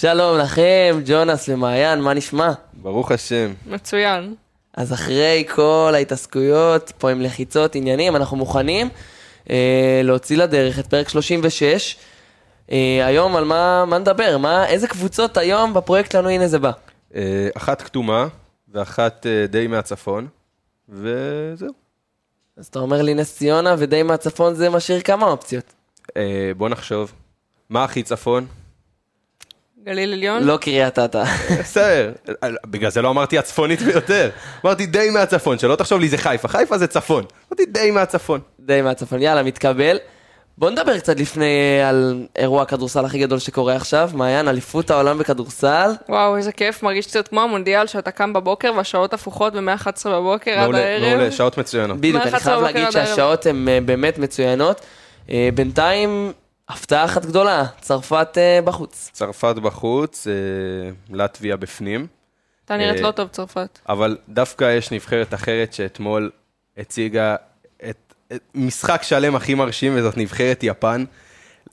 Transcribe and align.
שלום 0.00 0.38
לכם, 0.38 1.00
ג'ונס 1.06 1.48
ומעיין, 1.48 2.00
מה 2.00 2.14
נשמע? 2.14 2.52
ברוך 2.72 3.12
השם. 3.12 3.52
מצוין. 3.66 4.34
אז 4.76 4.92
אחרי 4.92 5.44
כל 5.54 5.92
ההתעסקויות 5.94 6.92
פה 6.98 7.10
עם 7.10 7.20
לחיצות, 7.20 7.74
עניינים, 7.74 8.16
אנחנו 8.16 8.36
מוכנים 8.36 8.88
אה, 9.50 10.00
להוציא 10.04 10.36
לדרך 10.36 10.78
את 10.78 10.86
פרק 10.86 11.08
36. 11.08 11.96
אה, 12.72 13.06
היום 13.06 13.36
על 13.36 13.44
מה, 13.44 13.84
מה 13.84 13.98
נדבר? 13.98 14.38
מה, 14.38 14.66
איזה 14.66 14.88
קבוצות 14.88 15.36
היום 15.36 15.74
בפרויקט 15.74 16.12
שלנו, 16.12 16.28
הנה 16.28 16.48
זה 16.48 16.58
בא. 16.58 16.70
אה, 17.14 17.48
אחת 17.54 17.82
כתומה 17.82 18.28
ואחת 18.72 19.26
אה, 19.26 19.46
די 19.46 19.66
מהצפון, 19.66 20.28
וזהו. 20.88 21.72
אז 22.56 22.66
אתה 22.66 22.78
אומר 22.78 23.02
לי 23.02 23.14
נס 23.14 23.36
ציונה 23.36 23.74
ודי 23.78 24.02
מהצפון 24.02 24.54
זה 24.54 24.70
משאיר 24.70 25.00
כמה 25.00 25.26
אופציות. 25.26 25.72
אה, 26.16 26.52
בוא 26.56 26.68
נחשוב. 26.68 27.12
מה 27.70 27.84
הכי 27.84 28.02
צפון? 28.02 28.46
גליל 29.86 30.12
עליון? 30.12 30.44
לא 30.44 30.56
קריית 30.56 30.98
אתא. 30.98 31.24
בסדר, 31.60 32.12
בגלל 32.66 32.90
זה 32.90 33.02
לא 33.02 33.10
אמרתי 33.10 33.38
הצפונית 33.38 33.82
ביותר. 33.82 34.30
אמרתי 34.64 34.86
די 34.86 35.10
מהצפון, 35.10 35.58
שלא 35.58 35.76
תחשוב 35.76 36.00
לי 36.00 36.08
זה 36.08 36.18
חיפה, 36.18 36.48
חיפה 36.48 36.78
זה 36.78 36.86
צפון. 36.86 37.24
אמרתי 37.48 37.66
די 37.66 37.90
מהצפון. 37.90 38.40
די 38.60 38.82
מהצפון, 38.82 39.22
יאללה, 39.22 39.42
מתקבל. 39.42 39.96
בוא 40.58 40.70
נדבר 40.70 40.98
קצת 40.98 41.20
לפני 41.20 41.78
אה, 41.80 41.88
על 41.88 42.26
אירוע 42.36 42.62
הכדורסל 42.62 43.04
הכי 43.04 43.18
גדול 43.18 43.38
שקורה 43.38 43.76
עכשיו, 43.76 44.10
מעיין, 44.14 44.48
אליפות 44.48 44.90
העולם 44.90 45.18
בכדורסל. 45.18 45.90
וואו, 46.08 46.36
איזה 46.36 46.52
כיף, 46.52 46.82
מרגיש 46.82 47.06
קצת 47.06 47.28
כמו 47.28 47.40
המונדיאל 47.40 47.86
שאתה 47.86 48.10
קם 48.10 48.32
בבוקר 48.32 48.72
והשעות 48.76 49.14
הפוכות 49.14 49.52
ב-111 49.52 50.08
בבוקר 50.08 50.50
עד 50.50 50.74
הערב. 50.74 51.08
מעולה, 51.08 51.32
שעות 51.32 51.58
מצוינות. 51.58 51.96
בדיוק, 51.96 52.22
אני 52.22 52.40
חייב 52.40 52.60
להגיד? 52.60 52.90
שהשעות 52.90 53.46
הן 53.46 53.68
אה, 53.68 53.78
באמת 53.84 54.18
מצוינות. 54.18 54.80
אה, 55.30 55.48
בינתיים, 55.54 56.32
הפתעה 56.72 57.04
אחת 57.04 57.24
גדולה, 57.24 57.64
צרפת 57.80 58.28
אה, 58.36 58.60
בחוץ. 58.64 59.10
צרפת 59.12 59.54
בחוץ, 59.62 60.26
אה, 60.26 60.32
לטביה 61.16 61.56
בפנים. 61.56 62.06
אתה 62.64 62.76
נראית 62.76 62.96
אה, 62.96 63.02
לא 63.02 63.10
טוב, 63.10 63.28
צרפת. 63.28 63.78
אבל 63.88 64.16
דווקא 64.28 64.76
יש 64.76 64.90
נבחרת 64.90 65.34
אחרת 65.34 65.72
שאתמול 65.72 66.30
הציגה 66.78 67.36
את, 67.90 68.14
את 68.32 68.40
משחק 68.54 69.02
שלם 69.02 69.36
הכי 69.36 69.54
מרשים, 69.54 69.92
וזאת 69.96 70.16
נבחרת 70.16 70.58
יפן. 70.62 71.04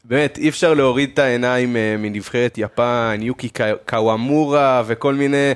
באמת, 0.06 0.38
אי 0.38 0.50
אפשר 0.50 0.74
להוריד 0.74 1.10
את 1.14 1.20
העיניים 1.20 1.76
אה, 1.76 1.96
מנבחרת 2.00 2.54
יפן, 2.58 3.20
יוקי 3.22 3.50
קוואמורה 3.90 4.84
וכל 4.88 5.14
מיני... 5.14 5.52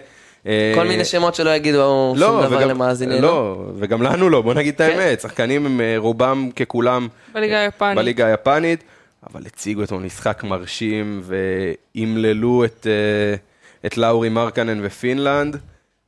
אה, 0.45 0.71
כל 0.75 0.87
מיני 0.87 1.05
שמות 1.05 1.35
שלא 1.35 1.49
יגידו 1.49 1.77
לא, 1.77 2.13
שום 2.27 2.41
דבר 2.43 2.57
וגם- 2.57 2.69
למאזיננו. 2.69 3.21
לא, 3.21 3.65
וגם 3.77 4.01
לנו 4.01 4.29
לא, 4.29 4.41
בוא 4.41 4.53
נגיד 4.53 4.73
את 4.73 4.81
כן. 4.81 4.99
האמת, 4.99 5.21
שחקנים 5.21 5.65
הם 5.65 5.81
אה, 5.81 5.93
רובם 5.97 6.49
ככולם 6.55 7.07
בליגה 7.33 7.59
היפנית. 7.59 7.95
בליגה 7.97 8.25
היפנית, 8.25 8.83
אבל 9.29 9.45
הציגו 9.45 9.83
אתמול 9.83 10.03
משחק 10.03 10.43
מרשים 10.43 11.21
ואימללו 11.23 12.65
את, 12.65 12.87
אה, 12.89 13.35
את 13.85 13.97
לאורי 13.97 14.29
מרקנן 14.29 14.85
ופינלנד, 14.85 15.57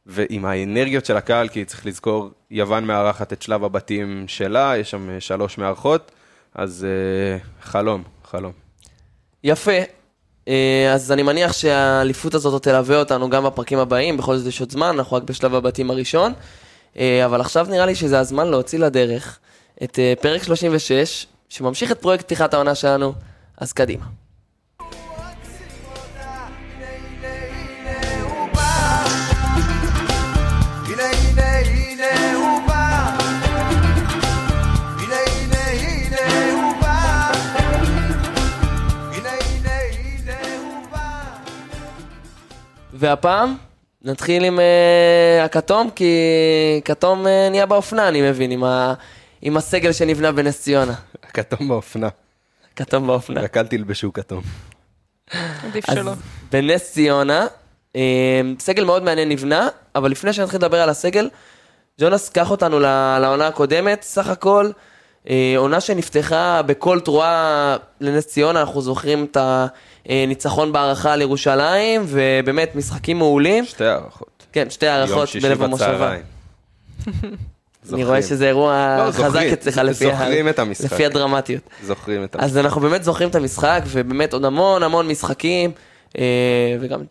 ועם 0.06 0.46
האנרגיות 0.46 1.06
של 1.06 1.18
הקהל, 1.18 1.48
כי 1.48 1.66
צריך 1.66 1.86
לזכור, 1.86 2.30
יוון 2.52 2.86
מארחת 2.86 3.34
את 3.34 3.42
שלב 3.42 3.64
הבתים 3.64 4.26
שלה, 4.28 4.74
יש 4.78 4.92
שם 4.92 5.10
אה, 5.10 5.20
שלוש 5.20 5.58
מארחות, 5.58 6.12
אז 6.56 6.86
אה, 6.90 7.38
חלום, 7.62 8.04
חלום. 8.24 8.52
יפה. 9.44 9.72
אז 10.94 11.12
אני 11.12 11.24
מניח 11.24 11.54
שהאליפות 11.54 12.34
הזאת 12.34 12.64
תלווה 12.64 13.00
אותנו 13.00 13.30
גם 13.30 13.44
בפרקים 13.44 13.80
הבאים, 13.80 14.18
בכל 14.18 14.38
זאת 14.38 14.48
יש 14.48 14.60
עוד 14.60 14.72
זמן, 14.72 14.88
אנחנו 14.88 15.18
רק 15.18 15.24
בשלב 15.24 15.56
הבתים 15.56 15.92
הראשון. 15.92 16.34
אבל 17.00 17.42
עכשיו 17.42 17.68
נראה 17.70 17.86
לי 17.86 17.96
שזה 17.96 18.20
הזמן 18.20 18.48
להוציא 18.48 18.80
לדרך 18.80 19.40
את 19.84 20.00
פרק 20.22 20.44
36, 20.44 21.28
שממשיך 21.54 21.92
את 21.92 22.02
פרויקט 22.02 22.26
פתיחת 22.26 22.54
העונה 22.54 22.76
שלנו, 22.76 23.14
אז 23.58 23.74
קדימה. 23.74 24.06
והפעם 42.94 43.58
נתחיל 44.02 44.44
עם 44.44 44.60
אה, 44.60 45.46
הכתום, 45.46 45.90
כי 45.90 46.16
כתום 46.86 47.28
אה, 47.28 47.48
נהיה 47.50 47.66
באופנה, 47.66 48.08
אני 48.08 48.30
מבין, 48.30 48.52
עם, 48.52 48.64
ה... 48.64 48.94
עם 49.42 49.58
הסגל 49.58 49.92
שנבנה 49.92 50.32
בנס 50.32 50.62
ציונה. 50.62 50.94
הכתום 51.34 51.68
באופנה, 51.68 52.08
כתום 52.76 53.08
באופנה. 53.08 53.42
רק 53.42 53.58
אל 53.58 53.68
תלבשו 53.68 54.14
כתום. 54.14 54.42
עדיף 55.64 55.90
אז 55.90 55.96
שלא. 55.96 56.12
בנס 56.52 56.92
ציונה, 56.92 57.48
אה, 57.96 58.02
סגל 58.60 58.84
מאוד 58.84 59.04
מעניין 59.04 59.30
נבנה, 59.30 59.68
אבל 59.96 60.12
לפני 60.12 60.34
שנתחיל 60.34 60.58
לדבר 60.60 60.82
על 60.82 60.90
הסגל, 60.90 61.30
ג'ונס, 62.02 62.30
קח 62.30 62.52
אותנו 62.52 62.80
ל- 62.80 63.18
לעונה 63.22 63.48
הקודמת, 63.48 64.02
סך 64.04 64.28
הכל, 64.28 64.70
אה, 65.30 65.54
עונה 65.58 65.82
שנפתחה 65.82 66.62
בכל 66.62 67.00
תרועה 67.00 67.78
לנס 68.02 68.28
ציונה, 68.28 68.62
אנחנו 68.62 68.82
זוכרים 68.82 69.28
את 69.32 69.38
הניצחון 70.06 70.72
בהערכה 70.72 71.14
על 71.14 71.22
ירושלים, 71.22 72.02
ובאמת 72.08 72.76
משחקים 72.76 73.18
מעולים. 73.18 73.66
שתי 73.66 73.86
הערכות. 73.86 74.46
כן, 74.52 74.70
שתי 74.70 74.88
הערכות 74.88 75.30
בלב 75.42 75.64
המושבה. 75.64 76.16
בצהריים. 77.84 78.04
אני 78.06 78.10
רואה 78.10 78.22
שזה 78.22 78.48
אירוע 78.48 78.96
לא, 79.08 79.12
חזק 79.12 79.24
זוכרים, 79.28 79.54
אצלך 79.54 79.78
לפי, 79.78 80.06
ה- 80.12 80.12
זוכרים 80.12 80.50
את 80.50 80.60
המשחק. 80.60 80.86
לפי 80.94 81.06
הדרמטיות. 81.06 81.62
זוכרים 81.84 82.24
את 82.24 82.36
המשחק. 82.36 82.50
אז 82.50 82.58
אנחנו 82.58 82.82
באמת 82.82 83.04
זוכרים 83.04 83.30
את 83.30 83.36
המשחק, 83.36 83.82
ובאמת 83.88 84.34
עוד 84.34 84.46
המון 84.46 84.84
המון 84.84 85.08
משחקים, 85.08 85.72
אה, 86.18 86.24
וגם 86.80 87.02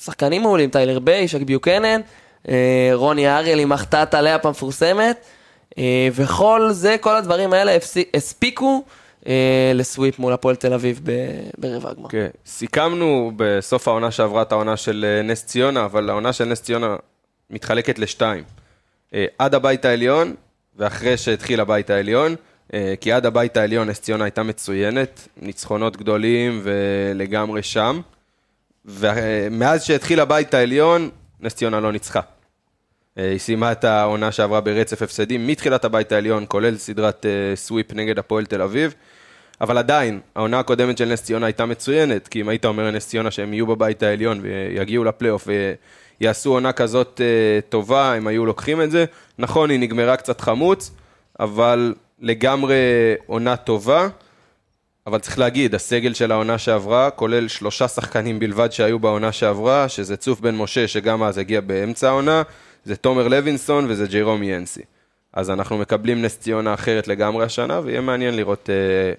שחקנים 0.00 0.42
מעולים, 0.42 0.70
טיילר 0.70 0.98
ביי, 0.98 1.28
שק 1.28 1.40
ביוקנן, 1.42 2.00
אה, 2.48 2.54
רוני 2.92 3.28
אריאל 3.28 3.58
עם 3.58 3.72
החטאת 3.72 4.14
הלאפ 4.14 4.46
המפורסמת, 4.46 5.16
אה, 5.78 6.08
וכל 6.12 6.68
זה, 6.72 6.96
כל 7.00 7.16
הדברים 7.16 7.52
האלה 7.52 7.76
הספיקו 8.14 8.82
לסוויפ 9.74 10.18
מול 10.18 10.32
הפועל 10.32 10.56
תל 10.56 10.72
אביב 10.74 11.00
ברבע 11.58 11.90
הגמר. 11.90 12.08
כן, 12.08 12.26
סיכמנו 12.46 13.32
בסוף 13.36 13.88
העונה 13.88 14.10
שעברה 14.10 14.42
את 14.42 14.52
העונה 14.52 14.76
של 14.76 15.20
נס 15.24 15.44
ציונה, 15.44 15.84
אבל 15.84 16.10
העונה 16.10 16.32
של 16.32 16.44
נס 16.44 16.62
ציונה 16.62 16.96
מתחלקת 17.50 17.98
לשתיים. 17.98 18.44
אה, 19.14 19.24
עד 19.38 19.54
הבית 19.54 19.84
העליון, 19.84 20.34
ואחרי 20.76 21.16
שהתחיל 21.16 21.60
הבית 21.60 21.90
העליון, 21.90 22.34
אה, 22.74 22.94
כי 23.00 23.12
עד 23.12 23.26
הבית 23.26 23.56
העליון 23.56 23.88
נס 23.88 24.00
ציונה 24.00 24.24
הייתה 24.24 24.42
מצוינת, 24.42 25.28
ניצחונות 25.36 25.96
גדולים 25.96 26.60
ולגמרי 26.62 27.62
שם. 27.62 28.00
ומאז 28.84 29.84
שהתחיל 29.84 30.20
הבית 30.20 30.54
העליון, 30.54 31.10
נס 31.40 31.54
ציונה 31.54 31.80
לא 31.80 31.92
ניצחה. 31.92 32.20
אה, 33.18 33.30
היא 33.30 33.38
סיימה 33.38 33.72
את 33.72 33.84
העונה 33.84 34.32
שעברה 34.32 34.60
ברצף 34.60 35.02
הפסדים 35.02 35.46
מתחילת 35.46 35.84
הבית 35.84 36.12
העליון, 36.12 36.44
כולל 36.48 36.76
סדרת 36.76 37.26
אה, 37.26 37.56
סוויפ 37.56 37.92
נגד 37.92 38.18
הפועל 38.18 38.46
תל 38.46 38.62
אביב. 38.62 38.94
אבל 39.60 39.78
עדיין, 39.78 40.20
העונה 40.34 40.58
הקודמת 40.58 40.98
של 40.98 41.04
נס 41.04 41.22
ציונה 41.22 41.46
הייתה 41.46 41.66
מצוינת, 41.66 42.28
כי 42.28 42.40
אם 42.40 42.48
היית 42.48 42.64
אומר 42.64 42.86
לנס 42.90 43.08
ציונה 43.08 43.30
שהם 43.30 43.52
יהיו 43.52 43.66
בבית 43.66 44.02
העליון 44.02 44.40
ויגיעו 44.42 45.04
לפלייאוף 45.04 45.48
ויעשו 46.20 46.52
עונה 46.52 46.72
כזאת 46.72 47.20
אה, 47.20 47.60
טובה, 47.68 48.14
הם 48.14 48.26
היו 48.26 48.46
לוקחים 48.46 48.82
את 48.82 48.90
זה. 48.90 49.04
נכון, 49.38 49.70
היא 49.70 49.80
נגמרה 49.80 50.16
קצת 50.16 50.40
חמוץ, 50.40 50.90
אבל 51.40 51.94
לגמרי 52.20 52.76
עונה 53.26 53.56
טובה. 53.56 54.08
אבל 55.06 55.18
צריך 55.18 55.38
להגיד, 55.38 55.74
הסגל 55.74 56.14
של 56.14 56.32
העונה 56.32 56.58
שעברה, 56.58 57.10
כולל 57.10 57.48
שלושה 57.48 57.88
שחקנים 57.88 58.38
בלבד 58.38 58.72
שהיו 58.72 58.98
בעונה 58.98 59.32
שעברה, 59.32 59.88
שזה 59.88 60.16
צוף 60.16 60.40
בן 60.40 60.54
משה, 60.54 60.88
שגם 60.88 61.22
אז 61.22 61.38
הגיע 61.38 61.60
באמצע 61.60 62.08
העונה, 62.08 62.42
זה 62.84 62.96
תומר 62.96 63.28
לוינסון 63.28 63.86
וזה 63.88 64.06
ג'ירום 64.06 64.42
ינסי. 64.42 64.82
אז 65.32 65.50
אנחנו 65.50 65.78
מקבלים 65.78 66.22
נס 66.22 66.38
ציונה 66.38 66.74
אחרת 66.74 67.08
לגמרי 67.08 67.44
השנה, 67.44 67.80
ויהיה 67.84 68.00
מעניין 68.00 68.36
לראות 68.36 68.70
אה, 68.70 69.12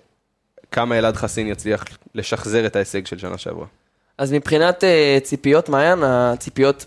כמה 0.72 0.98
אלעד 0.98 1.16
חסין 1.16 1.48
יצליח 1.48 1.86
לשחזר 2.16 2.66
את 2.66 2.76
ההישג 2.76 3.06
של 3.06 3.18
שנה 3.18 3.38
שעברה. 3.38 3.66
אז 4.18 4.34
מבחינת 4.34 4.84
אה, 4.84 5.18
ציפיות, 5.24 5.70
מעיין, 5.70 6.04
הציפיות, 6.04 6.86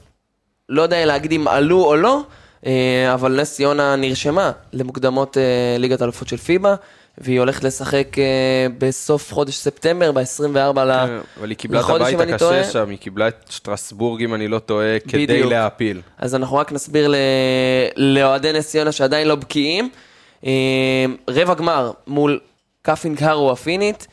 לא 0.69 0.83
יודע 0.83 1.07
להגיד 1.07 1.33
אם 1.33 1.49
עלו 1.49 1.85
או 1.85 1.97
לא, 1.97 2.21
אה, 2.67 3.15
אבל 3.15 3.41
נס 3.41 3.55
ציונה 3.55 3.97
נרשמה 3.97 4.51
למוקדמות 4.73 5.39
אה, 5.39 5.43
ליגת 5.79 6.03
אלופות 6.03 6.29
של 6.29 6.37
פיבה, 6.37 6.75
והיא 7.19 7.39
הולכת 7.39 7.65
לשחק 7.65 8.19
אה, 8.19 8.67
בסוף 8.79 9.33
חודש 9.33 9.57
ספטמבר, 9.57 10.13
ב-24 10.13 10.81
ל... 10.81 10.91
אבל 11.39 11.51
היא 11.51 11.57
קיבלה 11.57 11.81
את 11.81 11.85
לחודש, 11.85 12.03
הבית 12.03 12.15
אם 12.15 12.21
אני 12.21 12.33
הקשה 12.33 12.49
טועה. 12.49 12.65
שם, 12.65 12.91
היא 12.91 12.99
קיבלה 12.99 13.29
את 13.29 13.47
שטרסבורג, 13.51 14.23
אם 14.23 14.35
אני 14.35 14.49
לא 14.49 14.59
טועה, 14.59 15.01
כדי. 15.09 15.43
להעפיל. 15.43 16.01
אז 16.19 16.35
אנחנו 16.35 16.57
רק 16.57 16.73
נסביר. 16.73 17.13
לאוהדי 17.97 18.53
נס 18.53 18.69
ציונה 18.69 18.93
שעדיין 18.93 19.29
לא 19.29 19.35
בקיאים. 19.35 19.91
רבע 21.29 21.55
גמר 21.55 21.91
מול 22.07 22.41
קאריהו 22.83 23.53
הפינית, 23.53 24.07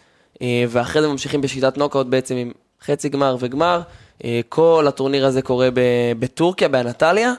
ואחרי 0.69 1.01
זה 1.01 1.07
ממשיכים 1.07 1.42
בשיטת 1.42 1.77
נוקאוט 1.77 2.07
בעצם 2.07 2.36
עם 2.36 2.51
חצי 2.86 3.09
גמר 3.09 3.38
וגמר. 3.39 3.81
אה, 4.23 4.41
כל 4.50 4.85
הטורניר 4.88 5.25
הזה 5.25 5.41
קורה 5.41 5.69
ב... 5.73 5.79
בטורקיה, 6.19 6.68
באנטליה. 6.68 7.33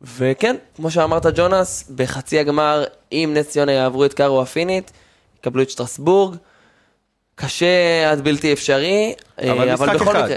וכן, 0.00 0.56
כמו 0.76 0.90
שאמרת 0.90 1.26
ג'ונס, 1.34 1.90
בחצי 1.94 2.38
הגמר, 2.38 2.84
אם 3.12 3.30
נס 3.36 3.48
ציונה 3.48 3.72
יעברו 3.72 4.04
את 4.04 4.14
קארהו 4.14 4.42
הפינית, 4.42 4.90
יקבלו 5.38 5.62
את 5.62 5.70
שטרסבורג. 5.70 6.36
קשה 7.34 8.10
עד 8.10 8.20
בלתי 8.20 8.52
אפשרי, 8.52 9.14
אה, 9.40 9.52
אבל 9.52 9.72
משחק 9.72 9.94
בכל 9.94 10.16
אחד. 10.16 10.24
מקרה... 10.24 10.36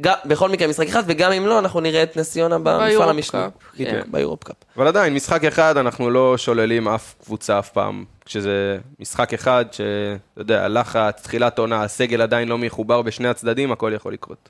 גם, 0.00 0.14
בכל 0.24 0.48
מקרה 0.48 0.68
משחק 0.68 0.88
אחד, 0.88 1.02
וגם 1.06 1.32
אם 1.32 1.46
לא, 1.46 1.58
אנחנו 1.58 1.80
נראה 1.80 2.02
את 2.02 2.16
נס 2.16 2.32
ציונה 2.32 2.58
במפעל. 2.58 3.20
קאפ, 3.30 3.52
בדיוק, 3.74 3.90
כן. 3.90 4.02
ביורופ 4.10 4.44
קאפ. 4.44 4.56
אבל 4.76 4.86
עדיין, 4.86 5.14
משחק 5.14 5.44
אחד, 5.44 5.76
אנחנו 5.76 6.10
לא 6.10 6.38
שוללים 6.38 6.88
אף 6.88 7.14
קבוצה 7.24 7.58
אף 7.58 7.70
פעם. 7.70 8.04
כשזה 8.24 8.78
משחק 9.00 9.34
אחד, 9.34 9.64
שאתה 9.72 10.40
יודע, 10.40 10.68
לחץ, 10.68 11.22
תחילת 11.22 11.58
עונה, 11.58 11.82
הסגל 11.82 12.22
עדיין 12.22 12.48
לא 12.48 12.58
מחובר 12.58 13.02
בשני 13.02 13.28
הצדדים, 13.28 13.72
הכל 13.72 13.92
יכול 13.94 14.12
לקרות. 14.12 14.48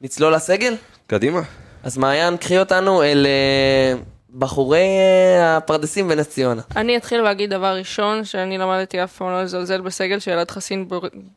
נצלול 0.00 0.34
לסגל? 0.34 0.74
קדימה. 1.06 1.40
אז 1.82 1.98
מעיין, 1.98 2.36
קחי 2.36 2.58
אותנו 2.58 3.02
אל 3.02 3.26
אה, 3.26 4.00
בחורי 4.34 4.78
אה, 4.78 5.56
הפרדסים 5.56 6.08
בנס 6.08 6.28
ציונה. 6.28 6.62
אני 6.76 6.96
אתחיל 6.96 7.20
להגיד 7.20 7.50
דבר 7.50 7.76
ראשון, 7.76 8.24
שאני 8.24 8.58
למדתי 8.58 9.04
אף 9.04 9.16
פעם 9.16 9.28
לא 9.28 9.42
לזלזל 9.42 9.80
בסגל 9.80 10.18
שאלעד 10.18 10.50
חסין 10.50 10.88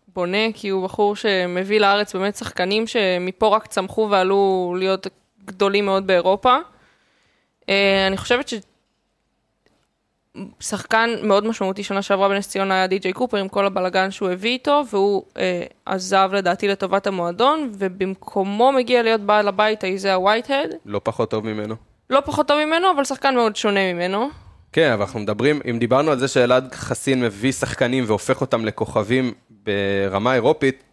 בונה, 0.08 0.52
כי 0.54 0.70
הוא 0.70 0.84
בחור 0.84 1.16
שמביא 1.16 1.80
לארץ 1.80 2.16
באמת 2.16 2.36
שחקנים 2.36 2.88
שמפה 2.88 3.48
רק 3.48 3.68
צמחו 3.68 4.08
ועלו 4.12 4.76
להיות 4.80 5.08
גדולים 5.46 5.86
מאוד 5.86 6.08
באירופה. 6.08 6.58
אה, 7.70 8.08
אני 8.08 8.18
חושבת 8.18 8.50
ששחקן 10.60 11.10
מאוד 11.24 11.46
משמעותי 11.46 11.84
שנה 11.84 12.02
שעברה 12.02 12.30
בנס 12.30 12.48
ציונה 12.48 12.74
היה 12.74 12.88
די.ג'יי 12.88 13.14
קופר 13.14 13.38
עם 13.38 13.48
כל 13.48 13.66
הבלגן 13.66 14.12
שהוא 14.12 14.30
הביא 14.30 14.52
איתו, 14.52 14.84
והוא 14.92 15.24
אה, 15.38 15.64
עזב 15.86 16.30
לדעתי 16.34 16.68
לטובת 16.68 17.08
המועדון, 17.08 17.72
ובמקומו 17.78 18.72
מגיע 18.72 19.04
להיות 19.04 19.22
בעל 19.22 19.48
הבית 19.48 19.84
האיזיה 19.84 20.20
ווייטהד. 20.20 20.70
לא 20.86 21.02
פחות 21.04 21.32
טוב 21.32 21.46
ממנו. 21.46 21.76
לא 22.10 22.20
פחות 22.26 22.48
טוב 22.48 22.66
ממנו, 22.66 22.88
אבל 22.96 23.04
שחקן 23.04 23.36
מאוד 23.36 23.56
שונה 23.56 23.94
ממנו. 23.94 24.30
כן, 24.72 24.92
אבל 24.92 25.02
אנחנו 25.02 25.20
מדברים, 25.20 25.62
אם 25.70 25.80
דיברנו 25.80 26.12
על 26.12 26.20
זה 26.20 26.28
שאלעד 26.28 26.76
חסין 26.76 27.22
מביא 27.22 27.52
שחקנים 27.52 28.04
והופך 28.08 28.42
אותם 28.42 28.66
לכוכבים 28.66 29.34
ברמה 29.50 30.34
אירופית, 30.34 30.84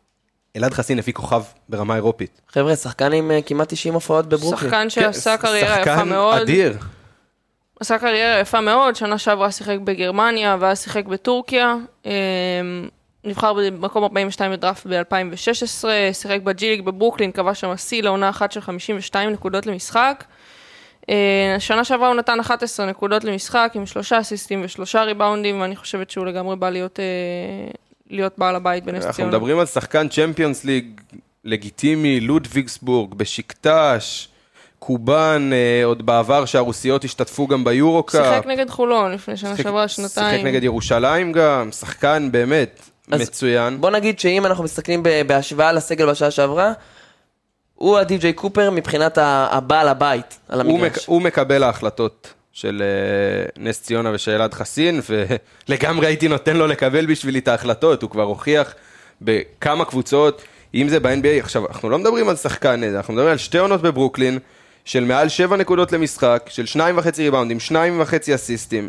אלעד 0.56 0.74
חסין 0.74 0.98
הביא 0.98 1.14
כוכב 1.14 1.42
ברמה 1.68 1.94
אירופית. 1.96 2.40
חבר'ה, 2.48 2.76
שחקן 2.76 3.12
עם 3.12 3.30
אה, 3.30 3.42
כמעט 3.42 3.72
90 3.72 3.94
הופעות 3.94 4.26
בברוקלין. 4.26 4.70
שחקן 4.70 4.90
שעשה 4.90 5.36
כן, 5.36 5.42
קריירה 5.42 5.80
יפה 5.80 6.04
מאוד. 6.04 6.34
שחקן 6.34 6.52
אדיר. 6.52 6.78
עשה 7.80 7.98
קריירה 7.98 8.40
יפה 8.40 8.60
מאוד, 8.60 8.96
שנה 8.96 9.18
שעברה 9.18 9.50
שיחק 9.50 9.78
בגרמניה 9.84 10.56
ואז 10.60 10.82
שיחק 10.82 11.04
בטורקיה. 11.04 11.74
אמ, 12.06 12.10
נבחר 13.24 13.52
במקום 13.52 14.02
42 14.02 14.52
בדראפט 14.52 14.86
ב-2016, 14.86 15.84
שיחק 16.12 16.40
ב 16.44 16.49
G 16.49 16.53
League 16.53 16.80
בברוקלין, 16.80 17.32
כבש 17.32 17.60
שם 17.60 17.76
שיא 17.76 18.02
לעונה 18.02 18.28
אחת 18.28 18.52
של 18.52 18.60
52 18.60 19.30
נקודות 19.30 19.66
למשחק. 19.66 20.24
אה, 21.10 21.56
שנה 21.58 21.84
שעברה 21.84 22.08
הוא 22.08 22.16
נתן 22.16 22.40
11 22.40 22.86
נקודות 22.86 23.24
למשחק 23.24 23.72
עם 23.74 23.86
שלושה 23.86 24.20
אסיסטים 24.20 24.60
ושלושה 24.64 25.02
ריבאונדים, 25.02 25.60
ואני 25.60 25.76
חושבת 25.76 26.10
שהוא 26.10 26.26
לגמרי 26.26 26.56
בא 26.56 26.70
להיות, 26.70 27.00
אה, 27.00 27.04
להיות 28.10 28.32
בעל 28.38 28.56
הבית 28.56 28.84
בנס 28.84 29.04
אנחנו 29.04 29.12
ציונה. 29.16 29.30
מדברים 29.30 29.58
על 29.58 29.66
שחקן 29.66 30.08
Champions 30.08 30.64
League 30.64 31.00
לגיטימי, 31.44 32.20
לודוויגסבורג, 32.20 33.14
בשיקטש, 33.14 34.28
קובאן, 34.78 35.50
אה, 35.52 35.84
עוד 35.84 36.06
בעבר 36.06 36.44
שהרוסיות 36.44 37.04
השתתפו 37.04 37.46
גם 37.46 37.64
ביורו 37.64 38.02
קאפ. 38.02 38.24
שיחק 38.34 38.46
נגד 38.46 38.70
חולון 38.70 39.12
לפני 39.12 39.36
שנה 39.36 39.50
שיחק- 39.50 39.62
שעברה, 39.62 39.88
שנתיים. 39.88 40.34
שיחק 40.36 40.44
נגד 40.46 40.64
ירושלים 40.64 41.32
גם, 41.32 41.72
שחקן 41.72 42.28
באמת 42.32 42.80
אז 43.12 43.20
מצוין. 43.20 43.80
בוא 43.80 43.90
נגיד 43.90 44.18
שאם 44.18 44.46
אנחנו 44.46 44.64
מסתכלים 44.64 45.02
בהשוואה 45.26 45.72
לסגל 45.72 46.10
בשעה 46.10 46.30
שעברה, 46.30 46.72
הוא 47.74 47.98
הדי.ג'יי 47.98 48.32
קופר 48.32 48.70
מבחינת 48.70 49.18
ה- 49.18 49.48
הבעל 49.50 49.88
הבית 49.88 50.38
על 50.48 50.60
הוא, 50.60 50.78
מק, 50.78 50.84
המגרש. 50.84 51.06
הוא 51.06 51.22
מקבל 51.22 51.62
ההחלטות 51.62 52.32
של 52.52 52.82
uh, 52.82 53.60
נס 53.60 53.82
ציונה 53.82 54.10
ושל 54.14 54.30
אלעד 54.30 54.54
חסין, 54.54 55.00
ולגמרי 55.68 56.06
הייתי 56.06 56.28
נותן 56.28 56.56
לו 56.56 56.66
לקבל 56.66 57.06
בשבילי 57.06 57.38
את 57.38 57.48
ההחלטות, 57.48 58.02
הוא 58.02 58.10
כבר 58.10 58.22
הוכיח 58.22 58.74
בכמה 59.22 59.84
קבוצות, 59.84 60.42
אם 60.74 60.88
זה 60.88 61.00
ב-NBA, 61.00 61.40
עכשיו, 61.42 61.66
אנחנו 61.66 61.90
לא 61.90 61.98
מדברים 61.98 62.28
על 62.28 62.36
שחקן, 62.36 62.84
אנחנו 62.84 63.14
מדברים 63.14 63.30
על 63.32 63.38
שתי 63.38 63.58
עונות 63.58 63.82
בברוקלין, 63.82 64.38
של 64.88 65.04
מעל 65.04 65.28
7 65.28 65.56
נקודות 65.56 65.92
למשחק, 65.92 66.46
של 66.48 66.64
2.5 66.78 66.80
ריבאונדים, 67.18 67.56
2.5 67.68 68.34
אסיסטים, 68.34 68.88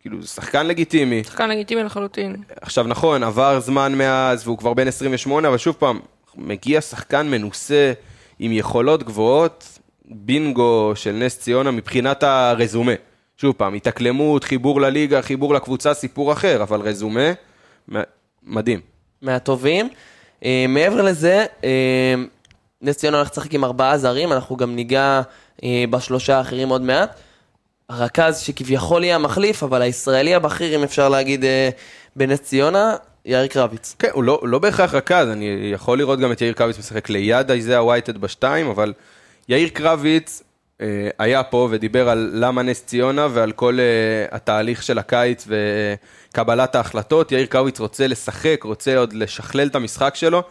כאילו, 0.00 0.22
זה 0.22 0.28
שחקן 0.28 0.66
לגיטימי. 0.66 1.24
שחקן 1.24 1.50
לגיטימי 1.50 1.82
לחלוטין. 1.82 2.36
עכשיו 2.60 2.84
נכון, 2.84 3.22
עבר 3.22 3.60
זמן 3.60 3.94
מאז 3.94 4.46
והוא 4.46 4.58
כבר 4.58 4.74
בן 4.74 4.88
28, 4.88 5.48
אבל 5.48 5.58
שוב 5.58 5.76
פעם, 5.78 6.00
מגיע 6.36 6.80
שחקן 6.80 7.30
מנוסה 7.30 7.92
עם 8.38 8.52
יכולות 8.52 9.02
גבוהות, 9.02 9.78
בינגו 10.04 10.92
של 10.94 11.12
נס 11.12 11.38
ציונה 11.38 11.70
מבחינת 11.70 12.22
הרזומה. 12.22 12.92
שוב 13.36 13.54
פעם, 13.58 13.74
התאקלמות, 13.74 14.44
חיבור 14.44 14.80
לליגה, 14.80 15.22
חיבור 15.22 15.54
לקבוצה, 15.54 15.94
סיפור 15.94 16.32
אחר, 16.32 16.62
אבל 16.62 16.80
רזומה, 16.80 17.32
מדהים. 18.42 18.80
מהטובים. 19.22 19.88
אה, 20.44 20.64
מעבר 20.68 21.02
לזה, 21.02 21.46
אה, 21.64 22.14
נס 22.82 22.96
ציונה 22.96 23.16
הולך 23.16 23.30
לשחק 23.30 23.54
עם 23.54 23.64
ארבעה 23.64 23.98
זרים, 23.98 24.32
אנחנו 24.32 24.56
גם 24.56 24.76
ניגע 24.76 25.20
אה, 25.64 25.84
בשלושה 25.90 26.38
האחרים 26.38 26.68
עוד 26.68 26.82
מעט. 26.82 27.20
הרכז 27.88 28.38
שכביכול 28.38 29.04
יהיה 29.04 29.14
המחליף, 29.14 29.62
אבל 29.62 29.82
הישראלי 29.82 30.34
הבכיר, 30.34 30.78
אם 30.78 30.82
אפשר 30.82 31.08
להגיד, 31.08 31.44
אה, 31.44 31.70
בנס 32.16 32.40
ציונה, 32.40 32.96
יאיר 33.24 33.46
קרביץ. 33.46 33.94
כן, 33.98 34.08
הוא 34.12 34.24
לא, 34.24 34.40
לא 34.42 34.58
בהכרח 34.58 34.94
רכז, 34.94 35.28
אני 35.28 35.70
יכול 35.72 35.98
לראות 35.98 36.18
גם 36.18 36.32
את 36.32 36.40
יאיר 36.40 36.52
קרביץ 36.52 36.78
משחק 36.78 37.08
ליד 37.08 37.50
איזאה 37.50 37.84
ווייטד 37.84 38.18
בשתיים, 38.18 38.66
אבל 38.66 38.92
יאיר 39.48 39.68
קרביץ 39.68 40.42
אה, 40.80 41.08
היה 41.18 41.42
פה 41.42 41.68
ודיבר 41.70 42.08
על 42.08 42.30
למה 42.34 42.62
נס 42.62 42.84
ציונה 42.86 43.28
ועל 43.30 43.52
כל 43.52 43.78
אה, 43.80 44.36
התהליך 44.36 44.82
של 44.82 44.98
הקיץ 44.98 45.48
וקבלת 45.48 46.74
ההחלטות. 46.74 47.32
יאיר 47.32 47.46
קרביץ 47.46 47.80
רוצה 47.80 48.06
לשחק, 48.06 48.60
רוצה 48.64 48.96
עוד 48.96 49.12
לשכלל 49.12 49.66
את 49.66 49.74
המשחק 49.74 50.14
שלו. 50.14 50.42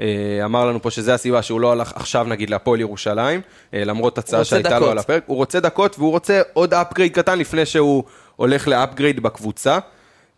אה, 0.00 0.44
אמר 0.44 0.66
לנו 0.66 0.82
פה 0.82 0.90
שזה 0.90 1.14
הסיבה 1.14 1.42
שהוא 1.42 1.60
לא 1.60 1.72
הלך 1.72 1.92
עכשיו 1.94 2.24
נגיד 2.28 2.50
להפועל 2.50 2.80
ירושלים, 2.80 3.40
אה, 3.74 3.84
למרות 3.84 4.18
הצעה 4.18 4.44
שהייתה 4.44 4.68
לו 4.68 4.76
דקות. 4.76 4.90
על 4.90 4.98
הפרק. 4.98 5.22
הוא 5.26 5.36
רוצה 5.36 5.60
דקות 5.60 5.98
והוא 5.98 6.10
רוצה 6.10 6.42
עוד 6.52 6.74
upgrade 6.74 7.12
קטן 7.12 7.38
לפני 7.38 7.66
שהוא 7.66 8.04
הולך 8.36 8.68
ל 8.68 8.75
upgrade 8.75 9.20
בקבוצה. 9.20 9.78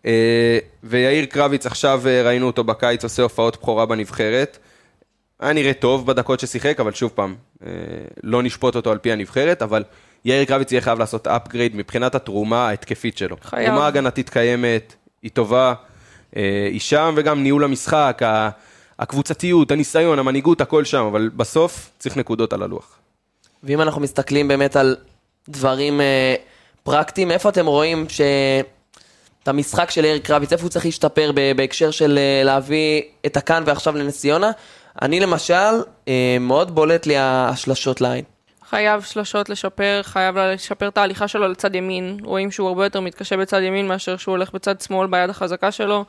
אה, 0.06 0.58
ויאיר 0.84 1.24
קרביץ 1.24 1.66
עכשיו 1.66 2.00
ראינו 2.24 2.46
אותו 2.46 2.64
בקיץ 2.64 3.04
עושה 3.04 3.22
הופעות 3.22 3.56
בכורה 3.56 3.86
בנבחרת. 3.86 4.58
היה 5.40 5.52
נראה 5.52 5.72
טוב 5.72 6.06
בדקות 6.06 6.40
ששיחק, 6.40 6.80
אבל 6.80 6.92
שוב 6.92 7.12
פעם, 7.14 7.34
לא 8.22 8.42
נשפוט 8.42 8.76
אותו 8.76 8.92
על 8.92 8.98
פי 8.98 9.12
הנבחרת, 9.12 9.62
אבל 9.62 9.84
יאיר 10.24 10.44
קרביץ 10.44 10.72
יהיה 10.72 10.80
חייב 10.80 10.98
לעשות 10.98 11.26
upgrade 11.26 11.76
מבחינת 11.76 12.14
התרומה 12.14 12.68
ההתקפית 12.68 13.18
שלו. 13.18 13.36
חייב. 13.42 13.66
תרומה 13.66 13.86
הגנתית 13.86 14.30
קיימת, 14.30 14.94
היא 15.22 15.30
טובה, 15.30 15.74
היא 16.32 16.80
שם, 16.80 17.14
וגם 17.16 17.42
ניהול 17.42 17.64
המשחק, 17.64 18.22
הקבוצתיות, 18.98 19.70
הניסיון, 19.70 20.18
המנהיגות, 20.18 20.60
הכל 20.60 20.84
שם, 20.84 21.04
אבל 21.04 21.30
בסוף 21.36 21.90
צריך 21.98 22.16
נקודות 22.16 22.52
על 22.52 22.62
הלוח. 22.62 22.98
ואם 23.62 23.80
אנחנו 23.80 24.00
מסתכלים 24.00 24.48
באמת 24.48 24.76
על 24.76 24.96
דברים 25.48 26.00
אה, 26.00 26.34
פרקטיים, 26.82 27.30
איפה 27.30 27.48
אתם 27.48 27.66
רואים 27.66 28.08
ש... 28.08 28.20
את 29.46 29.48
המשחק 29.48 29.90
של 29.90 30.04
יאיר 30.04 30.18
קרביץ, 30.18 30.52
איפה 30.52 30.62
הוא 30.62 30.70
צריך 30.70 30.84
להשתפר 30.84 31.30
בהקשר 31.56 31.90
של 31.90 32.18
אה, 32.18 32.42
להביא 32.44 33.02
את 33.26 33.36
הכאן 33.36 33.62
ועכשיו 33.66 33.96
לנס 33.96 34.20
ציונה? 34.20 34.50
אני 35.02 35.20
למשל, 35.20 35.82
אה, 36.08 36.36
מאוד 36.40 36.74
בולט 36.74 37.06
לי 37.06 37.14
השלשות 37.18 38.00
לעין. 38.00 38.24
חייב 38.70 39.02
שלשות 39.02 39.48
לשפר, 39.48 40.00
חייב 40.02 40.38
לשפר 40.38 40.88
את 40.88 40.98
ההליכה 40.98 41.28
שלו 41.28 41.48
לצד 41.48 41.74
ימין. 41.74 42.18
רואים 42.24 42.50
שהוא 42.50 42.68
הרבה 42.68 42.84
יותר 42.84 43.00
מתקשה 43.00 43.36
בצד 43.36 43.62
ימין 43.62 43.88
מאשר 43.88 44.16
שהוא 44.16 44.32
הולך 44.32 44.52
בצד 44.52 44.80
שמאל 44.80 45.06
ביד 45.06 45.30
החזקה 45.30 45.72
שלו. 45.72 46.04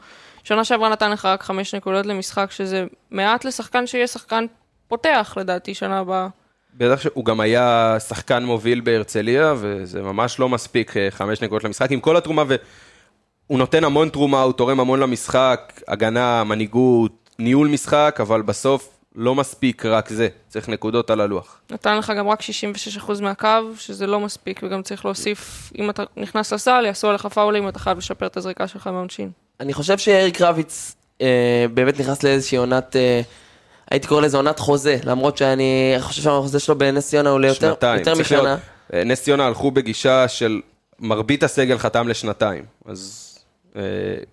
שנה 0.48 0.64
שעברה 0.64 0.90
נתן 0.90 1.12
לך 1.12 1.26
רק 1.26 1.44
חמש 1.44 1.76
נקודות 1.76 2.06
למשחק, 2.06 2.52
שזה 2.52 2.86
מעט 3.12 3.46
לשחקן 3.46 3.88
שיהיה 3.88 4.08
שחקן 4.08 4.46
פותח 4.88 5.34
לדעתי 5.38 5.74
שנה 5.74 6.00
הבאה. 6.00 6.28
בטח 6.74 7.02
שהוא 7.02 7.26
גם 7.26 7.40
היה 7.40 7.96
שחקן 8.00 8.44
מוביל 8.44 8.82
בהרצליה, 8.82 9.54
וזה 9.58 10.02
ממש 10.02 10.40
לא 10.40 10.50
מספיק 10.50 10.98
אה, 10.98 11.08
חמש 11.12 11.42
נקודות 11.42 11.64
למשחק, 11.64 11.92
עם 11.92 12.00
כל 12.00 12.18
התרומה, 12.18 12.44
והוא 12.48 13.60
נותן 13.60 13.84
המון 13.84 14.10
תרומה, 14.10 14.42
הוא 14.42 14.54
תורם 14.54 14.80
המון 14.80 15.00
למשחק, 15.00 15.82
הגנה, 15.88 16.44
מנהיגות, 16.44 17.30
ניהול 17.40 17.68
משחק, 17.68 18.18
אבל 18.22 18.42
בסוף 18.42 18.98
לא 19.16 19.36
מספיק 19.36 19.86
רק 19.86 20.10
זה, 20.10 20.28
צריך 20.48 20.70
נקודות 20.70 21.10
על 21.10 21.22
הלוח. 21.22 21.62
נתן 21.72 21.98
לך 21.98 22.14
גם 22.18 22.28
רק 22.28 22.42
66% 22.42 23.22
מהקו, 23.22 23.48
שזה 23.78 24.08
לא 24.08 24.20
מספיק, 24.20 24.60
וגם 24.64 24.82
צריך 24.82 25.06
להוסיף, 25.06 25.72
אם 25.78 25.90
אתה 25.90 26.04
נכנס 26.18 26.54
לסל, 26.54 26.86
יעשו 26.86 27.10
עליך 27.10 27.26
פאולים, 27.26 27.70
אתה 27.70 27.80
חייב 27.80 27.98
לשפר 27.98 28.26
את 28.26 28.38
הזריקה 28.38 28.68
שלך 28.68 28.88
מהעונשין. 28.88 29.32
אני 29.60 29.74
חושב 29.74 29.98
שיאיר 29.98 30.30
קרביץ 30.30 30.96
אה, 31.22 31.28
באמת 31.74 32.00
נכנס 32.00 32.24
לאיזושהי 32.24 32.58
עונת, 32.58 32.96
אה, 32.96 33.22
הייתי 33.92 34.08
קורא 34.08 34.22
לזה 34.22 34.38
עונת 34.38 34.60
חוזה, 34.60 34.98
למרות 35.04 35.38
שאני 35.38 35.96
חושב 36.00 36.22
שהחוזה 36.22 36.60
שלו 36.60 36.78
בנס 36.78 37.08
ציונה 37.10 37.30
הוא 37.30 37.40
ליותר 37.40 37.70
שנתיים. 37.74 38.00
יותר 38.00 38.16
משנה. 38.16 38.42
להיות- 38.42 38.60
אה, 38.94 39.04
נס 39.04 39.24
ציונה 39.24 39.46
הלכו 39.48 39.72
בגישה 39.72 40.28
של 40.28 40.62
מרבית 41.00 41.44
הסגל 41.44 41.78
חתם 41.78 42.08
לשנתיים, 42.08 42.64
אז 42.86 43.24
אה, 43.76 43.82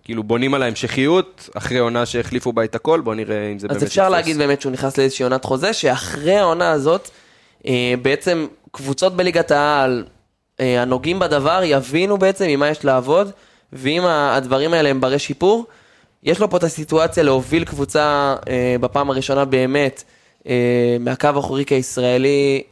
כאילו 0.05 0.23
בונים 0.23 0.55
על 0.55 0.63
ההמשכיות, 0.63 1.49
אחרי 1.55 1.79
עונה 1.79 2.07
שהחליפו 2.07 2.53
בה 2.53 2.65
את 2.65 2.75
הכל, 2.75 3.01
בוא 3.01 3.15
נראה 3.15 3.49
אם 3.53 3.59
זה 3.59 3.69
באמת 3.69 3.83
אז 3.83 3.89
אפשר 3.89 4.03
יתפוס. 4.03 4.13
להגיד 4.17 4.37
באמת 4.39 4.61
שהוא 4.61 4.73
נכנס 4.73 4.99
לאיזושהי 4.99 5.23
עונת 5.25 5.45
חוזה, 5.45 5.73
שאחרי 5.73 6.37
העונה 6.37 6.71
הזאת, 6.71 7.09
אה, 7.67 7.95
בעצם 8.03 8.47
קבוצות 8.73 9.17
בליגת 9.17 9.51
העל, 9.51 10.05
אה, 10.61 10.83
הנוגעים 10.83 11.19
בדבר, 11.19 11.61
יבינו 11.65 12.19
בעצם 12.19 12.45
עם 12.45 12.61
מה 12.61 12.69
יש 12.69 12.85
לעבוד, 12.85 13.31
ואם 13.75 14.05
הדברים 14.07 14.75
האלה 14.75 14.89
הם 14.89 15.01
ברי 15.01 15.19
שיפור, 15.19 15.67
יש 16.23 16.41
לו 16.41 16.51
פה 16.51 16.57
את 16.57 16.63
הסיטואציה 16.63 17.23
להוביל 17.23 17.65
קבוצה 17.65 18.35
אה, 18.49 18.77
בפעם 18.81 19.11
הראשונה 19.11 19.45
באמת 19.45 20.05
אה, 20.49 20.97
מהקו 21.01 21.29
האחורי 21.35 21.65
כישראלי, 21.65 22.63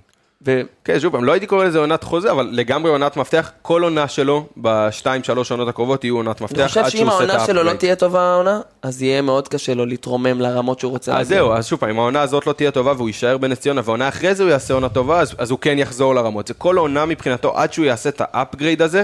ו... 0.47 0.61
כן, 0.85 1.01
שוב 1.01 1.17
לא 1.17 1.33
הייתי 1.33 1.47
קורא 1.47 1.65
לזה 1.65 1.79
עונת 1.79 2.05
חוזה, 2.05 2.31
אבל 2.31 2.49
לגמרי 2.53 2.91
עונת 2.91 3.17
מפתח. 3.17 3.51
כל 3.63 3.83
עונה 3.83 4.09
שלו 4.09 4.47
בשתיים, 4.57 5.25
שלוש 5.25 5.51
עונות 5.51 5.69
הקרובות 5.69 6.05
יהיו 6.05 6.17
עונת 6.17 6.41
מפתח, 6.41 6.57
אני 6.57 6.63
עד 6.63 6.69
חושב 6.69 6.81
שהוא 6.83 6.91
שאם 6.91 7.09
עושה 7.09 7.25
את 7.25 7.31
העונה 7.31 7.47
שלו 7.47 7.63
לא. 7.63 7.73
תהיה 7.73 7.97
טובה 7.97 8.33
העונה, 8.33 8.61
אז 8.83 9.03
יהיה 9.03 9.23
מאוד 9.23 9.49
קשה 9.49 9.75
לו 9.75 9.87
להתרומם 9.87 10.41
לרמות 10.41 10.81
שהוא 10.81 10.93
רוצה 10.93 11.19
אז 11.19 11.29
זהו, 11.29 11.53
אז 11.53 11.67
שוב 11.67 11.81
פעם, 11.81 11.91
אם 11.91 11.99
העונה 11.99 12.21
הזאת 12.23 12.47
לא 12.47 12.53
תהיה 12.53 12.71
טובה 12.71 12.93
והוא 12.97 13.09
יישאר 13.09 13.39
בנס 13.39 13.59
ציונה, 13.61 13.81
והעונה 13.85 14.09
אחרי 14.09 14.35
זה 14.35 14.43
הוא 14.43 14.51
יעשה 14.51 14.75
עונה 14.75 14.89
טובה, 14.89 15.21
אז, 15.21 15.35
אז 15.39 15.51
הוא 15.51 15.59
כן 15.59 15.79
יחזור 15.79 16.15
לרמות. 16.15 16.47
זה 16.47 16.55
כל 16.55 16.79
עונה 16.79 17.07
מבחינתו, 17.07 17.59
עד 17.59 17.73
שהוא 17.73 17.87
יעשה 17.87 18.09
את 18.09 18.23
ה 18.25 18.32
upgrade 18.32 18.83
הזה, 18.83 19.03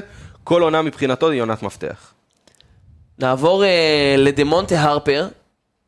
כל 0.49 0.62
עונה 0.62 0.83
מבחינתו 0.83 1.31
היא 1.31 1.43
עונת 1.43 1.62
מפתח. 1.62 2.12
נעבור 3.19 3.64
אה, 3.64 4.14
לדמונטה 4.19 4.81
הרפר, 4.81 5.28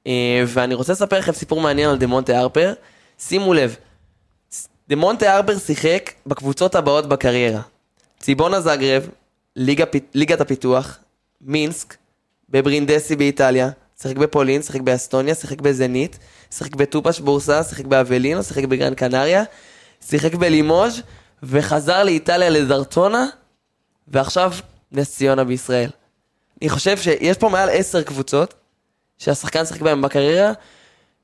אה, 0.07 0.43
ואני 0.47 0.75
רוצה 0.75 0.93
לספר 0.93 1.19
לכם 1.19 1.33
סיפור 1.33 1.61
מעניין 1.61 1.91
על 1.91 1.99
דמונטה 1.99 2.39
הרפר. 2.39 2.73
שימו 3.19 3.55
לב, 3.55 3.77
דמונטה 4.89 5.35
הרפר 5.35 5.59
שיחק 5.59 6.11
בקבוצות 6.27 6.75
הבאות 6.75 7.09
בקריירה. 7.09 7.61
ציבונה 8.19 8.61
זגרב, 8.61 9.09
ליגה, 9.57 9.85
ליגת 10.15 10.41
הפיתוח, 10.41 10.99
מינסק, 11.41 11.97
בברינדסי 12.49 13.17
באיטליה, 13.17 13.71
שיחק 14.03 14.17
בפולין, 14.17 14.63
שיחק 14.63 14.81
באסטוניה, 14.81 15.35
שיחק 15.35 15.61
בזנית, 15.61 16.19
שיחק 16.51 16.75
בטופש 16.75 17.21
בורסה, 17.21 17.65
שיחק 17.65 17.85
באבלינו, 17.85 18.43
שיחק 18.43 18.65
בגרן 18.65 18.95
קנריה, 18.95 19.43
שיחק 20.01 20.35
בלימוז' 20.35 21.03
וחזר 21.43 22.05
לאיטליה 22.05 22.51
לדרטונה, 22.51 23.27
ועכשיו 24.11 24.53
נס 24.93 25.17
ציונה 25.17 25.45
בישראל. 25.45 25.91
אני 26.63 26.69
חושב 26.69 26.97
שיש 26.97 27.39
פה 27.39 27.49
מעל 27.49 27.69
עשר 27.73 28.03
קבוצות 28.03 28.55
שהשחקן 29.19 29.65
שיחק 29.65 29.81
בהם 29.81 30.03
בקריירה. 30.03 30.53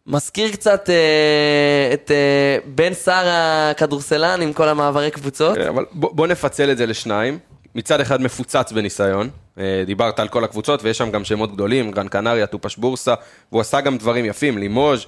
מזכיר 0.07 0.53
קצת 0.53 0.91
אה, 0.91 1.91
את 1.95 2.11
אה, 2.11 2.59
בן 2.75 2.95
סער 2.95 3.27
הכדורסלן 3.71 4.43
עם 4.43 4.53
כל 4.53 4.69
המעברי 4.69 5.11
קבוצות. 5.11 5.59
אבל 5.59 5.85
בוא, 5.93 6.11
בוא 6.13 6.27
נפצל 6.27 6.71
את 6.71 6.79
זה 6.79 6.87
לשניים. 6.87 7.39
מצד 7.75 8.01
אחד 8.01 8.23
מפוצץ 8.23 8.73
בניסיון, 8.73 9.31
אה, 9.59 9.83
דיברת 9.87 10.21
על 10.21 10.29
כל 10.29 10.45
הקבוצות 10.45 10.83
ויש 10.83 10.99
שם 10.99 11.11
גם 11.11 11.25
שמות 11.25 11.53
גדולים, 11.53 11.91
גרן 11.91 12.09
קנריה, 12.09 12.47
טופש 12.47 12.77
בורסה, 12.77 13.15
והוא 13.53 13.61
עשה 13.61 13.81
גם 13.81 13.99
דברים 13.99 14.25
יפים, 14.25 14.59
לימוז', 14.59 15.07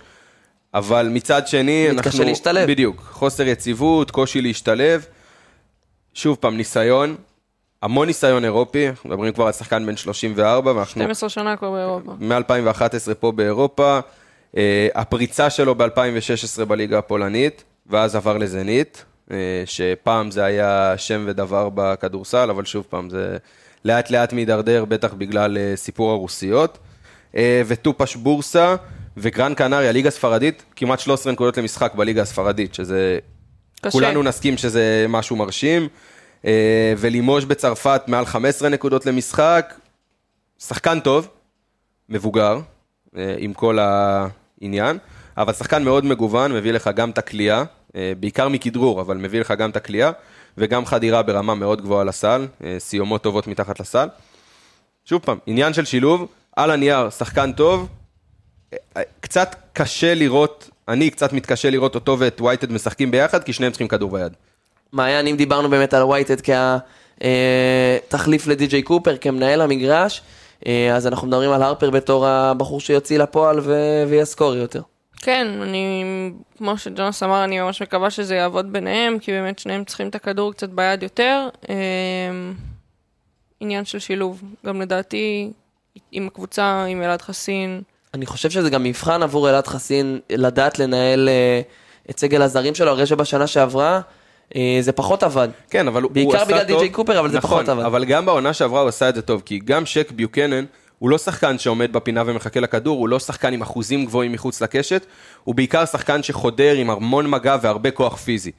אבל 0.75 1.08
מצד 1.08 1.47
שני, 1.47 1.88
מתקשה 1.92 2.08
אנחנו... 2.08 2.25
להשתלב. 2.25 2.70
בדיוק, 2.70 3.08
חוסר 3.11 3.47
יציבות, 3.47 4.11
קושי 4.11 4.40
להשתלב. 4.40 5.06
שוב 6.14 6.37
פעם, 6.40 6.56
ניסיון, 6.56 7.16
המון 7.82 8.06
ניסיון 8.06 8.44
אירופי, 8.44 8.88
אנחנו 8.88 9.11
מדברים 9.11 9.32
כבר 9.32 9.47
על 9.47 9.52
שחקן 9.52 9.87
בן 9.87 9.97
34, 9.97 10.73
ואנחנו 10.73 11.02
12 11.02 11.28
שנה 11.28 11.56
כבר 11.56 11.70
באירופה. 11.70 12.12
מ-2011 12.20 13.14
פה 13.20 13.32
באירופה, 13.32 14.00
אה, 14.56 14.88
הפריצה 14.94 15.50
שלו 15.50 15.75
ב-2016 15.75 16.64
בליגה 16.64 16.99
הפולנית, 16.99 17.64
ואז 17.87 18.16
עבר 18.16 18.38
לזנית, 18.38 19.04
אה, 19.30 19.37
שפעם 19.66 20.30
זה 20.30 20.44
היה 20.44 20.94
שם 20.97 21.25
ודבר 21.26 21.68
בכדורסל, 21.75 22.50
אבל 22.50 22.64
שוב 22.64 22.87
פעם, 22.88 23.11
זה 23.11 23.37
לאט 23.85 24.11
לאט 24.11 24.32
מידרדר, 24.32 24.85
בטח 24.85 25.14
בגלל 25.14 25.58
אה, 25.58 25.73
סיפור 25.76 26.11
הרוסיות. 26.11 26.78
וטופש 27.66 28.16
בורסה 28.16 28.76
וגרן 29.16 29.54
קנריה, 29.54 29.92
ליגה 29.92 30.11
ספרדית, 30.11 30.64
כמעט 30.76 31.00
13 31.00 31.32
נקודות 31.32 31.58
למשחק 31.58 31.94
בליגה 31.94 32.23
הספרדית, 32.23 32.75
שזה... 32.75 33.18
קשה. 33.80 33.90
כולנו 33.90 34.23
נסכים 34.23 34.56
שזה 34.56 35.06
משהו 35.08 35.37
מרשים. 35.37 35.88
אה, 36.45 36.95
ולימוז' 36.99 37.45
בצרפת 37.45 38.02
מעל 38.07 38.26
15 38.26 38.68
נקודות 38.68 39.07
למשחק, 39.07 39.75
שחקן 40.59 41.00
טוב, 41.00 41.28
מבוגר, 42.09 42.61
אה, 43.16 43.35
עם 43.38 43.52
כל 43.52 43.78
העניין, 43.80 44.99
אבל 45.37 45.52
שחקן 45.52 45.85
מאוד 45.85 46.04
מגוון, 46.04 46.52
מביא 46.52 46.73
לך 46.73 46.90
גם 46.95 47.11
את 47.11 47.18
הכלייה, 47.18 47.64
אה, 47.97 48.12
בעיקר 48.21 48.49
מכדרור, 48.49 49.00
אבל 49.00 49.16
מביא 49.16 49.40
לך 49.40 49.50
גם 49.59 49.71
את 49.71 49.76
הכלייה, 49.76 50.11
וגם 50.59 50.87
חדירה 50.87 51.23
ברמה 51.23 51.54
מאוד 51.54 51.83
גבוהה 51.83 52.04
לסל, 52.04 52.47
סיומות 52.78 53.23
טובות 53.23 53.47
מתחת 53.47 53.80
לסל. 53.80 54.09
שוב 55.04 55.23
פעם, 55.23 55.38
עניין 55.47 55.73
של 55.73 55.85
שילוב, 55.85 56.28
על 56.57 56.71
הנייר, 56.71 57.11
שחקן 57.11 57.52
טוב, 57.52 57.88
קצת 59.21 59.57
קשה 59.73 60.14
לראות, 60.14 60.71
אני 60.88 61.11
קצת 61.11 61.33
מתקשה 61.33 61.71
לראות 61.71 61.95
אותו 61.95 62.18
ואת 62.18 62.40
וייטד 62.40 62.73
משחקים 62.73 63.11
ביחד, 63.11 63.45
כי 63.45 63.52
שניהם 63.52 63.73
צריכים 63.73 63.88
כדור 63.88 64.11
ביד. 64.11 64.33
מעיין, 64.92 65.26
אם 65.26 65.37
דיברנו 65.37 65.71
באמת 65.71 65.95
על 65.95 66.02
וייטד 66.02 66.37
כתחליף 68.09 68.47
לדי.ג'יי 68.47 68.83
קופר, 68.83 69.16
כמנהל 69.16 69.61
המגרש, 69.61 70.23
אה, 70.66 70.97
אז 70.97 71.07
אנחנו 71.07 71.28
מדברים 71.28 71.50
על 71.50 71.62
הרפר 71.62 71.90
בתור 71.90 72.26
הבחור 72.26 72.80
שיוציא 72.80 73.18
לפועל 73.18 73.61
ו- 73.62 74.04
ויסקור 74.09 74.54
יותר. 74.54 74.83
כן, 75.16 75.47
אני, 75.62 76.04
כמו 76.59 76.78
שג'ונס 76.78 77.23
אמר, 77.23 77.45
אני 77.45 77.61
ממש 77.61 77.83
מקווה 77.83 78.11
שזה 78.11 78.35
יעבוד 78.35 78.73
ביניהם, 78.73 79.18
כי 79.18 79.33
באמת 79.33 79.59
שניהם 79.59 79.85
צריכים 79.85 80.09
את 80.09 80.14
הכדור 80.14 80.52
קצת 80.52 80.68
ביד 80.68 81.02
יותר. 81.02 81.49
אמ, 81.68 81.75
עניין 83.61 83.85
של 83.85 83.99
שילוב, 83.99 84.42
גם 84.66 84.80
לדעתי, 84.80 85.50
עם 86.12 86.26
הקבוצה, 86.26 86.85
עם 86.85 87.02
אלעד 87.02 87.23
חסין, 87.23 87.83
אני 88.14 88.26
חושב 88.26 88.50
שזה 88.50 88.71
גם 88.71 88.83
מבחן 88.83 89.23
עבור 89.23 89.50
אלעד 89.50 89.66
חסין 89.66 90.21
לדעת 90.30 90.78
לנהל 90.78 91.28
אה, 91.28 91.61
את 92.11 92.18
סגל 92.18 92.42
הזרים 92.42 92.75
שלו, 92.75 92.90
הרי 92.90 93.07
שבשנה 93.07 93.47
שעברה 93.47 93.95
אה, 93.95 94.00
זה 94.81 94.93
פחות 94.93 95.23
עבד. 95.23 95.49
כן, 95.71 95.88
אבל 95.88 96.02
הוא 96.02 96.11
בעיקר 96.11 96.37
עשה 96.37 96.45
בגלל 96.45 96.59
טוב. 96.59 96.67
די.ג'יי 96.67 96.88
קופר, 96.90 97.21
אבל 97.21 97.31
זה 97.31 97.38
נכון, 97.38 97.50
פחות 97.50 97.69
עבד. 97.69 97.85
אבל 97.85 98.05
גם 98.05 98.26
בעונה 98.26 98.52
שעברה 98.52 98.81
הוא 98.81 98.88
עשה 98.88 99.09
את 99.09 99.14
זה 99.14 99.23
טוב, 99.23 99.43
כי 99.45 99.59
גם 99.64 99.87
שק 99.87 100.11
ביוקנן, 100.11 100.64
הוא 100.99 101.11
לא 101.11 101.19
שחקן 101.19 101.59
שעומד 101.59 101.93
בפינה 101.93 102.23
ומחכה 102.26 102.61
לכדור, 102.61 102.99
הוא 102.99 103.09
לא 103.09 103.19
שחקן 103.19 103.52
עם 103.52 103.62
אחוזים 103.62 104.05
גבוהים 104.07 104.33
מחוץ 104.33 104.61
לקשת, 104.61 105.07
הוא 105.45 105.55
בעיקר 105.55 105.85
שחקן 105.85 106.23
שחודר 106.23 106.75
עם 106.75 106.90
המון 106.90 107.31
מגע 107.31 107.57
והרבה 107.62 107.90
כוח 107.90 108.17
פיזי. 108.17 108.50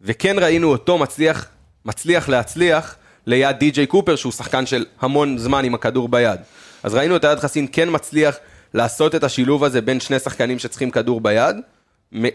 וכן 0.00 0.36
ראינו 0.38 0.72
אותו 0.72 0.98
מצליח, 0.98 1.46
מצליח 1.84 2.28
להצליח 2.28 2.96
ליד 3.26 3.56
די.ג'יי 3.58 3.86
קופר, 3.86 4.16
שהוא 4.16 4.32
שחקן 4.32 4.66
של 4.66 4.84
המון 5.00 5.38
זמן 5.38 5.64
עם 5.64 5.74
הכדור 5.74 6.08
ביד. 6.08 6.40
אז 6.82 6.94
ראינו 6.94 7.16
את 7.16 7.24
אלעד 7.24 7.40
חסין 7.40 7.66
כן 7.72 7.88
מצליח 7.90 8.36
לעשות 8.74 9.14
את 9.14 9.24
השילוב 9.24 9.64
הזה 9.64 9.80
בין 9.80 10.00
שני 10.00 10.18
שחקנים 10.18 10.58
שצריכים 10.58 10.90
כדור 10.90 11.20
ביד. 11.20 11.56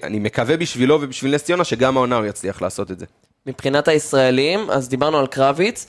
אני 0.04 0.20
מקווה 0.20 0.58
בשבילו 0.58 0.98
ובשביל 1.02 1.36
נס 1.36 1.44
ציונה 1.44 1.64
שגם 1.64 1.98
העונה 1.98 2.18
הוא 2.18 2.26
יצליח 2.26 2.62
לעשות 2.62 2.92
את 2.92 3.00
זה. 3.00 3.06
מבחינת 3.46 3.88
הישראלים, 3.88 4.70
אז 4.72 4.90
דיברנו 4.90 5.18
על 5.20 5.28
קרביץ, 5.28 5.86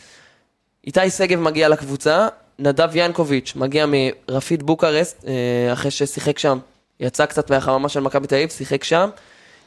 איתי 0.87 1.11
שגב 1.11 1.39
מגיע 1.41 1.69
לקבוצה, 1.69 2.29
נדב 2.59 2.89
ינקוביץ' 2.95 3.53
מגיע 3.57 3.87
מרפיד 3.89 4.63
בוקרסט, 4.63 5.25
אה, 5.27 5.73
אחרי 5.73 5.91
ששיחק 5.91 6.39
שם, 6.39 6.59
יצא 7.01 7.27
קצת 7.27 7.51
מהחממה 7.51 7.89
של 7.89 8.01
מכבי 8.01 8.27
תל 8.27 8.35
אביב, 8.35 8.49
שיחק 8.49 8.85
שם. 8.85 9.11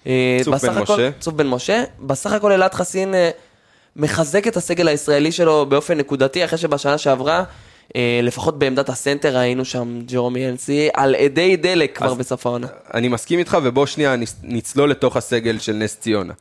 אה, 0.07 0.39
צוף 0.43 0.61
בן 0.65 0.69
הכל- 0.77 0.93
משה. 0.93 1.09
צוף 1.19 1.33
בן 1.33 1.47
משה. 1.47 1.83
בסך 1.99 2.31
הכל 2.31 2.51
אלעד 2.51 2.73
חסין 2.73 3.15
אה, 3.15 3.29
מחזק 3.95 4.47
את 4.47 4.57
הסגל 4.57 4.87
הישראלי 4.87 5.31
שלו 5.31 5.65
באופן 5.65 5.97
נקודתי, 5.97 6.45
אחרי 6.45 6.57
שבשנה 6.57 6.97
שעברה, 6.97 7.43
לפחות 8.23 8.59
בעמדת 8.59 8.89
הסנטר 8.89 9.37
ראינו 9.37 9.65
שם 9.65 9.99
ג'רומי 10.05 10.49
אנסי, 10.49 10.89
על 10.93 11.15
אדי 11.15 11.55
דלק 11.55 11.97
כבר 11.97 12.13
בסוף 12.13 12.45
העונה. 12.45 12.67
אני 12.93 13.07
מסכים 13.07 13.39
איתך, 13.39 13.57
ובוא 13.63 13.85
שנייה 13.85 14.15
נצ- 14.15 14.35
נצלול 14.43 14.91
לתוך 14.91 15.17
הסגל 15.17 15.59
של 15.59 15.73
נס 15.73 15.97
ציונה. 15.99 16.33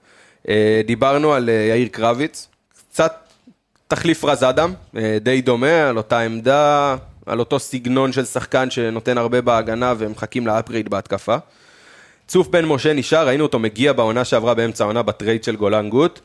אה, 0.48 0.80
דיברנו 0.86 1.32
על 1.32 1.48
אה, 1.48 1.54
יאיר 1.54 1.88
קרביץ, 1.88 2.48
קצת 2.90 3.12
תחליף 3.88 4.24
רז 4.24 4.42
אדם, 4.44 4.72
אה, 4.96 5.18
די 5.20 5.40
דומה, 5.40 5.88
על 5.88 5.96
אותה 5.96 6.20
עמדה, 6.20 6.96
על 7.26 7.38
אותו 7.38 7.58
סגנון 7.58 8.12
של 8.12 8.24
שחקן 8.24 8.70
שנותן 8.70 9.18
הרבה 9.18 9.40
בהגנה 9.40 9.94
ומחכים 9.98 10.46
ל 10.46 10.51
upgrade 10.51 10.88
בהתקפה. 10.88 11.36
צוף 12.26 12.48
בן 12.48 12.64
משה 12.64 12.92
נשאר, 12.92 13.26
ראינו 13.26 13.42
אותו 13.44 13.58
מגיע 13.58 13.92
בעונה 13.92 14.24
שעברה 14.24 14.54
באמצע 14.54 14.84
העונה 14.84 15.02
בטרייד 15.02 15.44
של 15.44 15.56
גולן 15.56 15.88
גוט, 15.90 16.20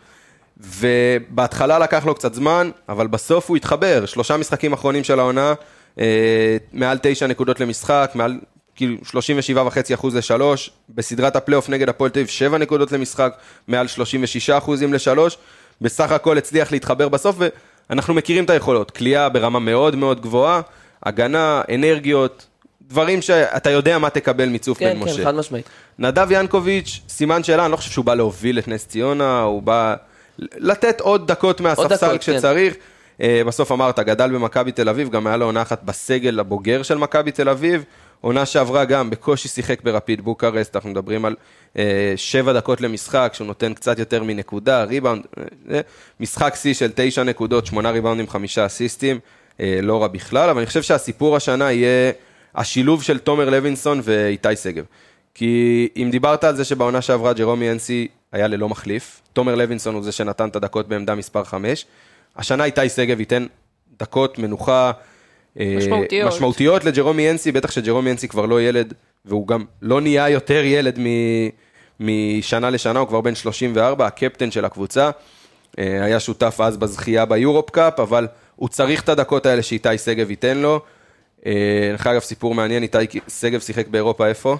ובהתחלה 0.59 1.79
לקח 1.79 2.05
לו 2.05 2.15
קצת 2.15 2.33
זמן, 2.33 2.69
אבל 2.89 3.07
בסוף 3.07 3.49
הוא 3.49 3.57
התחבר, 3.57 4.05
שלושה 4.05 4.37
משחקים 4.37 4.73
אחרונים 4.73 5.03
של 5.03 5.19
העונה, 5.19 5.53
אה, 5.99 6.57
מעל 6.73 6.97
תשע 7.01 7.27
נקודות 7.27 7.59
למשחק, 7.59 8.11
מעל 8.15 8.39
כאילו 8.75 8.97
37.5 9.03 9.93
אחוז 9.93 10.15
לשלוש, 10.15 10.71
בסדרת 10.89 11.35
הפלייאוף 11.35 11.69
נגד 11.69 11.89
הפועל 11.89 12.09
תל 12.09 12.19
אביב 12.19 12.27
7 12.27 12.57
נקודות 12.57 12.91
למשחק, 12.91 13.33
מעל 13.67 13.87
36 13.87 14.49
אחוזים 14.49 14.93
לשלוש, 14.93 15.37
בסך 15.81 16.11
הכל 16.11 16.37
הצליח 16.37 16.71
להתחבר 16.71 17.09
בסוף, 17.09 17.35
ואנחנו 17.89 18.13
מכירים 18.13 18.43
את 18.43 18.49
היכולות, 18.49 18.91
כליאה 18.91 19.29
ברמה 19.29 19.59
מאוד 19.59 19.95
מאוד 19.95 20.21
גבוהה, 20.21 20.61
הגנה, 21.03 21.61
אנרגיות, 21.75 22.45
דברים 22.81 23.21
שאתה 23.21 23.69
יודע 23.69 23.97
מה 23.97 24.09
תקבל 24.09 24.49
מצוף 24.49 24.77
כן, 24.77 24.93
בן 24.93 25.05
כן, 25.05 25.11
משה. 25.11 25.23
חד 25.23 25.35
משמעית. 25.35 25.69
נדב 25.99 26.27
ינקוביץ', 26.31 26.99
סימן 27.09 27.43
שאלה, 27.43 27.65
אני 27.65 27.71
לא 27.71 27.77
חושב 27.77 27.91
שהוא 27.91 28.05
בא 28.05 28.15
להוביל 28.15 28.59
את 28.59 28.67
נס 28.67 28.87
ציונה, 28.87 29.41
הוא 29.41 29.61
בא 29.61 29.95
לתת 30.39 31.01
עוד 31.01 31.27
דקות 31.27 31.61
מהספסל 31.61 32.11
כן. 32.11 32.17
כשצריך. 32.17 32.75
אה, 33.21 33.41
בסוף 33.47 33.71
אמרת, 33.71 33.99
גדל 33.99 34.31
במכבי 34.31 34.71
תל 34.71 34.89
אביב, 34.89 35.09
גם 35.09 35.27
היה 35.27 35.37
לו 35.37 35.45
עונה 35.45 35.61
אחת 35.61 35.83
בסגל 35.83 36.39
הבוגר 36.39 36.83
של 36.83 36.97
מכבי 36.97 37.31
תל 37.31 37.49
אביב. 37.49 37.83
עונה 38.21 38.45
שעברה 38.45 38.85
גם, 38.85 39.09
בקושי 39.09 39.47
שיחק 39.47 39.81
ברפיד 39.81 40.21
בוקרסט, 40.21 40.75
אנחנו 40.75 40.89
מדברים 40.89 41.25
על 41.25 41.35
אה, 41.77 42.13
שבע 42.15 42.53
דקות 42.53 42.81
למשחק, 42.81 43.31
שהוא 43.35 43.47
נותן 43.47 43.73
קצת 43.73 43.99
יותר 43.99 44.23
מנקודה, 44.23 44.83
ריבאונד, 44.83 45.25
אה, 45.71 45.81
משחק 46.19 46.55
שיא 46.55 46.73
של 46.73 46.91
תשע 46.95 47.23
נקודות, 47.23 47.65
שמונה 47.65 47.89
ריבאונדים, 47.89 48.29
חמישה 48.29 48.65
אסיסטים, 48.65 49.19
אה, 49.59 49.79
לא 49.81 50.01
רע 50.01 50.07
בכלל, 50.07 50.49
אבל 50.49 50.59
אני 50.59 50.65
חושב 50.65 50.81
שהסיפור 50.81 51.35
השנה 51.35 51.71
יהיה 51.71 52.11
השילוב 52.55 53.03
של 53.03 53.17
תומר 53.17 53.49
לוינסון 53.49 54.01
ואיתי 54.03 54.55
שגב. 54.55 54.83
כי 55.33 55.87
אם 55.95 56.09
דיברת 56.11 56.43
על 56.43 56.55
זה 56.55 56.63
שבעונה 56.63 57.01
שעברה 57.01 57.33
ג'רומי 57.33 57.71
אנסי 57.71 58.07
היה 58.31 58.47
ללא 58.47 58.69
מחליף, 58.69 59.21
תומר 59.33 59.55
לוינסון 59.55 59.95
הוא 59.95 60.03
זה 60.03 60.11
שנתן 60.11 60.49
את 60.49 60.55
הדקות 60.55 60.87
בעמדה 60.87 61.15
מספר 61.15 61.43
5, 61.43 61.85
השנה 62.35 62.63
איתי 62.63 62.89
שגב 62.89 63.19
ייתן 63.19 63.45
דקות 63.99 64.39
מנוחה 64.39 64.91
אה, 65.59 65.73
משמעותיות. 65.77 66.33
משמעותיות 66.33 66.85
לג'רומי 66.85 67.31
אנסי, 67.31 67.51
בטח 67.51 67.71
שג'רומי 67.71 68.11
אנסי 68.11 68.27
כבר 68.27 68.45
לא 68.45 68.61
ילד, 68.61 68.93
והוא 69.25 69.47
גם 69.47 69.65
לא 69.81 70.01
נהיה 70.01 70.29
יותר 70.29 70.63
ילד 70.65 70.99
מ- 70.99 71.49
משנה 71.99 72.69
לשנה, 72.69 72.99
הוא 72.99 73.07
כבר 73.07 73.21
בן 73.21 73.35
34, 73.35 74.05
הקפטן 74.05 74.51
של 74.51 74.65
הקבוצה. 74.65 75.09
אה, 75.79 76.03
היה 76.03 76.19
שותף 76.19 76.57
אז 76.63 76.77
בזכייה 76.77 77.25
ביורופ 77.25 77.69
קאפ, 77.69 77.99
אבל 77.99 78.27
הוא 78.55 78.69
צריך 78.69 79.03
את 79.03 79.09
הדקות 79.09 79.45
האלה 79.45 79.63
שאיתי 79.63 79.97
שגב 79.97 80.29
ייתן 80.29 80.57
לו. 80.57 80.81
אה, 81.45 81.51
דרך 81.91 82.07
אגב, 82.07 82.21
סיפור 82.21 82.55
מעניין, 82.55 82.83
איתי 82.83 83.19
שגב 83.39 83.59
שיחק 83.59 83.87
באירופה 83.87 84.27
איפה? 84.27 84.57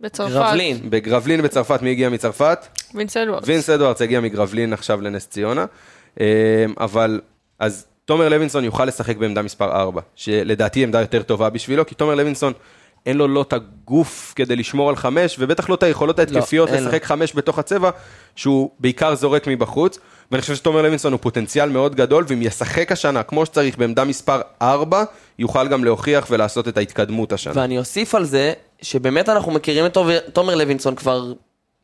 בצרפת. 0.00 0.32
גרבלין. 0.32 0.90
בגרבלין 0.90 1.42
בצרפת, 1.42 1.82
מי 1.82 1.90
הגיע 1.90 2.08
מצרפת? 2.08 2.66
וינס 2.94 3.16
אדוארדס. 3.16 3.48
וינס 3.48 3.70
אדוארדס 3.70 4.02
הגיע 4.02 4.20
מגרבלין 4.20 4.72
עכשיו 4.72 5.00
לנס 5.00 5.28
ציונה, 5.28 5.64
אה, 6.20 6.26
אבל 6.80 7.20
אז 7.58 7.86
תומר 8.04 8.28
לוינסון 8.28 8.64
יוכל 8.64 8.84
לשחק 8.84 9.16
בעמדה 9.16 9.42
מספר 9.42 9.80
4, 9.80 10.00
שלדעתי 10.14 10.82
עמדה 10.82 11.00
יותר 11.00 11.22
טובה 11.22 11.50
בשבילו, 11.50 11.86
כי 11.86 11.94
תומר 11.94 12.14
לוינסון 12.14 12.52
אין 13.06 13.16
לו 13.16 13.28
לא 13.28 13.42
את 13.42 13.52
הגוף 13.52 14.32
כדי 14.36 14.56
לשמור 14.56 14.88
על 14.88 14.96
חמש, 14.96 15.36
ובטח 15.38 15.68
לא 15.68 15.74
את 15.74 15.82
היכולות 15.82 16.18
ההתקפיות 16.18 16.68
אין 16.68 16.82
לו. 16.82 16.88
לשחק 16.88 17.04
חמש 17.04 17.36
בתוך 17.36 17.58
הצבע, 17.58 17.90
שהוא 18.36 18.70
בעיקר 18.78 19.14
זורק 19.14 19.46
מבחוץ, 19.46 19.98
ואני 20.30 20.40
חושב 20.40 20.54
שתומר 20.54 20.82
לוינסון 20.82 21.12
הוא 21.12 21.20
פוטנציאל 21.20 21.68
מאוד 21.68 21.94
גדול, 21.94 22.24
ואם 22.28 22.42
ישחק 22.42 22.92
השנה 22.92 23.22
כמו 23.22 23.46
שצריך 23.46 23.78
בעמדה 23.78 24.04
מספר 24.04 24.40
4, 24.62 25.04
יוכל 25.38 25.68
גם 25.68 25.84
להוכיח 25.84 26.26
ולעשות 26.30 26.68
את 26.68 26.76
ההתקדמות 26.76 27.32
השנה. 27.32 27.52
ואני 27.56 27.78
אוסיף 27.78 28.14
על 28.14 28.24
זה, 28.24 28.52
שבאמת 28.82 29.28
אנחנו 29.28 29.52
מכירים 29.52 29.86
את 29.86 29.96
תומר- 30.32 30.54
לוינסון 30.54 30.94
כבר 30.94 31.32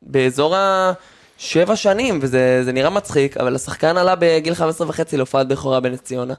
באזור 0.02 0.54
השבע 0.56 1.76
שנים, 1.76 2.18
וזה 2.22 2.64
זה 2.64 2.72
נראה 2.72 2.90
מצחיק, 2.90 3.36
אבל 3.36 3.54
השחקן 3.54 3.96
עלה 3.96 4.14
בגיל 4.18 4.54
15 4.54 4.88
וחצי 4.88 5.16
להופעת 5.16 5.48
בכורה 5.48 5.80
בנס 5.80 6.00
ציונה. 6.00 6.34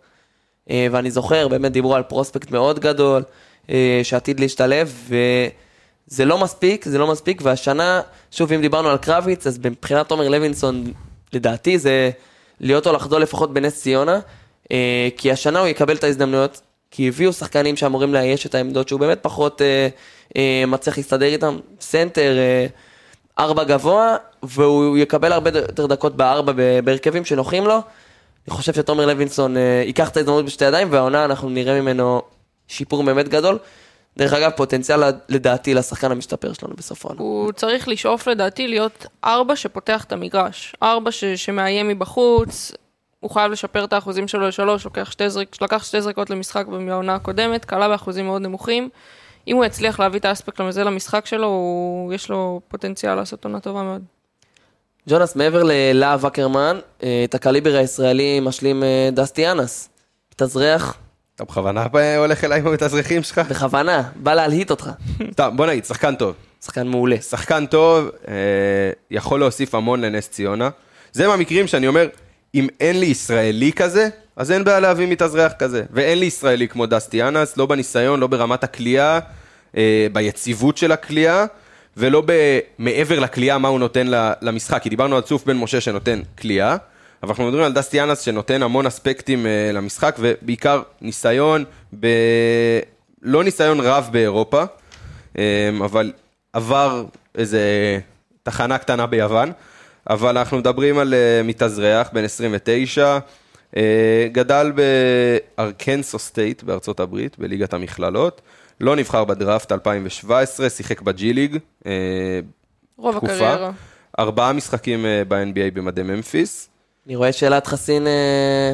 אה, 0.69 0.87
ואני 0.91 1.11
זוכר, 1.11 1.47
באמת 1.47 1.71
דיברו 1.71 1.95
על 1.95 2.03
prospect 2.03 2.51
מאוד 2.51 2.79
גדול, 2.79 3.23
אה, 3.69 3.99
שעתיד 4.03 4.39
להשתלב, 4.39 5.09
וזה 5.09 6.25
לא 6.25 6.37
מספיק, 6.37 6.85
זה 6.85 6.97
לא 6.97 7.07
מספיק, 7.07 7.41
והשנה, 7.43 8.01
שוב, 8.31 8.53
אם 8.53 8.61
דיברנו 8.61 8.89
על 8.89 8.97
קרביץ, 8.97 9.47
אז 9.47 9.59
מבחינת 9.63 10.07
תומר 10.09 10.29
לוינסון, 10.29 10.91
לדעתי 11.33 11.79
זה 11.79 12.09
להיות 12.59 12.87
או 12.87 12.93
לחדול 12.93 13.21
לפחות 13.21 13.53
בנס 13.53 13.81
ציונה, 13.81 14.19
אה, 14.71 15.07
כי 15.17 15.31
השנה 15.31 15.59
הוא 15.59 15.67
יקבל 15.67 15.95
את 15.95 16.03
ההזדמנויות, 16.03 16.61
כי 16.91 17.07
הביאו 17.07 17.33
שחקנים 17.33 17.75
שאמורים 17.75 18.13
לאייש 18.13 18.45
את 18.45 18.55
העמדות 18.55 18.87
שהוא 18.87 18.99
באמת 18.99 19.19
פחות 19.21 19.61
מצליח 20.67 20.98
להסתדר 20.98 21.25
איתם, 21.25 21.57
סנטר, 21.81 22.38
אה, 22.38 22.67
ארבע 23.39 23.63
גבוה, 23.63 24.15
והוא 24.43 24.98
יקבל 24.98 25.31
הרבה 25.31 25.50
יותר 25.60 25.86
דקות 25.86 26.15
בארבע 26.15 26.53
בהרכבים 26.84 27.25
שנוחים 27.25 27.65
לו. 27.65 27.81
אני 28.48 28.55
חושב 28.55 28.74
שתומר 28.74 29.05
לוינסון 29.05 29.57
אה, 29.57 29.84
ייקח 29.86 30.10
את 30.10 30.17
ההזדמנות 30.17 30.46
בשתי 30.46 30.65
ידיים, 30.65 30.88
והעונה 30.91 31.25
אנחנו 31.25 31.50
נראה 31.50 31.81
ממנו 31.81 32.22
שיפור 32.67 33.03
באמת 33.03 33.27
גדול. 33.29 33.57
דרך 34.17 34.34
אגב, 34.34 34.51
פוטנציאל 34.55 35.00
לדעתי 35.29 35.74
לשחקן 35.74 36.12
המשתפר 36.12 36.53
שלנו 36.53 36.74
בסוף 36.75 37.05
העונה. 37.05 37.22
הוא 37.22 37.51
צריך 37.51 37.88
לשאוף 37.88 38.27
לדעתי 38.27 38.67
להיות 38.67 39.05
ארבע 39.24 39.55
שפותח 39.55 40.03
את 40.03 40.12
המגרש. 40.12 40.75
ארבע 40.84 41.12
ש- 41.12 41.25
שמאיים 41.25 41.88
מבחוץ, 41.88 42.72
הוא 43.19 43.31
חייב 43.31 43.51
לשפר 43.51 43.84
את 43.84 43.93
האחוזים 43.93 44.27
שלו 44.27 44.48
לשלוש, 44.48 44.86
לוקח 44.86 45.12
שתי 45.12 45.29
זריק, 45.29 45.62
לקח 45.62 45.84
שתי 45.84 46.01
זריקות 46.01 46.29
למשחק 46.29 46.65
מהעונה 46.67 47.15
הקודמת, 47.15 47.65
קלה 47.65 47.88
באחוזים 47.88 48.25
מאוד 48.25 48.41
נמוכים. 48.41 48.89
אם 49.48 49.56
הוא 49.56 49.66
יצליח 49.66 50.00
להביא 50.00 50.20
את 50.20 50.25
האספקט 50.25 50.60
הזה 50.60 50.84
למשחק 50.84 51.25
שלו, 51.25 51.48
הוא, 51.48 52.13
יש 52.13 52.30
לו 52.30 52.62
פוטנציאל 52.68 53.16
לעשות 53.16 53.46
עונה 53.46 53.60
טובה 53.60 53.84
מאוד. 53.84 54.01
ג'ונס, 55.10 55.36
מעבר 55.36 55.63
ללהב 55.66 56.25
אקרמן, 56.25 56.80
אה, 57.04 57.22
את 57.24 57.36
הקליבר 57.36 57.75
הישראלי 57.75 58.40
משלים 58.40 58.83
אה, 58.83 59.10
דסטי 59.12 59.51
אנס. 59.51 59.90
מתאזרח, 60.33 60.98
אתה 61.36 61.44
בכוונה 61.44 61.86
הולך 62.18 62.44
אליי 62.44 62.60
עם 62.60 62.68
המתאזרחים 62.68 63.24
שלך? 63.24 63.42
בכוונה, 63.50 64.03
בא 64.16 64.33
להלהיט 64.33 64.72
אותך. 64.72 64.90
סתם, 65.33 65.57
בוא 65.57 65.66
נגיד, 65.66 65.86
שחקן 65.86 66.16
טוב. 66.16 66.36
שחקן 66.66 66.88
מעולה. 66.88 67.22
שחקן 67.22 67.66
טוב, 67.66 68.10
אה, 68.27 68.33
יכול 69.12 69.40
להוסיף 69.40 69.75
המון 69.75 70.01
לנס 70.01 70.29
ציונה. 70.29 70.70
זה 71.12 71.27
מהמקרים 71.27 71.68
שאני 71.68 71.88
אומר, 71.88 72.07
אם 72.55 72.68
אין 72.79 73.00
לי 73.00 73.05
ישראלי 73.05 73.72
כזה, 73.72 74.10
אז 74.36 74.51
אין 74.51 74.64
בעיה 74.64 74.79
להביא 74.79 75.07
מתאזרח 75.07 75.51
כזה. 75.60 75.83
ואין 75.92 76.20
לי 76.20 76.25
ישראלי 76.25 76.68
כמו 76.68 76.86
דסטי 76.86 77.24
אנס, 77.24 77.57
לא 77.57 77.66
בניסיון, 77.66 78.20
לא 78.20 78.27
ברמת 78.27 78.64
הכלייה, 78.64 79.20
אה, 79.77 80.07
ביציבות 80.14 80.77
של 80.77 80.92
הכלייה, 80.92 81.46
ולא 81.98 82.24
מעבר 82.79 83.20
לכלייה, 83.20 83.57
מה 83.57 83.68
הוא 83.68 83.79
נותן 83.79 84.07
למשחק. 84.42 84.81
כי 84.81 84.90
דיברנו 84.90 85.16
על 85.16 85.22
צוף 85.22 85.46
בן 85.46 85.57
משה 85.57 85.81
שנותן 85.81 86.22
כלייה, 86.42 86.77
אבל 87.24 87.29
אנחנו 87.29 87.48
מדברים 87.48 87.66
על 87.66 87.74
דסטי 87.74 88.01
אנס 88.01 88.20
שנותן 88.22 88.64
המון 88.64 88.86
אספקטים 88.86 89.46
אה, 89.46 89.72
למשחק, 89.74 90.16
ובעיקר 90.20 90.81
ניסיון, 91.01 91.66
ב... 92.00 92.07
לא 93.22 93.44
ניסיון 93.44 93.79
רב 93.79 94.10
באירופה, 94.12 94.64
אה, 95.38 95.70
אבל 95.86 96.12
עבר 96.53 97.05
איזה 97.38 97.62
תחנה 98.44 98.77
קטנה 98.77 99.05
ביוון, 99.05 99.51
אבל 100.09 100.37
אנחנו 100.37 100.57
מדברים 100.57 100.98
על 100.98 101.13
אה, 101.13 101.41
מתאזרח, 101.43 102.09
בן 102.13 102.24
29, 102.24 103.20
אה, 103.77 104.27
גדל 104.31 104.72
בארקנסו 105.57 106.20
סטייט 106.20 106.63
בארצות 106.63 107.00
הברית, 107.00 107.39
בליגת 107.39 107.74
המכללות, 107.74 108.41
לא 108.81 108.96
נבחר 108.96 109.25
בדראפט 109.25 109.72
2017, 109.72 110.70
שיחק 110.70 111.01
בג'י 111.01 111.33
ליג, 111.33 111.57
אה, 111.85 111.91
רוב 112.98 113.15
תקופה, 113.17 113.33
הקריירה. 113.33 113.72
ארבעה 114.20 114.53
משחקים 114.53 115.05
ב-NBA 115.27 115.72
במדי 115.74 116.03
ממפיס, 116.03 116.70
אני 117.07 117.15
רואה 117.15 117.33
שאלעד 117.33 117.67
חסין 117.67 118.07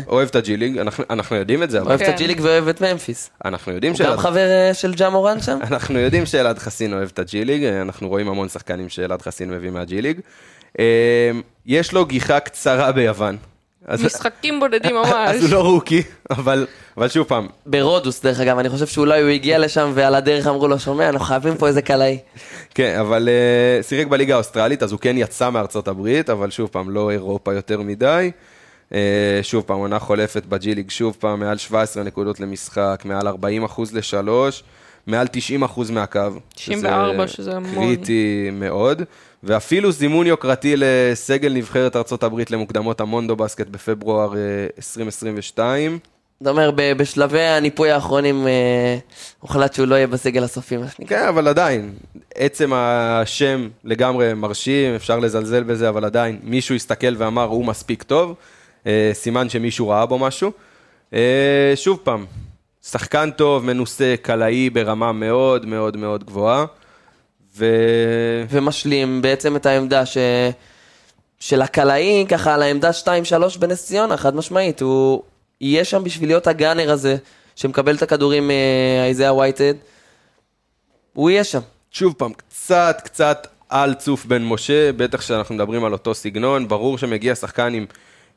אוהב 0.07 0.27
את 0.27 0.35
הג'י 0.35 0.57
ליג, 0.57 0.77
אנחנו, 0.77 1.03
אנחנו 1.09 1.35
יודעים 1.35 1.63
את 1.63 1.69
זה, 1.71 1.79
אוהב 1.79 2.01
את 2.01 2.07
כן. 2.07 2.13
הג'יליק 2.13 2.37
ואוהב 2.41 2.67
את 2.67 2.81
ממפיס. 2.81 3.29
אנחנו 3.45 3.71
יודעים 3.71 3.93
הוא 3.93 4.05
גם 4.05 4.17
חבר 4.17 4.47
של 4.73 4.93
ג'ה 4.93 5.09
מורן 5.09 5.41
שם? 5.41 5.59
אנחנו 5.63 5.99
יודעים 5.99 6.25
שאלעד 6.25 6.59
חסין 6.59 6.93
אוהב 6.93 7.09
את 7.13 7.19
הג'י 7.19 7.45
ליג, 7.45 7.63
אנחנו 7.63 8.09
רואים 8.09 8.29
המון 8.29 8.49
שחקנים 8.49 8.89
שאלעד 8.89 9.21
חסין 9.21 9.49
מביא 9.49 9.69
מהג'י 9.69 10.01
ליג. 10.01 10.19
אה, 10.79 11.31
יש 11.65 11.93
לו 11.93 12.05
גיחה 12.05 12.39
קצרה 12.39 12.91
ביוון. 12.91 13.37
אז- 13.85 14.03
משחקים 14.03 14.59
בודדים 14.59 14.95
ממש. 15.03 15.07
אז 15.35 15.43
הוא 15.43 15.51
לא 15.51 15.61
רוקי, 15.63 16.01
אבל, 16.29 16.67
אבל 16.97 17.09
שוב 17.09 17.27
פעם, 17.27 17.47
ברודוס, 17.65 18.21
דרך 18.21 18.39
אגב, 18.39 18.57
אני 18.59 18.69
חושב 18.69 18.87
שאולי 18.87 19.21
הוא 19.21 19.29
הגיע 19.29 19.59
לשם 19.59 19.91
ועל 19.95 20.15
הדרך 20.15 20.47
אמרו 20.47 20.67
לו, 20.67 20.79
שומע, 20.79 21.09
אנחנו 21.09 21.25
חייבים 21.25 21.55
פה 21.57 21.67
איזה 21.67 21.81
קלעי. 21.81 22.17
כן, 22.75 22.97
אבל 22.99 23.29
uh, 23.29 23.83
שיחק 23.83 24.07
בליגה 24.07 24.33
האוסטרלית, 24.35 24.83
אז 24.83 24.91
הוא 24.91 24.99
כן 24.99 25.17
יצא 25.17 25.49
מארצות 25.49 25.87
הברית, 25.87 26.29
אבל 26.29 26.51
שוב 26.51 26.69
פעם, 26.71 26.89
לא 26.89 27.11
אירופה 27.11 27.53
יותר 27.53 27.81
מדי. 27.81 28.31
Uh, 28.89 28.95
שוב 29.41 29.63
פעם, 29.63 29.77
עונה 29.77 29.99
חולפת 29.99 30.45
בג'י 30.45 30.75
ליג, 30.75 30.89
שוב 30.89 31.17
פעם, 31.19 31.39
מעל 31.39 31.57
17 31.57 32.03
נקודות 32.03 32.39
למשחק, 32.39 33.01
מעל 33.05 33.27
40 33.27 33.63
אחוז 33.63 33.93
לשלוש, 33.93 34.63
מעל 35.07 35.27
90 35.31 35.63
אחוז 35.63 35.91
מהקו. 35.91 36.19
94, 36.55 37.27
שזה 37.27 37.55
המון. 37.55 37.73
קריטי 37.85 38.49
מאוד. 38.53 39.01
ואפילו 39.43 39.91
זימון 39.91 40.27
יוקרתי 40.27 40.73
לסגל 40.77 41.53
נבחרת 41.53 41.95
הברית 42.23 42.51
למוקדמות 42.51 43.01
המונדו 43.01 43.35
בסקט 43.35 43.67
בפברואר 43.67 44.35
אה, 44.35 44.39
2022. 44.77 45.99
זאת 46.39 46.47
אומרת, 46.47 46.73
ב- 46.75 46.93
בשלבי 46.97 47.41
הניפוי 47.41 47.91
האחרונים 47.91 48.47
אה, 48.47 48.97
הוחלט 49.39 49.73
שהוא 49.73 49.87
לא 49.87 49.95
יהיה 49.95 50.07
בסגל 50.07 50.43
הסופי, 50.43 50.77
מה 50.77 50.87
שנקרא. 50.87 51.17
כן, 51.17 51.27
אבל 51.27 51.47
עדיין, 51.47 51.93
עצם 52.35 52.71
השם 52.73 53.69
לגמרי 53.83 54.33
מרשים, 54.33 54.95
אפשר 54.95 55.19
לזלזל 55.19 55.63
בזה, 55.63 55.89
אבל 55.89 56.05
עדיין, 56.05 56.39
מישהו 56.43 56.75
הסתכל 56.75 57.15
ואמר, 57.17 57.43
הוא 57.43 57.65
מספיק 57.65 58.03
טוב, 58.03 58.35
אה, 58.87 59.11
סימן 59.13 59.49
שמישהו 59.49 59.89
ראה 59.89 60.05
בו 60.05 60.19
משהו. 60.19 60.51
אה, 61.13 61.71
שוב 61.75 61.99
פעם, 62.03 62.25
שחקן 62.83 63.31
טוב, 63.31 63.65
מנוסה, 63.65 64.15
קלעי 64.21 64.69
ברמה 64.69 65.11
מאוד 65.11 65.65
מאוד 65.65 65.97
מאוד 65.97 66.23
גבוהה, 66.23 66.65
ו... 67.57 67.65
ומשלים 68.49 69.21
בעצם 69.21 69.55
את 69.55 69.65
העמדה 69.65 70.05
ש... 70.05 70.17
של 71.39 71.61
הקלעי, 71.61 72.25
ככה 72.29 72.53
על 72.53 72.61
העמדה 72.61 72.89
2-3 72.89 73.59
בנס 73.59 73.85
ציונה, 73.85 74.17
חד 74.17 74.35
משמעית. 74.35 74.81
הוא 74.81 75.23
יהיה 75.61 75.85
שם 75.85 76.03
בשביל 76.03 76.29
להיות 76.29 76.47
הגאנר 76.47 76.91
הזה, 76.91 77.15
שמקבל 77.55 77.95
את 77.95 78.01
הכדורים 78.01 78.47
מאייזאה 78.47 79.35
וייטד. 79.35 79.73
הוא 81.13 81.29
יהיה 81.29 81.43
שם. 81.43 81.59
שוב 81.91 82.13
פעם, 82.17 82.33
קצת 82.33 83.01
קצת 83.03 83.47
על 83.69 83.93
צוף 83.93 84.25
בן 84.25 84.43
משה, 84.43 84.91
בטח 84.91 85.21
שאנחנו 85.21 85.55
מדברים 85.55 85.85
על 85.85 85.93
אותו 85.93 86.13
סגנון, 86.13 86.67
ברור 86.67 86.97
שמגיע 86.97 87.35
שחקן 87.35 87.73
עם 87.73 87.85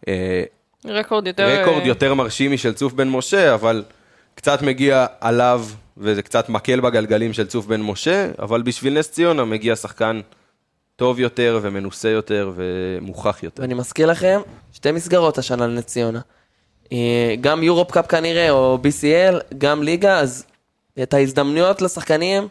אה, 0.09 0.43
רקורד 0.85 1.27
יותר... 1.27 1.61
רקורד 1.61 1.83
אה, 1.83 1.89
יותר 1.89 2.15
מרשים 2.15 2.53
משל 2.53 2.73
צוף 2.73 2.93
בן 2.93 3.09
משה, 3.09 3.55
אבל 3.55 3.85
קצת 4.37 4.63
מגיע 4.63 5.07
עליו, 5.21 5.65
וזה 5.97 6.23
קצת 6.23 6.49
מקל 6.49 6.81
בגלגלים 6.81 7.33
של 7.33 7.47
צוף 7.47 7.67
בן 7.67 7.81
משה, 7.81 8.31
אבל 8.39 8.63
בשביל 8.63 8.99
נס 8.99 9.11
ציונה 9.11 9.45
מגיע 9.45 9.77
שחקן 9.77 10.21
טוב 10.97 11.21
יותר 11.21 11.59
ומנוסה 11.63 12.09
יותר 12.09 12.53
ומוכח 12.55 13.43
יותר. 13.43 13.63
ואני 13.63 13.75
מזכיר 13.75 14.07
לכם, 14.07 14.41
שתי 14.73 14.93
מסגרות 14.93 15.39
השנה 15.39 15.67
לנס 15.67 15.85
ציונה. 15.85 16.21
אה, 16.93 17.35
גם 17.41 17.63
יורופ 17.63 17.91
קאפ 17.91 18.07
כנראה, 18.07 18.51
או 18.51 18.79
BCL, 18.83 19.55
גם 19.59 19.83
ליגה, 19.83 20.19
אז 20.19 20.45
את 21.03 21.15
ההזדמנויות 21.15 21.83
לשחקנים 21.83 22.49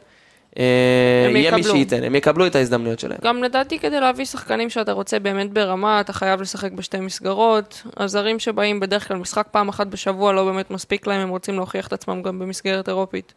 יהיה 0.56 1.56
מי. 1.56 1.63
שייתן, 1.63 2.04
הם 2.04 2.15
יקבלו 2.15 2.48
את 2.48 2.56
ההזדמנויות 2.56 3.00
שלהם. 3.00 3.18
גם 3.24 3.44
לדעתי 3.44 3.80
כדי 3.80 4.00
להביא 4.00 4.26
שחקנים 4.26 4.70
שאתה 4.70 4.91
רוצה 4.91 5.20
באמת 5.20 5.54
ברמה, 5.54 6.02
אתה 6.02 6.13
חייב 6.13 6.41
לשחק 6.41 6.72
בשתי 6.72 7.00
מסגרות. 7.00 7.84
הזרים 7.98 8.39
שבאים 8.39 8.80
בדרך 8.80 9.08
כלל 9.08 9.18
משחק 9.18 9.48
פעם 9.52 9.70
אחת 9.70 9.88
בשבוע 9.88 10.34
לא 10.34 10.46
באמת 10.46 10.72
מספיק 10.72 11.08
להם, 11.08 11.22
הם 11.22 11.30
רוצים 11.30 11.56
להוכיח 11.56 11.88
את 11.88 11.94
עצמם 11.94 12.22
גם 12.22 12.39
במסגרת 12.39 12.89
אירופית. 12.89 13.34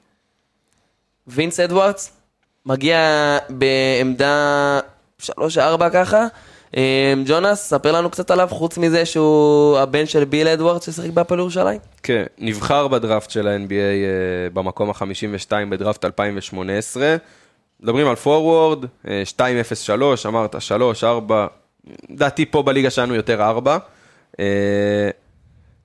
וינס 1.27 1.61
אדוארדס 1.61 2.13
מגיע 2.67 2.99
בעמדה 3.49 4.81
3-4 5.23 5.31
ככה. 5.93 6.27
אה, 6.77 7.15
ג'ונס, 7.27 7.59
ספר 7.59 7.93
לנו 7.93 8.11
קצת 8.11 8.31
עליו, 8.31 8.49
חוץ 8.51 8.79
מזה 8.79 9.07
שהוא 9.07 9.79
הבן 9.79 10.07
של 10.07 10.25
ביל 10.25 10.49
אדוארדס 10.49 10.87
ששיחק 10.87 11.11
בהפועל 11.11 11.41
ירושלים. 11.41 11.81
כן, 12.03 12.25
נבחר 12.39 12.89
בדראפט 12.89 13.31
של 13.31 13.49
ה-NBA 13.49 13.73
אה, 13.73 14.51
במקום 14.53 14.91
ה-52 14.91 15.53
בדראפט 15.71 16.05
2018. 16.05 17.17
מדברים 17.83 18.07
על 18.09 18.17
forward, 18.17 18.85
אה, 19.09 19.23
2-0-3, 19.37 19.93
אמרת 20.27 20.63
3, 20.63 21.05
4, 21.05 21.47
לדעתי 22.11 22.47
פה 22.47 22.63
בליגה 22.63 22.91
שלנו 22.91 23.15
יותר 23.15 23.43
4. 23.43 23.79
אה, 24.41 24.45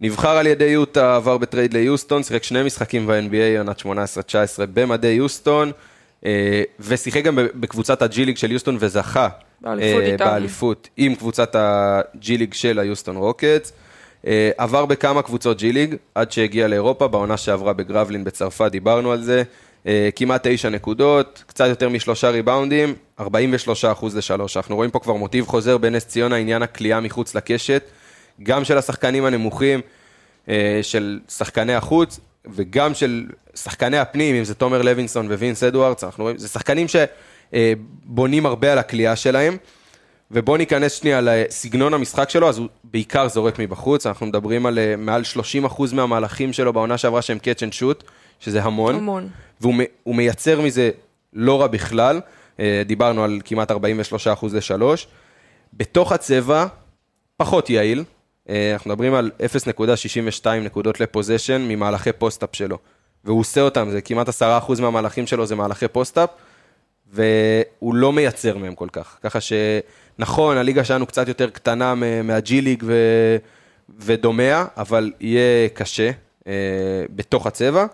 נבחר 0.02 0.38
על 0.38 0.48
ידי 0.48 0.66
יוטה, 0.66 1.16
עבר 1.16 1.38
בטרייד 1.38 1.74
ליוסטון, 1.74 2.24
שיחק 2.24 2.44
שני 2.44 2.64
משחקים 2.64 3.08
ב-NBA, 3.08 3.60
עונת 3.60 3.80
18-19 3.80 3.86
במדי 4.74 5.08
יוסטון, 5.08 5.72
ושיחק 6.80 7.24
גם 7.24 7.36
בקבוצת 7.56 8.02
הג'י 8.02 8.26
ליג 8.26 8.38
של 8.38 8.52
יוסטון 8.52 8.78
וזכה 8.80 9.28
באליפות 9.64 10.04
אה. 10.04 10.18
באליפות 10.18 10.90
עם 10.98 11.16
קבוצת 11.16 11.56
הג'י 11.60 12.38
ליג 12.38 12.54
של 12.54 12.80
היוסטון 12.80 13.18
רוקטס. 13.18 13.74
אה, 14.28 14.52
עבר 14.58 14.86
בכמה 14.86 15.22
קבוצות 15.22 15.58
ג'י 15.58 15.72
ליג 15.72 15.96
עד 16.16 16.32
שהגיע 16.32 16.68
לאירופה, 16.68 17.08
בעונה 17.08 17.38
שעברה 17.38 17.74
בגרבלין 17.74 18.24
בצרפת, 18.24 18.72
דיברנו 18.72 19.12
על 19.12 19.22
זה. 19.22 19.44
אה, 19.88 20.10
כמעט 20.16 20.48
תשע 20.48 20.70
נקודות, 20.70 21.44
קצת 21.48 21.66
יותר 21.68 21.90
משלושה 21.90 22.30
ריבאונדים, 22.30 22.96
43 23.20 23.86
אחוז 23.86 24.18
לשלוש. 24.18 24.58
אנחנו 24.58 24.76
רואים 24.76 24.92
פה 24.92 25.00
כבר 25.00 25.14
מוטיב 25.14 25.46
חוזר 25.46 25.78
בנס 25.78 26.06
ציונה, 26.06 26.36
עניין 26.36 26.62
הכלייה 26.62 27.00
מחוץ 27.00 27.36
לקשת, 27.36 27.84
גם 28.44 28.64
של 28.64 28.78
השחקנים 28.78 29.26
הנמוכים, 29.26 29.82
של 30.82 31.20
שחקני 31.30 31.74
החוץ, 31.74 32.20
וגם 32.46 32.94
של 32.94 33.26
שחקני 33.56 33.98
הפנים, 33.98 34.36
אם 34.36 34.44
זה 34.44 34.56
תומר 34.56 34.82
לוינסון 34.82 35.32
ווינס 35.32 35.64
אדוארדס, 35.64 36.04
אנחנו 36.04 36.24
רואים, 36.24 36.38
זה 36.38 36.48
שחקנים 36.48 36.88
שבונים 37.54 38.46
הרבה 38.46 38.72
על 38.72 38.78
הכלייה 38.78 39.16
שלהם. 39.16 39.58
ובואו 40.32 40.58
ניכנס 40.58 40.94
שנייה 40.94 41.22
לסגנון 41.22 41.94
המשחק 41.94 42.30
שלו, 42.30 42.50
אז 42.50 42.58
הוא 42.58 42.68
בעיקר 42.84 43.28
זורק 43.28 43.60
מבחוץ, 43.60 44.08
אנחנו 44.08 44.26
מדברים 44.26 44.66
על 44.66 44.80
אה, 44.80 44.96
מעל 44.98 45.22
30% 45.66 45.84
מהמהלכים 45.94 46.54
שלו 46.54 46.74
בעונה 46.74 46.98
שעברה 46.98 47.22
שהם 47.22 47.38
catch 47.38 47.60
and 47.60 47.74
shoot, 47.80 48.04
שזה 48.40 48.64
המון. 48.64 48.96
המון. 48.96 49.30
והוא 49.62 50.16
מייצר 50.16 50.62
מזה 50.62 50.92
לא 51.34 51.62
רע 51.62 51.68
בכלל, 51.68 52.22
אה, 52.60 52.82
דיברנו 52.86 53.24
על 53.24 53.42
כמעט 53.46 53.72
43% 53.72 54.54
לשלוש. 54.54 55.08
בתוך 55.74 56.12
הצבע, 56.12 56.66
פחות 57.38 57.70
יעיל, 57.70 58.04
אה, 58.50 58.74
אנחנו 58.74 58.90
מדברים 58.90 59.14
על 59.14 59.32
0.62 59.40 60.48
נקודות 60.64 61.00
ל 61.00 61.05
possession 61.05 61.62
ממהלכי 61.62 62.12
post-up 62.12 62.50
שלו. 62.54 62.78
והוא 63.26 63.40
עושה 63.40 63.62
אותם, 63.62 63.90
זה 63.92 64.02
כמעט 64.02 64.30
10% 64.30 64.80
מהמהלכים 64.82 65.28
שלו 65.28 65.46
זה 65.46 65.56
מהלכי 65.56 65.88
post-up, 65.88 66.30
והוא 67.14 67.96
לא 67.96 68.14
מייצר 68.14 68.58
מהם 68.58 68.76
כל 68.76 68.88
כך. 68.92 69.18
ככה 69.24 69.40
שנכון, 69.42 70.58
הליגה 70.58 70.84
שלנו 70.84 71.06
קצת 71.06 71.28
יותר 71.28 71.50
קטנה 71.50 71.96
מה 72.24 72.49
G 72.49 72.62
League 72.62 72.84
ו... 72.86 72.94
ודומיה, 74.00 74.66
אבל 74.78 75.12
יהיה 75.20 75.70
קשה 75.70 76.12
אה, 76.48 76.54
בתוך 77.10 77.48
הצבע. 77.48 77.86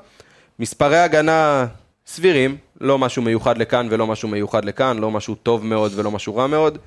מספרי 0.60 0.98
הגנה 0.98 1.66
סבירים, 2.06 2.58
לא 2.82 3.00
משהו 3.00 3.22
מיוחד 3.22 3.58
לכאן 3.58 3.88
ולא 3.90 4.08
משהו 4.08 4.30
מיוחד 4.30 4.66
לכאן, 4.66 4.98
לא 4.98 5.12
משהו 5.12 5.36
טוב 5.36 5.66
מאוד 5.66 5.92
ולא 5.96 6.12
משהו 6.12 6.36
רע 6.36 6.48
מאוד. 6.48 6.78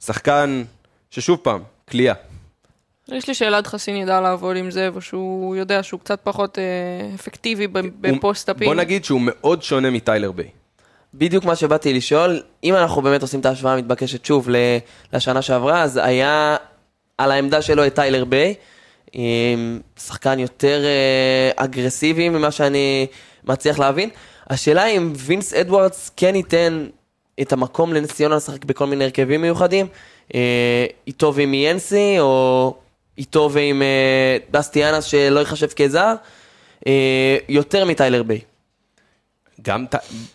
שחקן 0.00 0.62
ששוב 1.10 1.38
פעם, 1.42 1.60
כליאה. 1.90 2.14
יש 3.08 3.28
לי 3.28 3.34
שאלת 3.34 3.66
חסין 3.66 3.96
ידע 3.96 4.20
לעבוד 4.20 4.56
עם 4.56 4.70
זה, 4.70 4.90
ושהוא 4.94 5.56
יודע 5.56 5.82
שהוא 5.82 6.00
קצת 6.00 6.20
פחות 6.22 6.58
אה, 6.58 7.14
אפקטיבי 7.14 7.66
ב 8.00 8.06
post-upים. 8.06 8.66
בוא 8.68 8.74
נגיד 8.74 9.04
שהוא 9.04 9.20
מאוד 9.24 9.62
שונה 9.62 9.90
מטיילר 9.90 10.32
ביי. 10.32 10.48
בדיוק 11.14 11.44
מה 11.44 11.56
שבאתי 11.56 11.94
לשאול, 11.94 12.42
אם 12.64 12.74
אנחנו 12.74 13.02
באמת 13.02 13.22
עושים 13.22 13.40
את 13.40 13.46
ההשוואה 13.46 13.74
המתבקשת 13.74 14.24
שוב 14.24 14.48
לשנה 15.12 15.42
שעברה, 15.42 15.82
אז 15.82 16.00
היה 16.02 16.56
על 17.18 17.30
העמדה 17.30 17.62
שלו 17.62 17.86
את 17.86 17.94
טיילר 17.94 18.24
ביי, 18.24 18.54
שחקן 19.98 20.38
יותר 20.38 20.84
אה, 20.84 21.64
אגרסיבי 21.64 22.28
ממה 22.28 22.50
שאני 22.50 23.06
מצליח 23.44 23.78
להבין. 23.78 24.10
השאלה 24.50 24.86
אם 24.86 25.12
וינס 25.16 25.54
אדוארדס 25.54 26.10
כן 26.16 26.36
ייתן 26.36 26.86
את 27.40 27.52
המקום 27.52 27.92
לנס 27.92 28.12
ציונה 28.12 28.36
לשחק 28.36 28.64
בכל 28.64 28.86
מיני 28.86 29.04
הרכבים 29.04 29.42
מיוחדים, 29.42 29.86
אה, 30.34 30.86
איתו 31.06 31.34
ועם 31.34 31.54
אנסי, 31.54 32.16
או 32.18 32.74
איתו 33.18 33.50
ועם 33.52 33.82
אה, 33.82 34.36
דסטי 34.50 34.84
אנס 34.84 35.04
שלא 35.04 35.40
ייחשב 35.40 35.68
כזר, 35.68 36.14
יותר 37.48 37.84
מטיילר 37.84 38.22
ביי. 38.22 38.40
גם, 39.62 39.84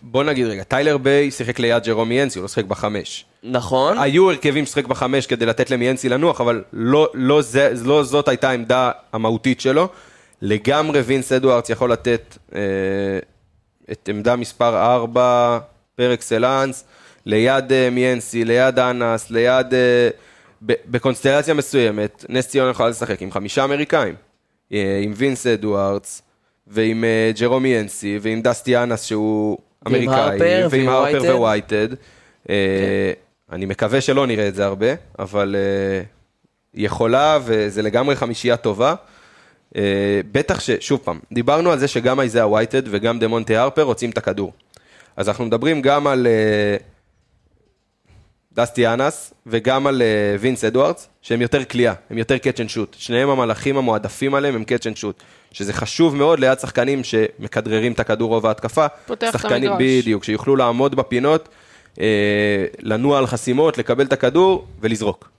בוא 0.02 0.24
נגיד 0.24 0.46
רגע, 0.46 0.62
טיילר 0.62 0.98
ביי 0.98 1.30
שיחק 1.30 1.58
ליד 1.58 1.84
ג'רומי 1.84 2.22
אנסי, 2.22 2.38
הוא 2.38 2.42
לא 2.42 2.48
שיחק 2.48 2.64
בחמש. 2.64 3.24
נכון. 3.42 3.98
היו 3.98 4.30
הרכבים 4.30 4.66
ששיחק 4.66 4.86
בחמש 4.86 5.26
כדי 5.26 5.46
לתת 5.46 5.70
לאנסי 5.70 6.08
לנוח, 6.08 6.40
אבל 6.40 6.62
לא, 6.72 7.08
לא, 7.14 7.42
זה, 7.42 7.72
לא 7.84 8.02
זאת 8.02 8.28
הייתה 8.28 8.50
העמדה 8.50 8.90
המהותית 9.12 9.60
שלו. 9.60 9.88
לגמרי 10.42 11.00
וינס 11.00 11.32
אדוארדס 11.32 11.70
יכול 11.70 11.92
לתת 11.92 12.38
אה, 12.54 12.60
את 13.92 14.08
עמדה 14.08 14.36
מספר 14.36 14.94
4 14.94 15.58
par 15.96 16.14
excellence, 16.14 16.84
ליד 17.26 17.72
אה, 17.72 17.90
מיאנסי, 17.90 18.44
ליד 18.44 18.78
האנס, 18.78 19.30
ליד... 19.30 19.74
אה, 19.74 20.08
בקונסטלציה 20.62 21.54
מסוימת, 21.54 22.24
נס 22.28 22.48
ציונה 22.48 22.70
יכולה 22.70 22.88
לשחק 22.88 23.22
עם 23.22 23.30
חמישה 23.30 23.64
אמריקאים. 23.64 24.14
אה, 24.72 25.00
עם 25.02 25.12
וינס 25.16 25.46
אדוארדס, 25.46 26.22
ועם 26.66 27.04
אה, 27.04 27.30
ג'רום 27.40 27.80
מיאנסי, 27.80 28.18
ועם 28.22 28.42
דסטי 28.42 28.76
האנס 28.76 29.04
שהוא 29.04 29.58
אמריקאי, 29.86 30.38
ועם 30.70 30.88
הרפר 30.88 31.40
ווייטד. 31.40 31.88
אה, 32.50 33.12
אני 33.52 33.66
מקווה 33.66 34.00
שלא 34.00 34.26
נראה 34.26 34.48
את 34.48 34.54
זה 34.54 34.64
הרבה, 34.64 34.86
אבל 35.18 35.56
אה, 35.58 36.02
יכולה, 36.74 37.38
וזה 37.44 37.82
לגמרי 37.82 38.16
חמישייה 38.16 38.56
טובה. 38.56 38.94
אה, 39.76 40.20
בטח 40.32 40.60
ש... 40.60 40.70
שוב 40.80 41.00
פעם, 41.04 41.18
דיברנו 41.32 41.72
על 41.72 41.78
זה 41.78 41.88
שגם 41.88 42.20
איזאה 42.20 42.48
ווייטד 42.48 42.82
וגם 42.86 43.18
דמונטה 43.18 43.62
הרפר 43.62 43.82
רוצים 43.82 44.10
את 44.10 44.18
הכדור. 44.18 44.52
אז 45.16 45.28
אנחנו 45.28 45.44
מדברים 45.44 45.82
גם 45.82 46.06
על 46.06 46.26
אה, 46.26 46.76
דסטי 48.52 48.86
אנס 48.86 49.34
וגם 49.46 49.86
על 49.86 50.02
אה, 50.02 50.36
וינס 50.40 50.64
אדוארדס, 50.64 51.08
שהם 51.22 51.40
יותר 51.42 51.64
כליאה, 51.64 51.94
הם 52.10 52.18
יותר 52.18 52.36
catch 52.36 52.56
and 52.56 52.70
shoot. 52.76 52.96
שניהם 52.98 53.28
המלאכים 53.28 53.76
המועדפים 53.76 54.34
עליהם 54.34 54.54
הם 54.54 54.62
catch 54.62 54.94
and 54.94 54.98
shoot, 54.98 55.22
שזה 55.54 55.72
חשוב 55.72 56.16
מאוד 56.16 56.40
ליד 56.40 56.58
שחקנים 56.58 57.04
שמכדררים 57.04 57.92
את 57.92 58.00
הכדור 58.00 58.28
רוב 58.28 58.46
ההתקפה. 58.46 58.86
פותח 59.06 59.28
את 59.28 59.32
שחקנים, 59.40 59.72
המגרש. 59.72 59.88
בדיוק, 60.02 60.24
שיוכלו 60.24 60.56
לעמוד 60.56 60.94
בפינות, 60.94 61.48
אה, 62.00 62.06
לנוע 62.78 63.18
על 63.18 63.26
חסימות, 63.26 63.78
לקבל 63.78 64.04
את 64.04 64.12
הכדור 64.12 64.66
ולזרוק. 64.80 65.30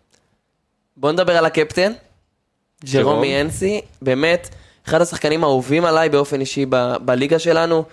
בוא 0.98 1.12
נדבר 1.12 1.38
על 1.38 1.46
הקפטן, 1.46 1.92
ג'רום. 2.94 3.04
ג'רומי 3.14 3.42
אנסי, 3.42 3.82
באמת, 4.02 4.50
אחד 4.88 5.02
השחקנים 5.02 5.44
האהובים 5.44 5.86
עליי 5.86 6.10
באופן 6.10 6.40
אישי 6.40 6.66
ב- 6.70 6.96
בליגה 7.02 7.40
שלנו, 7.40 7.84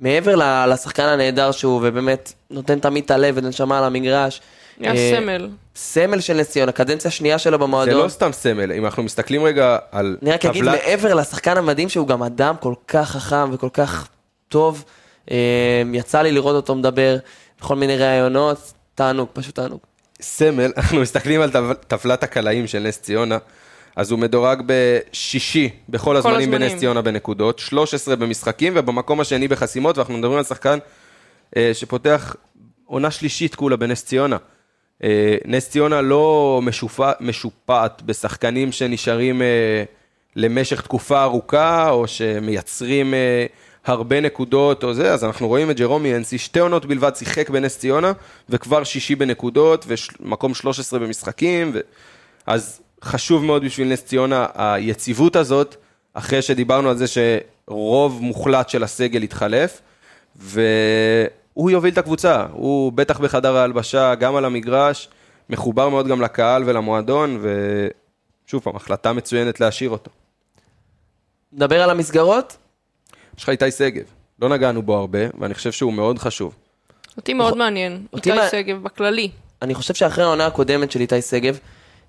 מעבר 0.00 0.36
ל- 0.36 0.72
לשחקן 0.72 1.02
הנהדר 1.04 1.52
שהוא, 1.52 1.80
ובאמת 1.84 2.32
נותן 2.50 2.78
תמיד 2.78 3.04
את 3.04 3.10
הלב 3.10 3.34
ונשמה 3.38 3.78
על 3.78 3.84
המגרש. 3.84 4.40
נהיה 4.80 4.92
אה, 4.94 5.16
סמל. 5.16 5.48
סמל 5.76 6.20
של 6.20 6.34
נס 6.34 6.50
ציונה, 6.50 6.72
קדנציה 6.72 7.10
שנייה 7.10 7.38
שלו 7.38 7.52
זה 7.52 7.58
במועדון. 7.58 8.02
לא 8.04 8.08
סתם 8.08 8.32
סמל, 8.32 8.72
אם 8.72 8.84
אנחנו 8.84 9.02
מסתכלים 9.02 9.44
רגע 9.44 9.78
על 9.92 10.16
אני 10.22 10.32
רק 10.32 10.46
אגיד, 10.46 10.64
מעבר 10.64 11.14
לשחקן 11.14 11.56
המדהים 11.56 11.88
שהוא 11.88 12.08
גם 12.08 12.22
אדם 12.22 12.54
כל 12.60 12.74
כך 12.88 13.10
חכם 13.10 13.50
וכל 13.52 13.68
כך 13.72 14.08
טוב, 14.48 14.84
אה, 15.30 15.82
יצא 15.94 16.22
לי 16.22 16.32
לראות 16.32 16.56
אותו 16.56 16.74
מדבר 16.74 17.16
בכל 17.60 17.76
מיני 17.76 17.96
ראיונות, 17.96 18.72
תענוג, 18.94 19.28
פשוט 19.32 19.54
תענוג. 19.54 19.80
סמל, 20.20 20.72
אנחנו 20.76 21.00
מסתכלים 21.00 21.40
על 21.40 21.50
טב- 21.50 21.72
טבלת 21.72 22.22
הקלעים 22.22 22.66
של 22.66 22.78
נס 22.78 23.00
ציונה, 23.00 23.38
אז 23.96 24.10
הוא 24.10 24.18
מדורג 24.18 24.62
בשישי 24.66 25.70
בכל 25.88 26.16
הזמנים 26.16 26.38
הזמנים. 26.40 26.60
בנס 26.70 26.80
ציונה 26.80 27.02
בנקודות, 27.02 27.58
13 27.58 28.16
במשחקים 28.16 28.72
ובמקום 28.76 29.20
השני 29.20 29.48
בחסימות, 29.48 29.98
ואנחנו 29.98 30.18
מדברים 30.18 30.38
על 30.38 30.44
שחקן 30.44 30.78
אה, 31.56 31.70
שפותח 31.74 32.36
עונה 32.86 33.10
שלישית 33.10 33.54
כולה 33.54 33.76
בנס 33.76 34.04
ציונה. 34.04 34.36
אה, 35.04 35.36
נס 35.44 35.70
ציונה 35.70 36.00
לא 36.00 36.60
משופע, 36.62 37.12
משופעת 37.20 38.02
בשחקנים 38.02 38.72
שנשארים 38.72 39.42
אה, 39.42 39.84
למשך 40.36 40.80
תקופה 40.80 41.22
ארוכה, 41.22 41.90
או 41.90 42.08
שמייצרים 42.08 43.14
אה, 43.14 43.46
הרבה 43.86 44.20
נקודות 44.20 44.84
או 44.84 44.94
זה, 44.94 45.12
אז 45.12 45.24
אנחנו 45.24 45.48
רואים 45.48 45.70
את 45.70 45.76
ג'רומי 45.76 46.16
אנסי, 46.16 46.38
שתי 46.38 46.58
עונות 46.58 46.86
בלבד 46.86 47.16
שיחק 47.16 47.50
בנס 47.50 47.78
ציונה, 47.78 48.12
וכבר 48.48 48.84
שישי 48.84 49.14
בנקודות, 49.14 49.86
ומקום 49.88 50.54
13 50.54 50.98
במשחקים, 50.98 51.70
ו... 51.74 51.80
אז 52.46 52.80
חשוב 53.04 53.44
מאוד 53.44 53.64
בשביל 53.64 53.88
נס 53.88 54.04
ציונה 54.04 54.46
היציבות 54.54 55.36
הזאת, 55.36 55.76
אחרי 56.14 56.42
שדיברנו 56.42 56.90
על 56.90 56.96
זה 56.96 57.04
שרוב 57.06 58.18
מוחלט 58.22 58.68
של 58.68 58.84
הסגל 58.84 59.22
התחלף, 59.22 59.80
והוא 60.36 60.60
הוא 61.60 61.70
יוביל 61.70 61.92
את 61.92 61.98
הקבוצה, 61.98 62.44
הוא 62.52 62.92
בטח 62.92 63.20
בחדר 63.20 63.56
ההלבשה, 63.56 64.14
גם 64.14 64.36
על 64.36 64.44
המגרש, 64.44 65.08
מחובר 65.50 65.88
מאוד 65.88 66.06
גם 66.06 66.20
לקהל 66.22 66.62
ולמועדון, 66.66 67.42
ושוב 68.46 68.62
פעם, 68.62 68.76
החלטה 68.76 69.12
מצוינת 69.12 69.60
להשאיר 69.60 69.90
אותו. 69.90 70.10
נדבר 71.52 71.82
על 71.82 71.90
המסגרות? 71.90 72.56
יש 73.38 73.42
לך 73.42 73.48
איתי 73.48 73.70
שגב, 73.70 74.02
לא 74.42 74.48
נגענו 74.48 74.82
בו 74.82 74.96
הרבה, 74.96 75.18
ואני 75.38 75.54
חושב 75.54 75.72
שהוא 75.72 75.92
מאוד 75.92 76.18
חשוב. 76.18 76.54
אותי 77.16 77.34
מאוד 77.34 77.56
מעניין, 77.56 78.06
אותי 78.12 78.30
איתי 78.32 78.42
מה- 78.42 78.48
שגב 78.50 78.82
בכללי. 78.82 79.30
אני 79.62 79.74
חושב 79.74 79.94
שאחרי 79.94 80.24
העונה 80.24 80.46
הקודמת 80.46 80.90
של 80.90 81.00
איתי 81.00 81.22
שגב, 81.22 81.58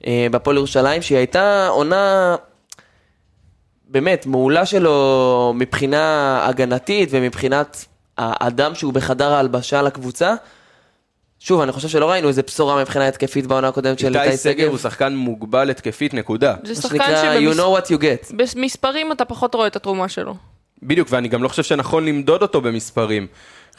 אה, 0.08 0.28
בהפועל 0.32 0.58
ירושלים, 0.58 1.02
שהיא 1.02 1.18
הייתה 1.18 1.68
עונה 1.68 2.36
באמת 3.88 4.26
מעולה 4.26 4.66
שלו 4.66 5.54
מבחינה 5.56 6.06
הגנתית 6.48 7.10
ומבחינת 7.12 7.86
האדם 8.22 8.76
שהוא 8.76 8.94
בחדר 8.94 9.34
ההלבשה 9.34 9.82
לקבוצה. 9.82 10.34
שוב, 11.40 11.62
אני 11.62 11.72
חושב 11.72 11.88
שלא 11.88 12.12
ראינו 12.12 12.28
איזה 12.28 12.42
בשורה 12.42 12.82
מבחינה 12.82 13.08
התקפית 13.08 13.48
בעונה 13.48 13.68
הקודמת 13.68 14.00
של 14.00 14.18
איתי 14.18 14.30
איתי 14.30 14.38
שגב. 14.38 14.70
הוא 14.70 14.78
שחקן 14.78 15.16
מוגבל 15.16 15.70
התקפית, 15.70 16.14
נקודה. 16.14 16.56
זה 16.64 16.76
שחקן 16.76 16.98
שנקרא, 16.98 17.40
you 17.40 17.56
know 17.56 17.82
what 17.82 17.88
you 17.88 18.02
get. 18.02 18.34
אתה 19.12 19.26
פחות 19.26 19.56
רואה 19.56 19.68
את 19.68 19.76
התרומה 19.76 20.10
שלו. 20.10 20.36
בדיוק, 20.84 21.08
ואני 21.12 21.28
גם 21.28 21.44
לא 21.44 21.48
חושב 21.48 21.64
שנכון 21.64 22.06
למדוד 22.06 22.42
אותו 22.42 22.62
במספרים. 22.62 23.28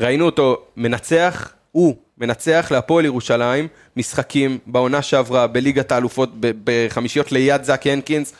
ראינו 0.00 0.26
אותו 0.26 0.57
מנצח, 0.76 1.52
הוא 1.72 1.96
מנצח 2.18 2.68
להפועל 2.70 3.05
ירושלים, 3.05 3.68
משחקים 3.96 4.59
בעונה 4.66 5.02
שעברה 5.02 5.46
בליגת 5.46 5.92
האלופות 5.92 6.31
בחמישיות 6.40 7.33
ליד 7.33 7.64
זאק 7.64 7.87
הנקינס, 7.87 8.33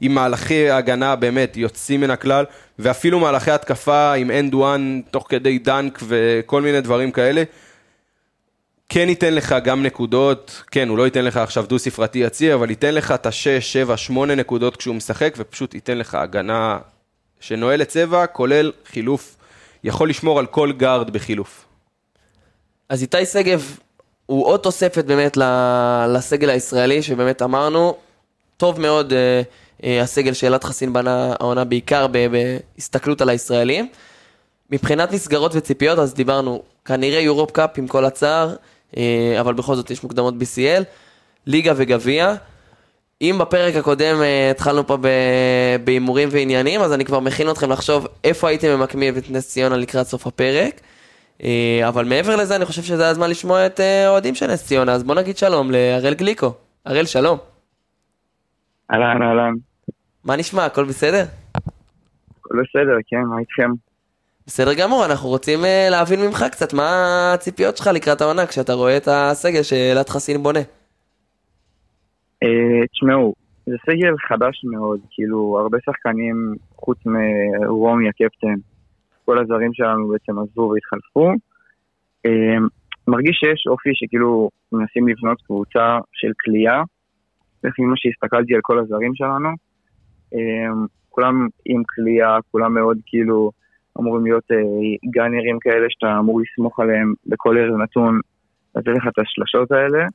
עם 0.00 0.14
מהלכי 0.14 0.70
הגנה 0.70 1.16
באמת 1.16 1.56
יוצאים 1.56 2.00
מן 2.00 2.10
הכלל, 2.10 2.44
ואפילו 2.78 3.20
מהלכי 3.20 3.50
התקפה 3.50 4.12
עם 4.12 4.30
and 4.30 4.54
one 4.54 5.00
תוך 5.10 5.26
כדי 5.28 5.58
dunk 5.58 5.98
וכל 6.02 6.62
מיני 6.62 6.80
דברים 6.80 7.10
כאלה. 7.10 7.42
כן 8.88 9.08
ייתן 9.08 9.34
לך 9.34 9.54
גם 9.64 9.82
נקודות, 9.82 10.62
כן, 10.70 10.88
הוא 10.88 10.98
לא 10.98 11.04
ייתן 11.04 11.24
לך 11.24 11.36
עכשיו 11.36 11.66
דו 11.68 11.78
ספרתי 11.78 12.18
יציע, 12.18 12.54
אבל 12.54 12.70
ייתן 12.70 12.94
לך 12.94 13.12
את 13.12 13.26
השש, 13.26 13.72
שבע, 13.72 13.96
שמונה 13.96 14.34
נקודות 14.34 14.76
כשהוא 14.76 14.94
משחק, 14.94 15.34
ופשוט 15.38 15.74
ייתן 15.74 15.98
לך 15.98 16.14
הגנה 16.14 16.78
שנועלת 17.40 17.88
צבע, 17.88 18.26
כולל 18.26 18.72
חילוף, 18.86 19.36
יכול 19.84 20.10
לשמור 20.10 20.38
על 20.38 20.46
כל 20.46 20.72
גארד 20.72 21.10
בחילוף. 21.10 21.64
אז 22.88 23.02
איתי 23.02 23.26
שגב 23.26 23.76
הוא 24.26 24.46
עוד 24.46 24.60
תוספת 24.60 25.04
באמת 25.04 25.36
לסגל 26.08 26.50
הישראלי, 26.50 27.02
שבאמת 27.02 27.42
אמרנו, 27.42 27.96
טוב 28.56 28.80
מאוד 28.80 29.12
אה, 29.84 30.00
הסגל 30.02 30.32
שאלעד 30.32 30.64
חסין 30.64 30.92
בנה 30.92 31.34
העונה 31.40 31.64
בעיקר 31.64 32.06
בהסתכלות 32.06 33.20
על 33.20 33.28
הישראלים. 33.28 33.88
מבחינת 34.70 35.12
מסגרות 35.12 35.52
וציפיות, 35.54 35.98
אז 35.98 36.14
דיברנו, 36.14 36.62
כנראה 36.84 37.20
יורופ 37.20 37.50
קאפ 37.50 37.70
עם 37.78 37.86
כל 37.86 38.04
הצער, 38.04 38.54
אה, 38.96 39.36
אבל 39.40 39.54
בכל 39.54 39.74
זאת 39.74 39.90
יש 39.90 40.02
מוקדמות 40.02 40.34
BCL, 40.34 40.82
ליגה 41.46 41.72
וגביע. 41.76 42.34
אם 43.22 43.36
בפרק 43.40 43.74
הקודם 43.74 44.22
אה, 44.22 44.50
התחלנו 44.50 44.86
פה 44.86 44.98
בהימורים 45.84 46.28
ועניינים, 46.32 46.80
אז 46.80 46.92
אני 46.92 47.04
כבר 47.04 47.20
מכין 47.20 47.50
אתכם 47.50 47.70
לחשוב 47.70 48.06
איפה 48.24 48.48
הייתם 48.48 48.68
ממקמים 48.68 49.16
את 49.16 49.30
נס 49.30 49.48
ציונה 49.48 49.76
לקראת 49.76 50.06
סוף 50.06 50.26
הפרק. 50.26 50.80
אבל 51.88 52.04
מעבר 52.04 52.36
לזה, 52.36 52.56
אני 52.56 52.64
חושב 52.64 52.82
שזה 52.82 53.08
הזמן 53.08 53.30
לשמוע 53.30 53.66
את 53.66 53.80
האוהדים 53.80 54.34
של 54.34 54.46
נס 54.46 54.66
ציונה, 54.66 54.92
אז 54.92 55.02
בוא 55.02 55.14
נגיד 55.14 55.36
שלום 55.36 55.70
להראל 55.70 56.14
גליקו. 56.14 56.52
הראל, 56.86 57.06
שלום. 57.06 57.38
אהלן, 58.92 59.22
אהלן. 59.22 59.69
מה 60.24 60.36
נשמע, 60.36 60.64
הכל 60.64 60.84
בסדר? 60.84 61.24
הכל 62.40 62.62
בסדר, 62.62 62.96
כן, 63.06 63.22
מה 63.30 63.38
איתכם? 63.38 63.70
בסדר 64.46 64.74
גמור, 64.74 65.06
אנחנו 65.06 65.28
רוצים 65.28 65.64
אה, 65.64 65.88
להבין 65.90 66.20
ממך 66.20 66.44
קצת 66.52 66.74
מה 66.74 66.88
הציפיות 67.34 67.76
שלך 67.76 67.86
לקראת 67.94 68.20
העונה, 68.20 68.46
כשאתה 68.46 68.72
רואה 68.72 68.96
את 68.96 69.08
הסגל 69.08 69.62
שאלעד 69.62 70.08
חסין 70.08 70.42
בונה. 70.42 70.60
אה, 72.42 72.86
תשמעו, 72.92 73.34
זה 73.66 73.76
סגל 73.86 74.14
חדש 74.28 74.64
מאוד, 74.64 75.00
כאילו, 75.10 75.58
הרבה 75.60 75.78
שחקנים, 75.84 76.54
חוץ 76.76 76.98
מרומי 77.06 78.08
הקפטן, 78.08 78.54
כל 79.24 79.38
הזרים 79.38 79.70
שלנו 79.74 80.08
בעצם 80.08 80.38
עזבו 80.38 80.72
והתחלפו. 80.74 81.32
אה, 82.26 82.58
מרגיש 83.08 83.36
שיש 83.36 83.66
אופי 83.66 83.90
שכאילו 83.94 84.50
מנסים 84.72 85.08
לבנות 85.08 85.42
קבוצה 85.42 85.98
של 86.12 86.32
כליאה, 86.44 86.82
לפי 87.64 87.82
מה 87.82 87.94
שהסתכלתי 87.96 88.54
על 88.54 88.60
כל 88.62 88.78
הזרים 88.78 89.14
שלנו. 89.14 89.69
אה, 90.34 90.72
כולם 91.08 91.48
עם 91.64 91.82
כליאה, 91.94 92.38
כולם 92.50 92.74
מאוד 92.74 92.98
כאילו 93.06 93.50
אמורים 93.98 94.24
להיות 94.24 94.44
אה, 94.52 94.56
גאנרים 95.10 95.58
כאלה 95.60 95.86
שאתה 95.90 96.18
אמור 96.18 96.40
לסמוך 96.40 96.80
עליהם 96.80 97.14
בכל 97.26 97.58
ערב 97.58 97.76
נתון, 97.76 98.20
לתת 98.74 98.88
לך 98.88 99.08
את 99.08 99.18
השלשות 99.18 99.72
האלה. 99.72 100.06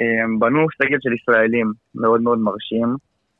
הם 0.00 0.38
בנו 0.38 0.66
סגל 0.82 0.96
של 1.00 1.12
ישראלים 1.12 1.72
מאוד 1.94 2.20
מאוד 2.22 2.38
מרשים, 2.38 2.96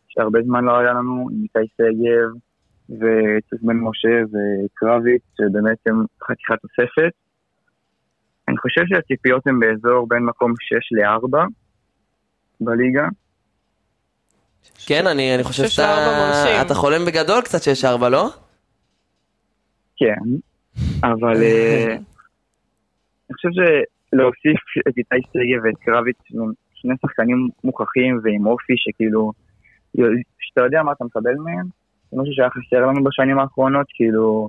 שהרבה 0.08 0.42
זמן 0.42 0.64
לא 0.64 0.78
היה 0.78 0.92
לנו, 0.92 1.28
עם 1.32 1.42
איתי 1.42 1.72
שגב 1.76 2.30
וצוס 2.90 3.62
בן 3.62 3.76
משה 3.76 4.22
וקרביץ, 4.32 5.22
שבאמת 5.36 5.78
הם 5.86 6.04
חתיכת 6.22 6.58
תוספת. 6.62 7.12
אני 8.48 8.58
חושב 8.58 8.82
שהציפיות 8.86 9.46
הן 9.46 9.60
באזור 9.60 10.08
בין 10.08 10.24
מקום 10.24 10.52
6 10.60 10.92
ל-4 10.92 11.46
בליגה. 12.60 13.08
כן, 14.86 15.06
אני, 15.06 15.34
אני 15.34 15.44
חושב 15.44 15.64
שאתה. 15.66 16.62
אתה 16.62 16.74
חולם 16.74 17.04
בגדול 17.04 17.40
קצת 17.40 17.62
שיש 17.62 17.84
ארבע, 17.84 18.08
לא? 18.08 18.28
כן, 19.96 20.24
אבל 21.02 21.42
אה, 21.42 21.86
אני 23.26 23.34
חושב 23.34 23.48
שלהוסיף 23.48 24.60
את 24.88 24.98
איתי 24.98 25.16
שגב 25.32 25.64
ואת 25.64 25.74
קרביץ, 25.84 26.16
הם 26.34 26.52
שני 26.74 26.94
שחקנים 27.02 27.48
מוכחים 27.64 28.20
ועם 28.22 28.46
אופי 28.46 28.72
שכאילו, 28.76 29.32
שאתה 30.40 30.60
יודע 30.60 30.82
מה 30.82 30.92
אתה 30.92 31.04
מקבל 31.04 31.34
מהם, 31.34 31.66
זה 32.10 32.20
משהו 32.20 32.32
שהיה 32.34 32.50
חסר 32.50 32.86
לנו 32.86 33.04
בשנים 33.04 33.38
האחרונות, 33.38 33.86
כאילו, 33.94 34.48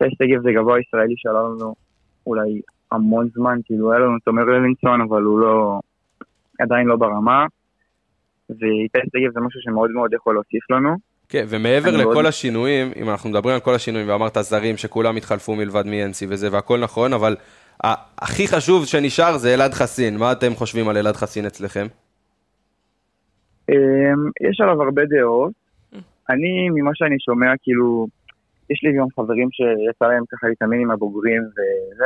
איתי 0.00 0.14
שגב 0.18 0.42
זה 0.42 0.52
גבוה 0.52 0.80
ישראלי 0.80 1.14
שעלה 1.16 1.40
לנו 1.40 1.74
אולי 2.26 2.60
המון 2.92 3.28
זמן, 3.34 3.58
כאילו 3.64 3.92
היה 3.92 4.00
לנו 4.00 4.18
תומר 4.24 4.42
לוינסון, 4.42 5.00
אבל 5.00 5.22
הוא 5.22 5.40
לא, 5.40 5.80
עדיין 6.60 6.86
לא 6.86 6.96
ברמה, 6.96 7.46
ואיתי 8.50 8.98
שגב 9.16 9.32
זה 9.34 9.40
משהו 9.40 9.60
שמאוד 9.62 9.90
מאוד 9.90 10.12
יכול 10.12 10.34
להוסיף 10.34 10.70
לנו. 10.70 10.96
כן, 11.28 11.44
ומעבר 11.48 11.96
לכל 11.96 12.12
מאוד- 12.14 12.26
השינויים, 12.26 12.92
אם 12.96 13.10
אנחנו 13.10 13.30
מדברים 13.30 13.54
על 13.54 13.60
כל 13.60 13.74
השינויים, 13.74 14.08
ואמרת 14.08 14.36
זרים 14.40 14.76
שכולם 14.76 15.16
התחלפו 15.16 15.54
מלבד 15.56 15.86
מיאנסי 15.86 16.26
וזה, 16.28 16.52
והכל 16.52 16.78
נכון, 16.80 17.12
אבל 17.12 17.36
ה- 17.84 17.94
הכי 18.24 18.48
חשוב 18.48 18.84
שנשאר 18.86 19.38
זה 19.38 19.54
אלעד 19.54 19.72
חסין. 19.74 20.16
מה 20.16 20.32
אתם 20.32 20.54
חושבים 20.54 20.88
על 20.88 20.96
אלעד 20.96 21.16
חסין 21.16 21.46
אצלכם? 21.46 21.86
אמ, 23.68 23.74
יש 24.50 24.60
עליו 24.60 24.82
הרבה 24.82 25.02
דעות. 25.04 25.52
אני, 26.30 26.68
ממה 26.74 26.90
שאני 26.94 27.16
שומע, 27.18 27.46
כאילו, 27.62 28.06
יש 28.70 28.80
לי 28.84 28.98
גם 28.98 29.06
חברים 29.16 29.48
שיצא 29.52 30.04
להם 30.04 30.22
ככה 30.32 30.48
להתאמן 30.48 30.80
עם 30.80 30.90
הבוגרים 30.90 31.42
וזה. 31.42 32.04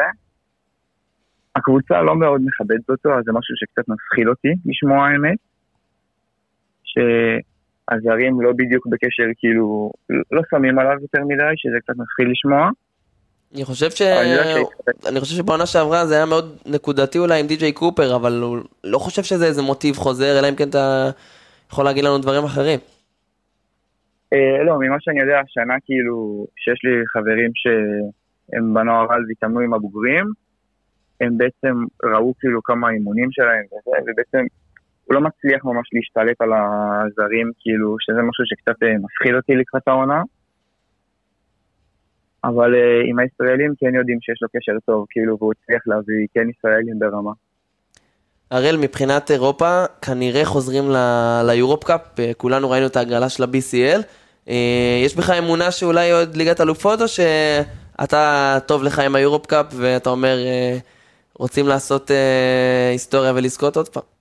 הקבוצה 1.56 2.02
לא 2.02 2.16
מאוד 2.16 2.40
מכבדת 2.44 2.90
אותו, 2.90 3.18
אז 3.18 3.24
זה 3.24 3.32
משהו 3.32 3.54
שקצת 3.56 3.88
מפחיד 3.88 4.26
אותי 4.28 4.48
לשמוע 4.66 5.06
האמת. 5.08 5.38
שהזרים 6.84 8.40
לא 8.40 8.52
בדיוק 8.52 8.86
בקשר, 8.86 9.26
כאילו, 9.38 9.90
לא 10.30 10.42
שמים 10.50 10.78
עליו 10.78 10.96
יותר 11.02 11.24
מדי, 11.24 11.52
שזה 11.56 11.76
קצת 11.82 11.94
מפחיד 11.96 12.26
לשמוע. 12.28 12.70
אני 13.54 13.64
חושב 13.64 13.90
ש... 13.90 14.02
אני 15.08 15.20
חושב 15.20 15.36
שבעונה 15.36 15.66
שעברה 15.66 16.06
זה 16.06 16.14
היה 16.14 16.26
מאוד 16.26 16.56
נקודתי 16.66 17.18
אולי 17.18 17.40
עם 17.40 17.46
די.ג'יי 17.46 17.72
קופר, 17.72 18.16
אבל 18.16 18.40
הוא 18.42 18.58
לא 18.84 18.98
חושב 18.98 19.22
שזה 19.22 19.46
איזה 19.46 19.62
מוטיב 19.62 19.96
חוזר, 19.96 20.38
אלא 20.38 20.48
אם 20.48 20.54
כן 20.54 20.68
אתה 20.68 21.10
יכול 21.72 21.84
להגיד 21.84 22.04
לנו 22.04 22.18
דברים 22.18 22.44
אחרים. 22.44 22.78
אה, 24.32 24.64
לא, 24.64 24.78
ממה 24.80 24.96
שאני 25.00 25.20
יודע, 25.20 25.40
השנה 25.40 25.74
כאילו, 25.84 26.46
שיש 26.56 26.80
לי 26.84 27.02
חברים 27.12 27.50
שהם 27.54 28.74
בנוער 28.74 29.12
על 29.12 29.24
והתאמנו 29.28 29.60
עם 29.60 29.74
הבוגרים, 29.74 30.24
הם 31.20 31.38
בעצם 31.38 31.74
ראו 32.04 32.34
כאילו 32.40 32.62
כמה 32.62 32.90
אימונים 32.90 33.28
שלהם 33.32 33.64
וזה, 33.66 33.96
ובעצם 34.06 34.46
הוא 35.12 35.20
לא 35.20 35.28
מצליח 35.28 35.64
ממש 35.64 35.88
להשתלט 35.92 36.40
על 36.40 36.50
הזרים, 36.52 37.50
כאילו, 37.60 37.96
שזה 38.00 38.22
משהו 38.28 38.44
שקצת 38.46 38.82
אה, 38.82 38.98
מפחיד 38.98 39.34
אותי 39.34 39.52
לקראת 39.54 39.88
העונה. 39.88 40.22
אבל 42.44 42.74
אה, 42.74 43.00
עם 43.10 43.18
הישראלים 43.18 43.72
כן 43.78 43.94
יודעים 43.94 44.18
שיש 44.20 44.38
לו 44.42 44.48
קשר 44.56 44.72
טוב, 44.86 45.06
כאילו, 45.10 45.36
והוא 45.38 45.52
הצליח 45.52 45.82
להביא 45.86 46.26
כן 46.34 46.46
ישראלים 46.50 46.98
ברמה. 46.98 47.32
הראל, 48.50 48.76
מבחינת 48.76 49.30
אירופה, 49.30 49.84
כנראה 50.02 50.44
חוזרים 50.44 50.84
ל 51.46 51.52
Europe 51.52 51.84
Cup, 51.84 52.20
אה, 52.20 52.34
כולנו 52.36 52.70
ראינו 52.70 52.86
את 52.86 52.96
ההגרלה 52.96 53.28
של 53.28 53.42
ה-BCL. 53.42 54.02
יש 55.04 55.16
בך 55.16 55.30
אמונה 55.30 55.70
שאולי 55.70 56.10
עוד 56.10 56.36
ליגת 56.36 56.60
אלופות, 56.60 57.00
או 57.00 57.08
שאתה 57.08 58.58
טוב 58.66 58.82
לך 58.82 58.98
עם 58.98 59.14
ה 59.14 59.19
Europe 59.19 59.46
Cup, 59.46 59.66
ואתה 59.76 60.10
אומר, 60.10 60.36
רוצים 61.38 61.68
לעשות 61.68 62.10
היסטוריה 62.92 63.32
ולזכות 63.34 63.76
עוד 63.76 63.88
פעם? 63.88 64.11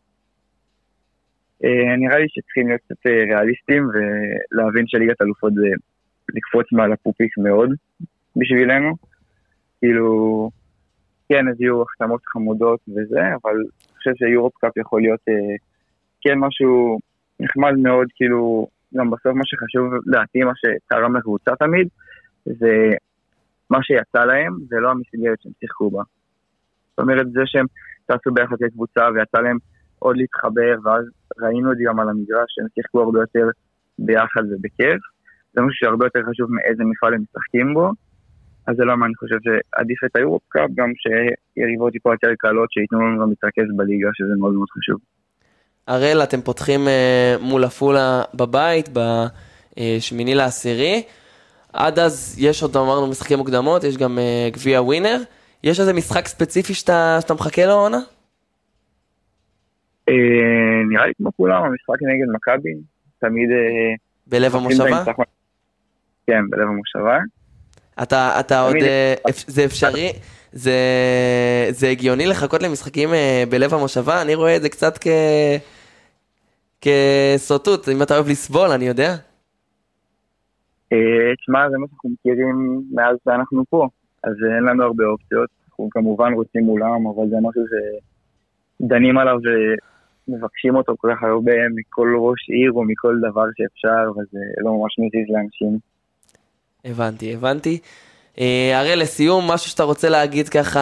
אה, 1.64 1.96
נראה 1.98 2.18
לי 2.18 2.26
שצריכים 2.30 2.68
להיות 2.68 2.82
קצת 2.82 3.08
אה, 3.08 3.24
ריאליסטים 3.24 3.90
ולהבין 3.94 4.88
שליגת 4.88 5.22
אלופות 5.22 5.54
זה 5.54 5.68
לקפוץ 6.36 6.66
מעל 6.72 6.92
הפופיק 6.94 7.38
מאוד 7.38 7.70
בשבילנו. 8.36 8.96
כאילו, 9.80 10.50
כן 11.30 11.48
הביאו 11.48 11.82
החתמות 11.82 12.22
חמודות 12.26 12.80
וזה, 12.88 13.22
אבל 13.44 13.56
אני 13.56 13.98
חושב 13.98 14.12
שיורופ 14.16 14.54
קאפ 14.58 14.78
יכול 14.78 15.02
להיות 15.02 15.20
אה, 15.30 15.56
כן 16.22 16.40
משהו 16.40 17.00
נחמד 17.40 17.74
מאוד, 17.78 18.08
כאילו, 18.16 18.68
גם 18.96 19.10
בסוף 19.10 19.34
מה 19.34 19.46
שחשוב 19.46 19.94
לדעתי, 20.08 20.40
מה 20.44 20.52
שתרם 20.56 21.16
לקבוצה 21.16 21.56
תמיד, 21.56 21.88
זה 22.46 22.90
מה 23.70 23.84
שיצא 23.84 24.26
להם, 24.26 24.54
ולא 24.70 24.92
המסגרת 24.92 25.42
שהם 25.42 25.52
שיחקו 25.60 25.90
בה. 25.92 26.04
זאת 26.90 27.00
אומרת, 27.00 27.32
זה 27.32 27.42
שהם 27.46 27.66
טסו 28.06 28.34
ביחד 28.34 28.56
כקבוצה 28.60 29.02
ויצא 29.14 29.38
להם 29.38 29.58
עוד 30.06 30.16
להתחבר, 30.18 30.74
ואז 30.84 31.06
ראינו 31.42 31.72
את 31.72 31.78
זה 31.78 31.84
גם 31.88 32.00
על 32.00 32.10
המגרש, 32.10 32.50
שהם 32.54 32.68
שיחקו 32.76 33.02
הרבה 33.02 33.20
יותר 33.20 33.48
ביחד 34.00 34.44
ובכיף. 34.50 35.02
זה 35.54 35.62
משהו 35.62 35.80
שהרבה 35.80 36.06
יותר 36.06 36.20
חשוב 36.30 36.48
מאיזה 36.52 36.84
מפעל 36.84 37.14
הם 37.14 37.22
משחקים 37.22 37.74
בו. 37.74 37.92
אז 38.68 38.76
זה 38.78 38.84
למה 38.86 39.06
אני 39.06 39.16
חושב 39.16 39.38
שעדיף 39.46 40.04
את 40.06 40.16
היורופ 40.16 40.42
קאפ, 40.50 40.70
גם 40.76 40.90
שיריבות 41.02 41.94
טיפה 41.94 42.14
יותר 42.14 42.32
קלות, 42.38 42.72
שייתנו 42.72 43.00
לנו 43.02 43.22
גם 43.22 43.30
להתרכז 43.30 43.78
בליגה, 43.78 44.10
שזה 44.14 44.34
מאוד 44.40 44.54
מאוד 44.54 44.68
חשוב. 44.78 45.00
הראל, 45.88 46.24
אתם 46.24 46.42
פותחים 46.42 46.88
אה, 46.88 47.36
מול 47.42 47.64
עפולה 47.64 48.24
בבית, 48.34 48.90
בשמיני 49.78 50.36
לעשירי. 50.36 51.04
עד 51.74 52.00
אז 52.00 52.36
יש 52.40 52.64
עוד, 52.64 52.78
אמרנו, 52.78 53.08
משחקי 53.08 53.36
מוקדמות, 53.36 53.84
יש 53.84 53.98
גם 53.98 54.20
אה, 54.20 54.50
גביע 54.52 54.82
ווינר. 54.82 55.18
יש 55.64 55.80
איזה 55.80 55.94
משחק 55.94 56.28
ספציפי 56.28 56.74
שאתה, 56.74 57.18
שאתה 57.22 57.34
מחכה 57.34 57.66
לו, 57.66 57.74
עונה? 57.74 58.00
אה, 60.12 60.84
נראה 60.90 61.08
לי 61.08 61.14
כמו 61.18 61.30
כולם, 61.38 61.64
המשחק 61.64 62.02
נגד 62.02 62.36
מכבי, 62.36 62.74
תמיד... 63.20 63.50
אה, 63.52 63.94
בלב 64.28 64.56
המושבה? 64.56 65.04
כן, 66.28 66.50
בלב 66.50 66.68
המושבה. 66.68 67.20
אתה, 68.04 68.40
אתה 68.40 68.62
עוד, 68.62 68.76
אה, 68.76 69.14
זה 69.48 69.66
אפשרי, 69.66 70.10
זה, 70.52 70.76
זה 71.70 71.88
הגיוני 71.88 72.26
לחכות 72.26 72.64
למשחקים 72.64 73.10
בלב 73.50 73.74
המושבה? 73.74 74.22
אני 74.22 74.36
רואה 74.36 74.56
את 74.56 74.62
זה 74.62 74.70
קצת 74.70 74.98
כ... 74.98 75.08
כסוטוט, 76.82 77.90
אם 77.90 78.02
אתה 78.02 78.16
אוהב 78.16 78.28
לסבול, 78.28 78.70
אני 78.70 78.86
יודע. 78.86 79.16
תשמע, 81.38 81.70
זה 81.70 81.78
מה 81.78 81.88
שאנחנו 81.88 82.10
מכירים 82.10 82.82
מאז 82.94 83.18
שאנחנו 83.26 83.64
פה, 83.70 83.88
אז 84.24 84.34
אין 84.58 84.64
לנו 84.64 84.84
הרבה 84.84 85.06
אופציות. 85.06 85.50
אנחנו 85.70 85.90
כמובן 85.92 86.34
רוצים 86.34 86.64
מולם, 86.64 87.08
אבל 87.08 87.30
זה 87.30 87.36
משהו 87.42 87.62
שדנים 88.82 89.18
עליו 89.18 89.38
ומבקשים 90.28 90.76
אותו 90.76 90.94
כל 90.98 91.14
כך 91.16 91.24
הרבה 91.24 91.52
מכל 91.76 92.16
ראש 92.20 92.50
עיר 92.50 92.72
או 92.72 92.84
מכל 92.84 93.16
דבר 93.20 93.46
שאפשר, 93.58 94.12
וזה 94.12 94.40
לא 94.58 94.72
ממש 94.74 94.96
מזיז 95.00 95.26
לאנשים. 95.30 95.80
הבנתי, 96.86 97.34
הבנתי. 97.34 97.80
אה, 98.40 98.80
הראל, 98.80 99.00
לסיום, 99.02 99.52
משהו 99.52 99.70
שאתה 99.70 99.84
רוצה 99.84 100.10
להגיד 100.10 100.50
ככה 100.50 100.80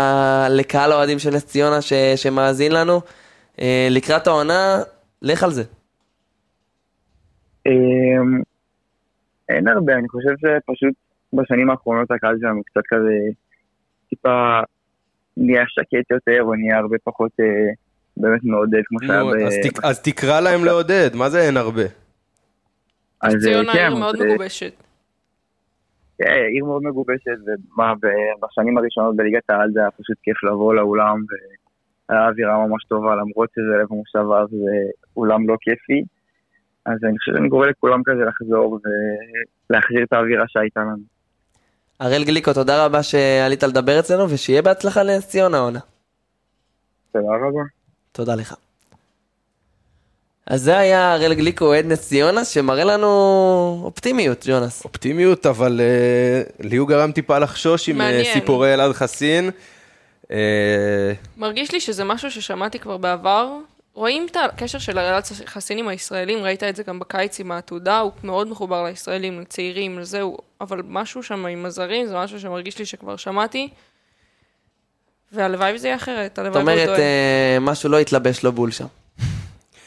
לקהל 0.50 0.92
האוהדים 0.92 1.20
של 1.20 1.30
נס 1.30 1.46
ציונה 1.46 1.82
ש, 1.82 1.94
שמאזין 2.16 2.72
לנו, 2.72 3.02
אה, 3.62 3.88
לקראת 3.92 4.28
העונה, 4.28 4.78
לך 5.22 5.44
על 5.44 5.52
זה. 5.52 5.64
אמ, 7.66 8.42
אין 9.50 9.68
הרבה, 9.68 9.94
אני 9.94 10.10
חושב 10.10 10.34
שפשוט 10.38 10.94
בשנים 11.34 11.70
האחרונות 11.70 12.12
הקהל 12.12 12.38
שלנו 12.40 12.64
קצת 12.64 12.82
כזה 12.88 13.14
טיפה 14.10 14.60
נהיה 15.38 15.64
שקט 15.68 16.12
יותר, 16.12 16.44
או 16.44 16.56
נהיה 16.56 16.78
הרבה 16.78 16.98
פחות 17.04 17.32
אה, 17.40 17.74
באמת 18.20 18.44
מעודד 18.44 18.82
כמו 18.86 19.00
שהיה 19.08 19.24
ב... 19.24 19.28
אז 19.28 19.56
תק- 19.64 19.84
אז 19.86 20.02
תקרא 20.02 20.40
להם 20.40 20.66
לעודד, 20.66 21.10
מה 21.14 21.30
זה 21.30 21.42
אין 21.42 21.58
הרבה? 21.58 21.84
אז, 23.22 23.36
אה, 23.36 23.40
ציונה 23.40 23.74
כן, 23.74 23.80
עיר 23.80 23.88
אז, 23.94 24.00
מאוד 24.00 24.16
אה, 24.22 24.26
מגובשת. 24.28 24.74
כן, 26.18 26.26
עיר 26.54 26.66
מאוד 26.66 26.84
מגובשת, 26.84 27.38
ומה, 27.46 27.94
בשנים 28.42 28.78
הראשונות 28.78 29.16
בליגת 29.16 29.50
העל 29.50 29.72
זה 29.74 29.80
היה 29.80 29.92
פשוט 29.92 30.18
כיף 30.24 30.44
לבוא 30.44 30.74
לאולם, 30.76 31.24
והיה 32.10 32.28
אווירה 32.28 32.68
ממש 32.68 32.84
טובה, 32.84 33.16
למרות 33.16 33.50
שזה 33.56 33.78
לב 33.82 33.88
המושבה 33.92 34.46
ואולם 35.16 35.50
לא 35.50 35.56
כיפי. 35.62 36.04
אז 36.86 36.98
אני 37.04 37.18
חושב 37.18 37.32
שאני 37.36 37.50
קורא 37.50 37.68
לכולם 37.68 38.02
כזה 38.06 38.24
לחזור 38.24 38.80
ולהחזיר 39.70 40.04
את 40.04 40.14
האווירה 40.14 40.46
שהייתה 40.48 40.80
לנו. 40.80 41.04
הראל 42.00 42.24
גליקו, 42.26 42.54
תודה 42.54 42.86
רבה 42.86 43.04
שעלית 43.04 43.64
לדבר 43.64 44.00
אצלנו, 44.00 44.30
ושיהיה 44.30 44.62
בהצלחה 44.62 45.04
לנס 45.04 45.28
ציונה 45.28 45.58
העונה. 45.58 45.80
תודה 47.12 47.28
רבה. 47.28 47.79
תודה 48.20 48.36
לך. 48.36 48.56
אז 50.46 50.62
זה 50.62 50.78
היה 50.78 51.14
הראל 51.14 51.34
גליקו, 51.34 51.66
אוהד 51.66 51.86
נס 51.86 52.08
ציונה, 52.08 52.46
שמראה 52.46 52.84
לנו 52.84 53.82
אופטימיות, 53.84 54.46
ג'ונס. 54.48 54.86
אופטימיות, 54.86 55.46
אבל 55.46 55.82
אה, 55.84 56.42
לי 56.60 56.78
הוא 56.78 56.88
גרם 56.88 57.12
טיפה 57.12 57.40
לחשוש 57.40 57.90
עם 57.90 58.02
אה, 58.02 58.08
מעניין. 58.08 58.34
סיפורי 58.34 58.74
אלעד 58.74 58.92
חסין. 58.92 59.50
אה, 60.32 61.14
מרגיש 61.38 61.72
לי 61.72 61.80
שזה 61.80 62.04
משהו 62.04 62.32
ששמעתי 62.32 62.80
כבר 62.80 62.98
בעבר. 62.98 63.54
רואים 63.94 64.28
את 64.32 64.38
הקשר 64.46 64.80
של 64.80 65.00
אלעד 65.00 65.24
חסין 65.46 65.78
עם 65.78 65.88
הישראלים, 65.88 66.44
ראית 66.44 66.64
את 66.64 66.76
זה 66.76 66.84
גם 66.84 67.00
בקיץ 67.00 67.40
עם 67.40 67.52
העתודה, 67.52 68.00
הוא 68.00 68.12
מאוד 68.24 68.48
מחובר 68.48 68.84
לישראלים, 68.84 69.42
לצעירים, 69.42 70.00
לזהו, 70.00 70.38
אבל 70.62 70.82
משהו 70.88 71.24
שם 71.24 71.46
עם 71.46 71.66
הזרים, 71.66 72.08
זה 72.08 72.16
משהו 72.16 72.40
שמרגיש 72.40 72.80
לי 72.80 72.86
שכבר 72.86 73.16
שמעתי. 73.16 73.70
והלוואי 75.32 75.76
וזה 75.76 75.88
יהיה 75.88 75.98
אחרת, 75.98 76.32
זאת 76.32 76.40
הלוואי 76.40 76.64
והוא 76.64 76.72
אומרת, 76.72 76.88
טועה. 76.88 77.00
אה, 77.00 77.58
משהו 77.62 77.90
לא 77.90 78.00
התלבש 78.00 78.44
לו 78.44 78.52
בול 78.52 78.72
שם. 78.72 78.86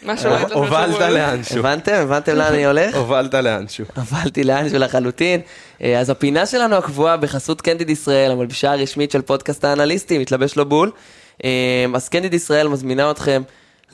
משהו 0.02 0.30
לא 0.30 0.34
יתלבש 0.34 0.52
הובלת. 0.52 1.00
לאנשהו. 1.00 1.58
הבנתם? 1.58 1.92
הבנתם 1.92 2.36
לאן 2.36 2.52
אני 2.52 2.66
הולך? 2.66 2.96
הובלת 2.96 3.34
לאנשהו. 3.34 3.84
הובלתי 3.96 4.44
לאנשהו 4.44 4.78
לחלוטין. 4.78 5.40
אה, 5.82 6.00
אז 6.00 6.10
הפינה 6.10 6.46
שלנו 6.46 6.76
הקבועה 6.76 7.16
בחסות 7.16 7.60
קנדיד 7.60 7.90
ישראל, 7.90 8.30
המלבישה 8.30 8.72
הרשמית 8.72 9.10
של 9.10 9.22
פודקאסט 9.22 9.64
האנליסטים, 9.64 10.20
מתלבש 10.20 10.56
לו 10.56 10.66
בול. 10.66 10.90
אה, 11.44 11.50
אז 11.94 12.08
קנדיד 12.08 12.34
ישראל 12.34 12.68
מזמינה 12.68 13.10
אתכם 13.10 13.42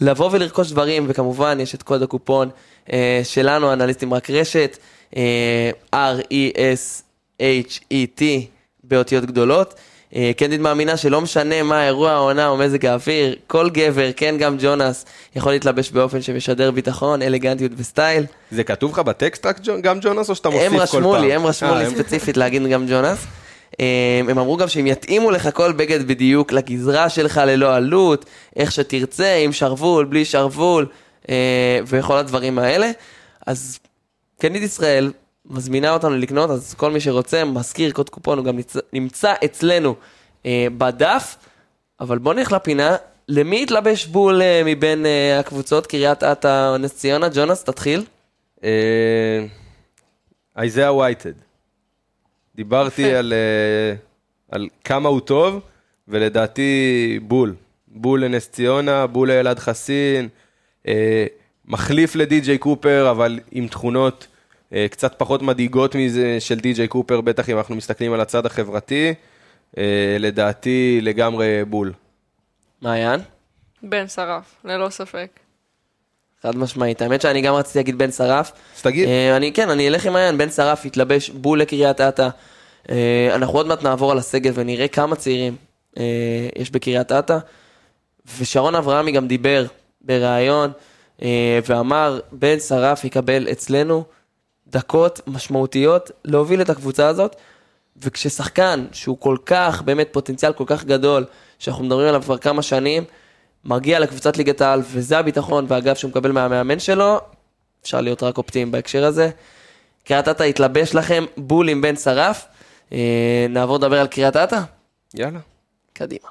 לבוא 0.00 0.28
ולרכוש 0.32 0.72
דברים, 0.72 1.04
וכמובן 1.08 1.60
יש 1.60 1.74
את 1.74 1.82
קוד 1.82 2.02
הקופון 2.02 2.48
אה, 2.92 3.20
שלנו, 3.24 3.72
אנליסטים 3.72 4.14
רק 4.14 4.30
רשת, 4.30 4.78
אה, 5.16 5.70
R-E-S-H-E-T 5.94 8.22
באותיות 8.84 9.24
גדולות. 9.24 9.74
אה, 10.16 10.30
קנדיד 10.36 10.60
מאמינה 10.60 10.96
שלא 10.96 11.20
משנה 11.20 11.62
מה 11.62 11.86
אירוע 11.86 12.10
העונה 12.10 12.48
או 12.48 12.56
מזג 12.56 12.86
האוויר, 12.86 13.36
כל 13.46 13.70
גבר, 13.70 14.10
כן 14.16 14.34
גם 14.38 14.56
ג'ונס, 14.60 15.04
יכול 15.36 15.52
להתלבש 15.52 15.90
באופן 15.90 16.22
שמשדר 16.22 16.70
ביטחון, 16.70 17.22
אלגנטיות 17.22 17.72
וסטייל. 17.76 18.24
זה 18.50 18.64
כתוב 18.64 18.92
לך 18.92 18.98
בטקסט 18.98 19.46
רק 19.46 19.60
גם 19.82 19.98
ג'ונס 20.00 20.30
או 20.30 20.34
שאתה 20.34 20.48
מוסיף 20.50 20.68
כל 20.68 20.74
הם 20.74 20.76
פעם? 20.76 20.82
רשמו 20.82 21.16
לי, 21.16 21.34
הם 21.34 21.46
רשמו 21.46 21.68
אה, 21.72 21.78
לי 21.78 21.84
הם- 21.84 21.94
ספציפית 21.94 22.36
להגיד 22.36 22.66
גם 22.66 22.86
ג'ונס. 22.90 23.18
אה, 23.80 23.86
הם 24.20 24.38
אמרו 24.38 24.56
גם 24.56 24.68
שהם 24.68 24.86
יתאימו 24.86 25.30
לך 25.30 25.48
כל 25.54 25.72
בגד 25.72 26.08
בדיוק 26.08 26.52
לגזרה 26.52 27.08
שלך 27.08 27.40
ללא 27.46 27.74
עלות, 27.76 28.24
איך 28.56 28.72
שתרצה, 28.72 29.34
עם 29.44 29.52
שרוול, 29.52 30.04
בלי 30.04 30.24
שרוול, 30.24 30.86
וכל 31.86 32.16
הדברים 32.16 32.58
האלה. 32.58 32.90
אז 33.46 33.78
קנית 34.40 34.62
ישראל 34.62 35.12
מזמינה 35.50 35.92
אותנו 35.92 36.16
לקנות, 36.16 36.50
אז 36.50 36.74
כל 36.74 36.90
מי 36.90 37.00
שרוצה, 37.00 37.44
מזכיר 37.44 37.92
קוד 37.92 38.10
קופון, 38.10 38.38
הוא 38.38 38.44
גם 38.44 38.56
נמצא, 38.56 38.80
נמצא 38.92 39.34
אצלנו 39.44 39.94
אה, 40.46 40.66
בדף. 40.78 41.36
אבל 42.00 42.18
בוא 42.18 42.34
נלך 42.34 42.52
לפינה, 42.52 42.96
למי 43.28 43.62
התלבש 43.62 44.06
בול 44.06 44.42
אה, 44.42 44.62
מבין 44.64 45.06
אה, 45.06 45.38
הקבוצות, 45.38 45.86
קריית 45.86 46.22
אתא 46.22 46.76
נס 46.76 46.94
ציונה? 46.94 47.28
ג'ונס, 47.34 47.64
תתחיל. 47.64 48.04
אה, 48.64 49.44
אייזאה 50.56 50.94
וייטד. 50.94 51.32
דיברתי. 52.54 53.14
על, 53.14 53.32
אה, 53.32 53.94
על 54.50 54.68
כמה 54.84 55.08
הוא 55.08 55.20
טוב, 55.20 55.60
ולדעתי 56.08 57.20
בול. 57.22 57.54
בול 57.88 58.24
לנס 58.24 58.48
ציונה, 58.48 59.06
בול 59.06 59.28
לאלעד 59.28 59.58
חסין, 59.58 60.28
אה, 60.88 61.26
מחליף 61.64 62.16
לדי.ג'יי 62.16 62.58
קופר, 62.58 63.10
אבל 63.10 63.40
עם 63.50 63.68
תכונות 63.68 64.26
אה, 64.26 64.27
קצת 64.90 65.14
פחות 65.18 65.42
מדאיגות 65.42 65.94
מזה 65.94 66.36
של 66.40 66.54
די.ג'יי 66.54 66.88
קופר, 66.88 67.20
בטח 67.20 67.48
אם 67.48 67.58
אנחנו 67.58 67.74
מסתכלים 67.74 68.12
על 68.12 68.20
הצד 68.20 68.46
החברתי. 68.46 69.14
אה, 69.78 70.16
לדעתי 70.18 71.00
לגמרי 71.02 71.64
בול. 71.64 71.92
מעיין? 72.82 73.20
בן 73.82 74.08
שרף, 74.08 74.54
ללא 74.64 74.90
ספק. 74.90 75.40
חד 76.42 76.56
משמעית. 76.56 77.02
האמת 77.02 77.22
שאני 77.22 77.40
גם 77.40 77.54
רציתי 77.54 77.78
להגיד 77.78 77.98
בן 77.98 78.10
שרף. 78.10 78.52
אז 78.76 78.82
תגיד. 78.82 79.08
אה, 79.08 79.36
אני 79.36 79.52
כן, 79.52 79.70
אני 79.70 79.88
אלך 79.88 80.06
עם 80.06 80.12
מעיין, 80.12 80.38
בן 80.38 80.50
שרף 80.50 80.86
התלבש 80.86 81.30
בול 81.30 81.60
לקריית 81.60 82.00
אתא. 82.00 82.28
אה, 82.90 83.30
אנחנו 83.34 83.58
עוד 83.58 83.66
מעט 83.66 83.82
נעבור 83.82 84.12
על 84.12 84.18
הסגל 84.18 84.52
ונראה 84.54 84.88
כמה 84.88 85.16
צעירים 85.16 85.56
אה, 85.98 86.48
יש 86.56 86.70
בקריית 86.70 87.12
אתא. 87.12 87.38
ושרון 88.38 88.74
אברהמי 88.74 89.12
גם 89.12 89.28
דיבר 89.28 89.66
בריאיון 90.00 90.70
אה, 91.22 91.58
ואמר, 91.66 92.20
בן 92.32 92.60
שרף 92.60 93.04
יקבל 93.04 93.48
אצלנו 93.52 94.04
דקות 94.70 95.20
משמעותיות 95.26 96.10
להוביל 96.24 96.60
את 96.60 96.70
הקבוצה 96.70 97.08
הזאת. 97.08 97.36
וכששחקן 98.02 98.86
שהוא 98.92 99.16
כל 99.20 99.36
כך, 99.46 99.82
באמת 99.82 100.08
פוטנציאל 100.12 100.52
כל 100.52 100.64
כך 100.66 100.84
גדול, 100.84 101.24
שאנחנו 101.58 101.84
מדברים 101.84 102.08
עליו 102.08 102.22
כבר 102.22 102.38
כמה 102.38 102.62
שנים, 102.62 103.04
מגיע 103.64 104.00
לקבוצת 104.00 104.36
ליגת 104.36 104.60
העל, 104.60 104.82
וזה 104.92 105.18
הביטחון 105.18 105.66
והגב 105.68 105.94
שהוא 105.94 106.10
מקבל 106.10 106.32
מהמאמן 106.32 106.78
שלו, 106.78 107.20
אפשר 107.82 108.00
להיות 108.00 108.22
רק 108.22 108.38
אופטימיים 108.38 108.72
בהקשר 108.72 109.04
הזה. 109.04 109.30
קריית 110.04 110.28
אתא 110.28 110.42
התלבש 110.42 110.94
לכם, 110.94 111.24
בול 111.36 111.68
עם 111.68 111.80
בן 111.80 111.96
שרף. 111.96 112.46
אה, 112.92 113.46
נעבור 113.48 113.76
לדבר 113.76 114.00
על 114.00 114.06
קריית 114.06 114.36
אתא? 114.36 114.60
יאללה. 115.14 115.40
קדימה. 115.92 116.28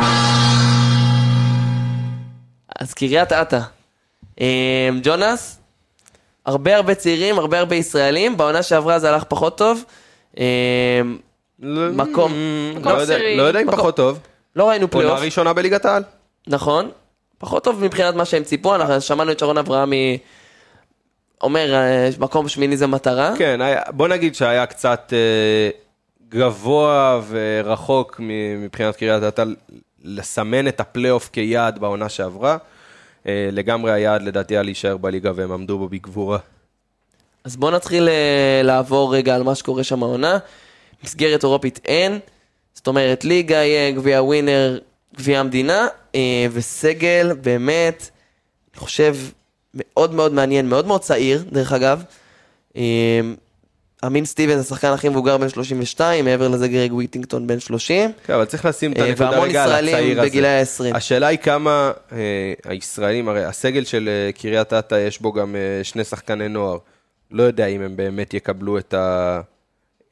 you 0.00 0.77
אז 2.78 2.94
קריית 2.94 3.32
אתא. 3.32 3.60
אה, 4.40 4.88
ג'ונס, 5.02 5.58
הרבה 6.46 6.76
הרבה 6.76 6.94
צעירים, 6.94 7.38
הרבה 7.38 7.58
הרבה 7.58 7.76
ישראלים, 7.76 8.36
בעונה 8.36 8.62
שעברה 8.62 8.98
זה 8.98 9.08
הלך 9.08 9.24
פחות 9.24 9.58
טוב. 9.58 9.84
לא- 11.60 11.92
מקום. 11.92 12.32
לא 12.84 12.90
יודע-. 12.90 13.18
לא 13.36 13.60
אם. 13.60 13.70
פחות 13.70 13.96
טוב. 13.96 14.18
לא 14.56 14.68
ראינו 14.68 14.82
עונה 14.82 14.92
פלייאוף, 14.92 15.20
ראשונה 15.20 15.52
בליגת 15.52 15.84
העל. 15.84 16.02
נכון. 16.46 16.90
פחות 17.38 17.64
טוב 17.64 17.84
מבחינת 17.84 18.14
מה 18.14 18.24
שהם 18.24 18.44
ציפו, 18.44 18.74
אנחנו 18.74 19.00
שמענו 19.00 19.32
את 19.32 19.38
שרון 19.38 19.58
אברהמי 19.58 20.18
אומר, 21.40 21.74
אה, 21.74 22.08
מקום 22.18 22.48
שמיני 22.48 22.76
זה 22.76 22.86
מטרה. 22.86 23.34
כן, 23.38 23.60
בוא 23.88 24.08
נגיד 24.08 24.34
שהיה 24.34 24.66
קצת 24.66 25.12
אה, 25.12 25.70
גבוה 26.28 27.20
ורחוק 27.28 28.20
מבחינת 28.58 28.96
קריית 28.96 29.22
אתא 29.22 29.44
לסמן 30.04 30.68
את 30.68 30.80
הפלייאוף 30.80 31.30
כיעד 31.32 31.78
בעונה 31.78 32.08
שעברה. 32.08 32.56
אה, 33.26 33.48
לגמרי 33.52 33.92
היעד 33.92 34.22
לדעתי 34.22 34.54
היה 34.54 34.62
להישאר 34.62 34.96
בליגה 34.96 35.32
והם 35.34 35.52
עמדו 35.52 35.78
בו 35.78 35.88
בגבורה. 35.88 36.38
אז 37.44 37.56
בואו 37.56 37.70
נתחיל 37.70 38.08
אה, 38.08 38.60
לעבור 38.64 39.14
רגע 39.14 39.34
על 39.34 39.42
מה 39.42 39.54
שקורה 39.54 39.84
שם 39.84 40.02
העונה. 40.02 40.38
מסגרת 41.04 41.42
אירופית 41.42 41.80
אין, 41.84 42.18
זאת 42.74 42.86
אומרת 42.86 43.24
ליגה 43.24 43.56
יהיה 43.56 43.90
גביע 43.90 44.22
ווינר, 44.22 44.78
גביע 45.16 45.40
המדינה, 45.40 45.86
אה, 46.14 46.46
וסגל 46.52 47.32
באמת, 47.40 48.10
אני 48.72 48.80
חושב, 48.80 49.16
מאוד 49.74 50.14
מאוד 50.14 50.32
מעניין, 50.32 50.68
מאוד 50.68 50.86
מאוד 50.86 51.00
צעיר, 51.00 51.44
דרך 51.52 51.72
אגב. 51.72 52.02
אמין 54.06 54.24
סטיבנס, 54.24 54.66
השחקן 54.66 54.88
הכי 54.88 55.08
מבוגר 55.08 55.38
בן 55.38 55.48
32, 55.48 56.24
מעבר 56.24 56.48
לזה 56.48 56.68
גרג 56.68 56.92
וויטינגטון 56.92 57.46
בן 57.46 57.60
30, 57.60 58.10
כן, 58.26 58.34
אבל 58.34 58.44
צריך 58.44 58.64
לשים 58.64 58.92
את 58.92 58.98
אה, 58.98 59.06
הנקודה 59.08 59.30
והמון 59.30 59.48
רגע 59.48 59.64
על 59.64 59.70
ישראלים 59.70 59.94
הצעיר 59.94 60.20
הזה. 60.20 60.30
בגילאי 60.30 60.60
ה-20. 60.60 60.96
השאלה 60.96 61.26
היא 61.26 61.38
כמה 61.38 61.92
אה, 62.12 62.52
הישראלים, 62.64 63.28
הרי 63.28 63.44
הסגל 63.44 63.84
של 63.84 64.08
אה, 64.08 64.32
קריית 64.32 64.72
אתא 64.72 64.94
יש 64.94 65.20
בו 65.20 65.32
גם 65.32 65.56
אה, 65.56 65.84
שני 65.84 66.04
שחקני 66.04 66.48
נוער. 66.48 66.78
לא 67.30 67.42
יודע 67.42 67.66
אם 67.66 67.82
הם 67.82 67.96
באמת 67.96 68.34
יקבלו 68.34 68.78
את, 68.78 68.94
ה... 68.94 69.40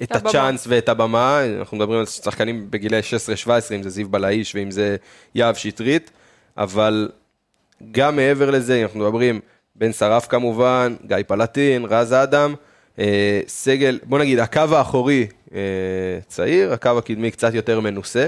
את 0.02 0.16
הבמה. 0.16 0.30
הצ'אנס 0.30 0.64
ואת 0.68 0.88
הבמה. 0.88 1.40
אנחנו 1.58 1.76
מדברים 1.76 1.98
על 1.98 2.06
שחקנים 2.06 2.70
בגילאי 2.70 3.00
16-17, 3.46 3.50
אם 3.74 3.82
זה 3.82 3.90
זיו 3.90 4.08
בלעיש 4.08 4.54
ואם 4.54 4.70
זה 4.70 4.96
יהב 5.34 5.54
שטרית, 5.54 6.10
אבל 6.56 7.08
גם 7.92 8.16
מעבר 8.16 8.50
לזה, 8.50 8.82
אנחנו 8.82 9.00
מדברים 9.00 9.40
בן 9.76 9.92
שרף 9.92 10.26
כמובן, 10.26 10.96
גיא 11.06 11.16
פלטין, 11.26 11.84
רז 11.84 12.12
אדם, 12.12 12.54
סגל, 13.46 13.98
בוא 14.02 14.18
נגיד, 14.18 14.38
הקו 14.38 14.60
האחורי 14.70 15.26
אה, 15.54 15.60
צעיר, 16.28 16.72
הקו 16.72 16.98
הקדמי 16.98 17.30
קצת 17.30 17.54
יותר 17.54 17.80
מנוסה, 17.80 18.26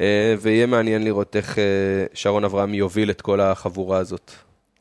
אה, 0.00 0.34
ויהיה 0.40 0.66
מעניין 0.66 1.04
לראות 1.04 1.36
איך 1.36 1.58
אה, 1.58 1.64
שרון 2.14 2.44
אברהם 2.44 2.74
יוביל 2.74 3.10
את 3.10 3.20
כל 3.20 3.40
החבורה 3.40 3.98
הזאת. 3.98 4.30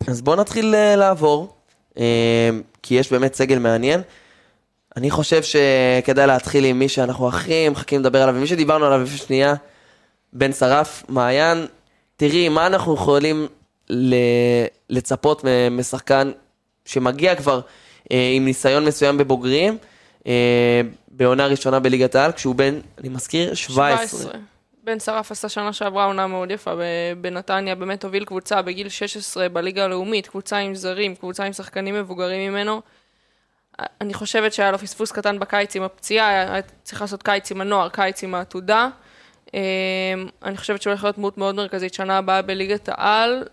אז 0.07 0.21
בואו 0.21 0.35
נתחיל 0.35 0.75
אה, 0.75 0.95
לעבור, 0.95 1.53
אה, 1.99 2.49
כי 2.83 2.95
יש 2.95 3.11
באמת 3.11 3.35
סגל 3.35 3.59
מעניין. 3.59 4.01
אני 4.97 5.11
חושב 5.11 5.41
שכדאי 5.43 6.27
להתחיל 6.27 6.65
עם 6.65 6.79
מי 6.79 6.89
שאנחנו 6.89 7.27
הכי 7.27 7.69
מחכים 7.69 7.99
לדבר 7.99 8.21
עליו, 8.21 8.35
ומי 8.35 8.47
שדיברנו 8.47 8.85
עליו 8.85 9.01
לפני 9.03 9.17
שנייה, 9.17 9.53
בן 10.33 10.53
שרף, 10.53 11.03
מעיין, 11.09 11.65
תראי, 12.17 12.49
מה 12.49 12.67
אנחנו 12.67 12.93
יכולים 12.93 13.47
לצפות 14.89 15.45
משחקן 15.71 16.31
שמגיע 16.85 17.35
כבר 17.35 17.55
אה, 17.55 17.61
עם 18.09 18.45
ניסיון 18.45 18.85
מסוים 18.85 19.17
בבוגרים, 19.17 19.77
אה, 20.27 20.81
בעונה 21.07 21.47
ראשונה 21.47 21.79
בליגת 21.79 22.15
העל, 22.15 22.31
כשהוא 22.31 22.55
בן, 22.55 22.79
אני 22.97 23.09
מזכיר, 23.09 23.53
17. 23.53 24.31
בן 24.83 24.99
שרף 24.99 25.31
עשה 25.31 25.49
שנה 25.49 25.73
שעברה 25.73 26.05
עונה 26.05 26.27
מאוד 26.27 26.51
יפה 26.51 26.71
בנתניה, 27.21 27.75
באמת 27.75 28.03
הוביל 28.03 28.25
קבוצה 28.25 28.61
בגיל 28.61 28.89
16 28.89 29.49
בליגה 29.49 29.83
הלאומית, 29.83 30.27
קבוצה 30.27 30.57
עם 30.57 30.75
זרים, 30.75 31.15
קבוצה 31.15 31.43
עם 31.43 31.53
שחקנים 31.53 31.95
מבוגרים 31.95 32.51
ממנו. 32.51 32.81
אני 34.01 34.13
חושבת 34.13 34.53
שהיה 34.53 34.71
לו 34.71 34.77
פספוס 34.77 35.11
קטן 35.11 35.39
בקיץ 35.39 35.75
עם 35.75 35.83
הפציעה, 35.83 36.29
היה 36.29 36.61
צריך 36.83 37.01
לעשות 37.01 37.23
קיץ 37.23 37.51
עם 37.51 37.61
הנוער, 37.61 37.89
קיץ 37.89 38.23
עם 38.23 38.35
העתודה. 38.35 38.89
אה, 39.53 39.59
אני 40.43 40.57
חושבת 40.57 40.81
שהוא 40.81 40.91
הולך 40.91 41.03
להיות 41.03 41.15
דמות 41.15 41.37
מאוד 41.37 41.55
מרכזית 41.55 41.93
שנה 41.93 42.17
הבאה 42.17 42.41
בליגת 42.41 42.89
העל. 42.91 43.43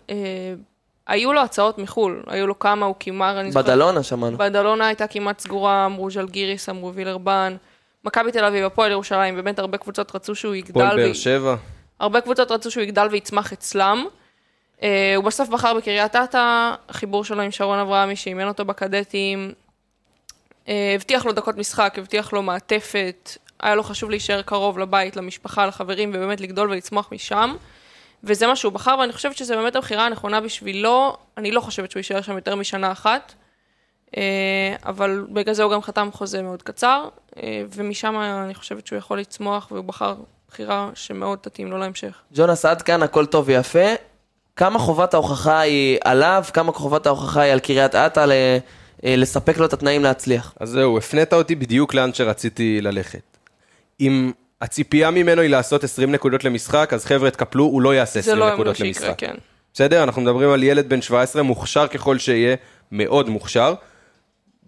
היו 1.07 1.33
לו 1.33 1.41
הצעות 1.41 1.77
מחו"ל, 1.77 2.23
היו 2.27 2.47
לו 2.47 2.59
כמה, 2.59 2.85
הוא 2.85 2.95
כמעט, 2.99 3.35
אני 3.35 3.51
זוכרת, 3.51 3.65
בדלונה 3.65 4.03
שמענו. 4.03 4.37
בדלונה 4.37 4.87
הייתה 4.87 5.07
כמעט 5.07 5.39
סגורה, 5.39 5.85
אמרו 5.85 6.11
ז'לגיריס, 6.11 6.69
אמרו 6.69 6.93
וילרבן. 6.93 7.55
מכבי 8.03 8.31
תל 8.31 8.45
אביב, 8.45 8.65
הפועל 8.65 8.91
ירושלים, 8.91 9.35
באמת 9.35 9.59
הרבה 9.59 9.77
קבוצות 9.77 10.15
רצו 10.15 10.35
שהוא 10.35 10.55
יגדל. 10.55 10.73
פועל 10.73 10.95
באר 10.95 11.13
שבע, 11.13 11.55
הרבה 11.99 12.21
קבוצות 12.21 12.51
רצו 12.51 12.71
שהוא 12.71 12.83
יגדל 12.83 13.07
ויצמח 13.11 13.53
אצלם. 13.53 14.05
Uh, 14.79 14.81
הוא 15.15 15.23
בסוף 15.23 15.49
בחר 15.49 15.73
בקריית 15.73 16.15
אתא, 16.15 16.73
החיבור 16.89 17.23
שלו 17.23 17.41
עם 17.41 17.51
שרון 17.51 17.79
אברהמי 17.79 18.15
שאימן 18.15 18.47
אותו 18.47 18.65
בקדטים. 18.65 19.51
Uh, 20.65 20.69
הבטיח 20.95 21.25
לו 21.25 21.31
דקות 21.31 21.57
משחק, 21.57 21.95
הבטיח 21.97 22.33
לו 22.33 22.41
מעטפת, 22.41 23.29
היה 23.59 23.75
לו 23.75 23.83
חשוב 23.83 24.09
להישאר 24.09 24.41
קרוב 24.41 24.79
לבית, 24.79 25.15
למשפחה, 25.15 25.65
לחברים, 25.65 26.11
ובאמת 26.13 26.41
לגדול 26.41 26.69
ולצמוח 26.69 27.09
משם. 27.11 27.55
וזה 28.25 28.47
מה 28.47 28.55
שהוא 28.55 28.73
בחר, 28.73 28.95
ואני 28.99 29.13
חושבת 29.13 29.37
שזו 29.37 29.55
באמת 29.55 29.75
הבחירה 29.75 30.05
הנכונה 30.05 30.41
בשבילו. 30.41 31.17
אני 31.37 31.51
לא 31.51 31.61
חושבת 31.61 31.91
שהוא 31.91 31.99
יישאר 31.99 32.21
שם 32.21 32.35
יותר 32.35 32.55
משנה 32.55 32.91
אחת. 32.91 33.33
Uh, 34.05 34.17
אבל 34.85 35.25
בגלל 35.29 35.53
זה 35.53 35.63
הוא 35.63 35.71
גם 35.71 35.81
חתם 35.81 36.09
חוזה 36.13 36.41
מאוד 36.41 36.63
קצר, 36.63 37.07
uh, 37.31 37.37
ומשם 37.75 38.15
אני 38.45 38.55
חושבת 38.55 38.87
שהוא 38.87 38.97
יכול 38.97 39.19
לצמוח, 39.19 39.67
והוא 39.71 39.85
בחר 39.85 40.15
בחירה 40.49 40.89
שמאוד 40.93 41.39
תתאים 41.41 41.71
לו 41.71 41.77
להמשך. 41.77 42.21
ג'ונס, 42.33 42.65
עד 42.65 42.81
כאן 42.81 43.03
הכל 43.03 43.25
טוב 43.25 43.45
ויפה. 43.47 43.93
כמה 44.55 44.79
חובת 44.79 45.13
ההוכחה 45.13 45.59
היא 45.59 45.97
עליו, 46.03 46.43
כמה 46.53 46.71
חובת 46.71 47.05
ההוכחה 47.05 47.41
היא 47.41 47.53
על 47.53 47.59
קריית 47.59 47.95
אתא 47.95 48.19
ל- 48.19 48.31
אה, 49.05 49.15
לספק 49.15 49.57
לו 49.57 49.65
את 49.65 49.73
התנאים 49.73 50.03
להצליח. 50.03 50.53
אז 50.59 50.69
זהו, 50.69 50.97
הפנית 50.97 51.33
אותי 51.33 51.55
בדיוק 51.55 51.93
לאן 51.93 52.13
שרציתי 52.13 52.81
ללכת. 52.81 53.37
אם 53.99 54.31
הציפייה 54.61 55.11
ממנו 55.11 55.41
היא 55.41 55.49
לעשות 55.49 55.83
20 55.83 56.11
נקודות 56.11 56.43
למשחק, 56.43 56.89
אז 56.93 57.05
חבר'ה, 57.05 57.31
תקפלו, 57.31 57.63
הוא 57.63 57.81
לא 57.81 57.95
יעשה 57.95 58.21
זה 58.21 58.31
20 58.31 58.37
לא 58.37 58.53
נקודות 58.53 58.75
שיקרה, 58.75 58.87
למשחק. 58.87 59.19
כן. 59.19 59.35
בסדר? 59.73 60.03
אנחנו 60.03 60.21
מדברים 60.21 60.49
על 60.49 60.63
ילד 60.63 60.89
בן 60.89 61.01
17, 61.01 61.43
מוכשר 61.43 61.87
ככל 61.87 62.17
שיהיה, 62.17 62.55
מאוד 62.91 63.29
מוכשר. 63.29 63.73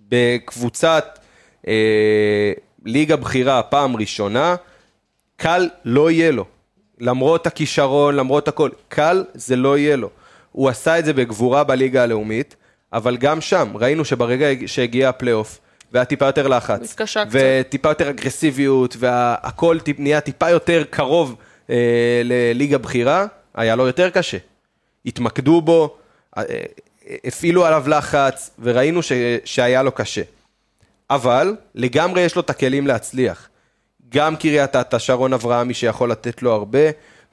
בקבוצת 0.09 1.19
אה, 1.67 2.51
ליגה 2.85 3.15
בכירה 3.15 3.63
פעם 3.63 3.95
ראשונה, 3.95 4.55
קל 5.35 5.69
לא 5.85 6.11
יהיה 6.11 6.31
לו. 6.31 6.45
למרות 6.99 7.47
הכישרון, 7.47 8.15
למרות 8.15 8.47
הכל, 8.47 8.69
קל 8.87 9.23
זה 9.33 9.55
לא 9.55 9.77
יהיה 9.77 9.95
לו. 9.95 10.09
הוא 10.51 10.69
עשה 10.69 10.99
את 10.99 11.05
זה 11.05 11.13
בגבורה 11.13 11.63
בליגה 11.63 12.03
הלאומית, 12.03 12.55
אבל 12.93 13.17
גם 13.17 13.41
שם, 13.41 13.67
ראינו 13.75 14.05
שברגע 14.05 14.47
שהגיע 14.65 15.09
הפלייאוף, 15.09 15.59
והיה 15.91 16.05
טיפה 16.05 16.25
יותר 16.25 16.47
לחץ, 16.47 16.81
מתקשה 16.81 17.25
קצת. 17.25 17.39
וטיפה 17.39 17.89
יותר 17.89 18.09
אגרסיביות, 18.09 18.95
והכל 18.99 19.77
נהיה 19.97 20.21
טיפה 20.21 20.49
יותר 20.49 20.83
קרוב 20.89 21.35
אה, 21.69 22.21
לליגה 22.23 22.77
בכירה, 22.77 23.25
היה 23.55 23.75
לו 23.75 23.87
יותר 23.87 24.09
קשה. 24.09 24.37
התמקדו 25.05 25.61
בו, 25.61 25.97
אה, 26.37 26.43
הפעילו 27.23 27.65
עליו 27.65 27.83
לחץ, 27.87 28.49
וראינו 28.59 29.01
ש, 29.01 29.11
שהיה 29.45 29.83
לו 29.83 29.91
קשה. 29.91 30.21
אבל 31.09 31.55
לגמרי 31.75 32.21
יש 32.21 32.35
לו 32.35 32.41
את 32.41 32.49
הכלים 32.49 32.87
להצליח. 32.87 33.49
גם 34.09 34.35
קריית 34.35 34.75
אתא, 34.75 34.99
שרון 34.99 35.33
אברהמי 35.33 35.73
שיכול 35.73 36.11
לתת 36.11 36.41
לו 36.41 36.51
הרבה, 36.53 36.79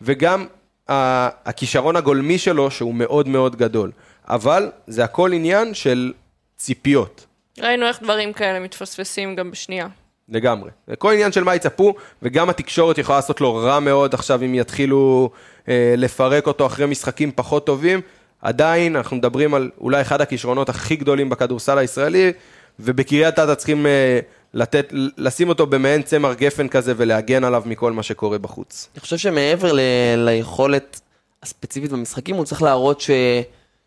וגם 0.03 0.47
ה- 0.91 1.29
הכישרון 1.51 1.97
הגולמי 1.97 2.39
שלו 2.39 2.71
שהוא 2.71 2.95
מאוד 2.95 3.29
מאוד 3.29 3.57
גדול. 3.57 3.91
אבל 4.29 4.71
זה 4.87 5.05
הכל 5.05 5.33
עניין 5.33 5.75
של 5.75 6.13
ציפיות, 6.57 7.27
ראינו 7.61 7.87
איך 7.87 8.03
דברים 8.03 8.33
כאלה 8.33 8.61
מתפספסים 8.61 9.37
גם 9.37 9.51
בשנייה. 9.51 9.87
לגמרי. 10.29 10.71
זה 10.87 10.97
כל 10.97 11.13
עניין 11.13 11.33
של 11.33 11.45
מה 11.45 11.55
יצפו, 11.55 11.95
וגם 12.23 12.51
התקשורת 12.51 12.99
יכולה 12.99 13.19
לעשות 13.19 13.41
לו 13.41 13.55
רע 13.55 13.81
מאוד 13.81 14.15
עכשיו 14.15 14.43
אם 14.43 14.55
יתחילו 14.55 15.31
אה, 15.69 15.95
לפרק 15.97 16.47
אותו 16.47 16.67
אחרי 16.67 16.87
משחקים 16.87 17.33
פחות 17.35 17.67
טובים. 17.67 18.01
עדיין 18.43 18.97
אנחנו 18.97 19.17
מדברים 19.17 19.55
על 19.55 19.71
אולי 19.81 20.01
אחד 20.01 20.21
הכישרונות 20.21 20.69
הכי 20.69 20.97
גדולים 20.97 21.29
בכדורסל 21.29 21.79
הישראלי, 21.79 22.33
ובקריית 22.81 23.39
אתא 23.39 23.55
צריכים 23.55 23.87
אה, 23.87 24.21
לתת, 24.55 24.93
לשים 25.19 25.49
אותו 25.49 25.67
במעין 25.67 26.03
צמר 26.03 26.35
גפן 26.35 26.69
כזה 26.69 26.95
ולהגן 26.97 27.45
עליו 27.45 27.63
מכל 27.67 27.93
מה 27.93 28.03
שקורה 28.03 28.39
בחוץ. 28.39 28.89
אני 28.95 29.01
חושב 29.01 29.17
שמעבר 29.17 29.73
ל- 29.73 29.81
ליכולת 30.17 31.01
הספציפית 31.43 31.93
במשחקים, 31.93 32.37
הוא 32.37 32.45
צריך 32.45 32.63
להראות 32.63 33.01
ש... 33.01 33.11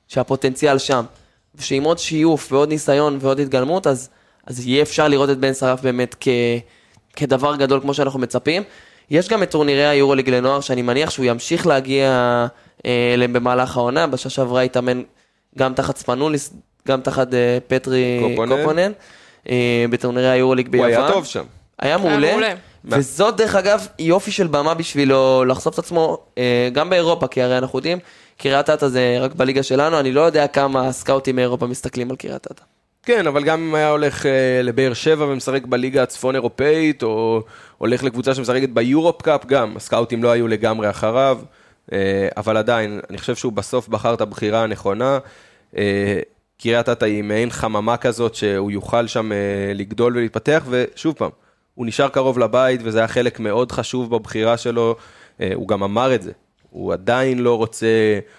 שהפוטנציאל 0.08 0.78
שם. 0.78 1.06
ושעם 1.58 1.84
עוד 1.84 2.00
שיוף 2.00 2.52
ועוד 2.52 2.70
ניסיון 2.70 3.18
ועוד 3.22 3.40
התגלמות, 3.40 3.88
אז, 3.88 4.10
אז 4.46 4.68
יהיה 4.68 4.82
אפשר 4.82 5.08
לראות 5.08 5.30
את 5.30 5.38
בן 5.38 5.54
שרף 5.54 5.82
באמת 5.82 6.16
כ... 6.20 6.28
כדבר 7.16 7.56
גדול 7.56 7.80
כמו 7.80 7.94
שאנחנו 7.94 8.20
מצפים. 8.20 8.64
יש 9.10 9.30
גם 9.30 9.44
את 9.44 9.52
טורנירי 9.52 9.86
היורוליג 9.88 10.30
לנוער, 10.30 10.62
שאני 10.62 10.82
מניח 10.82 11.10
שהוא 11.10 11.26
ימשיך 11.26 11.68
להגיע 11.68 12.08
אה, 12.86 13.14
אליהם 13.14 13.34
במהלך 13.34 13.78
העונה. 13.78 14.08
בשעה 14.08 14.30
שעברה 14.30 14.62
התאמן 14.62 15.02
גם 15.58 15.74
תחת 15.74 15.98
ספנוליס, 15.98 16.54
גם 16.88 17.02
תחת 17.02 17.34
אה, 17.34 17.58
פטרי 17.68 18.20
קופונן. 18.30 18.58
קופונן, 18.58 18.92
אה, 19.50 19.86
בטורנירי 19.90 20.30
היורוליג 20.30 20.66
הוא 20.66 20.72
ביוון. 20.72 20.90
היה 20.90 21.12
טוב 21.12 21.26
שם. 21.26 21.44
היה 21.80 21.98
מעולה, 21.98 22.32
מעולה. 22.32 22.54
וזאת 22.86 23.38
דרך 23.38 23.56
אגב 23.56 23.88
יופי 24.00 24.32
של 24.32 24.48
במה 24.48 24.74
בשבילו 24.74 25.46
לחשוף 25.46 25.74
את 25.74 25.80
עצמו 25.80 26.18
אה, 26.38 26.70
גם 26.74 26.90
באירופה, 26.90 27.28
כי 27.28 27.42
הרי 27.42 27.58
אנחנו 27.58 27.80
יודעים, 27.80 28.00
קריית 28.38 28.70
אתא 28.70 28.88
זה 28.88 29.18
רק 29.20 29.36
בליגה 29.36 29.64
שלנו, 29.64 30.00
אני 30.00 30.12
לא 30.12 30.22
יודע 30.22 30.48
כמה 30.48 30.92
סקאוטים 30.92 31.36
מאירופה 31.36 31.68
מסתכלים 31.68 32.10
על 32.10 32.16
קריית 32.16 32.48
אתא. 32.52 32.64
כן, 33.04 33.28
אבל 33.28 33.44
גם 33.44 33.62
אם 33.62 33.76
היה 33.76 33.90
הולך 33.90 34.26
אה, 34.26 34.62
לבאר 34.64 34.94
שבע 34.94 35.26
ומשחק 35.26 35.66
בליגה 35.66 36.04
הצפון 36.04 36.36
אירופאית, 36.36 37.04
או 37.04 37.42
הולך 37.78 38.04
לקבוצה 38.04 38.36
שמשחקת 38.36 38.70
ביורופ 38.70 39.22
קאפ, 39.22 39.46
גם 39.46 39.78
הסקאוטים 39.78 40.24
לא 40.24 40.32
היו 40.32 40.48
לגמרי 40.48 40.90
אחריו, 40.90 41.40
אה, 41.92 42.28
אבל 42.38 42.58
עדיין, 42.58 43.00
אני 43.10 43.18
חושב 43.18 43.36
שהוא 43.36 43.54
בסוף 43.54 43.88
בחר 43.88 44.14
את 44.14 44.22
הבחירה 44.22 44.64
הנכונה. 44.64 45.20
אה, 45.78 46.20
קריית 46.62 46.90
אתא 46.90 47.06
היא 47.06 47.24
מעין 47.24 47.50
חממה 47.50 47.98
כזאת 47.98 48.36
שהוא 48.36 48.72
יוכל 48.72 49.08
שם 49.08 49.32
לגדול 49.76 50.18
ולהתפתח, 50.18 50.64
ושוב 50.70 51.16
פעם, 51.18 51.32
הוא 51.76 51.86
נשאר 51.86 52.10
קרוב 52.10 52.40
לבית 52.40 52.82
וזה 52.84 53.00
היה 53.00 53.08
חלק 53.08 53.40
מאוד 53.40 53.72
חשוב 53.72 54.16
בבחירה 54.16 54.58
שלו, 54.58 54.96
הוא 55.56 55.68
גם 55.68 55.84
אמר 55.84 56.16
את 56.16 56.22
זה. 56.22 56.32
הוא 56.70 56.94
עדיין 56.94 57.40
לא 57.40 57.58
רוצה 57.58 57.88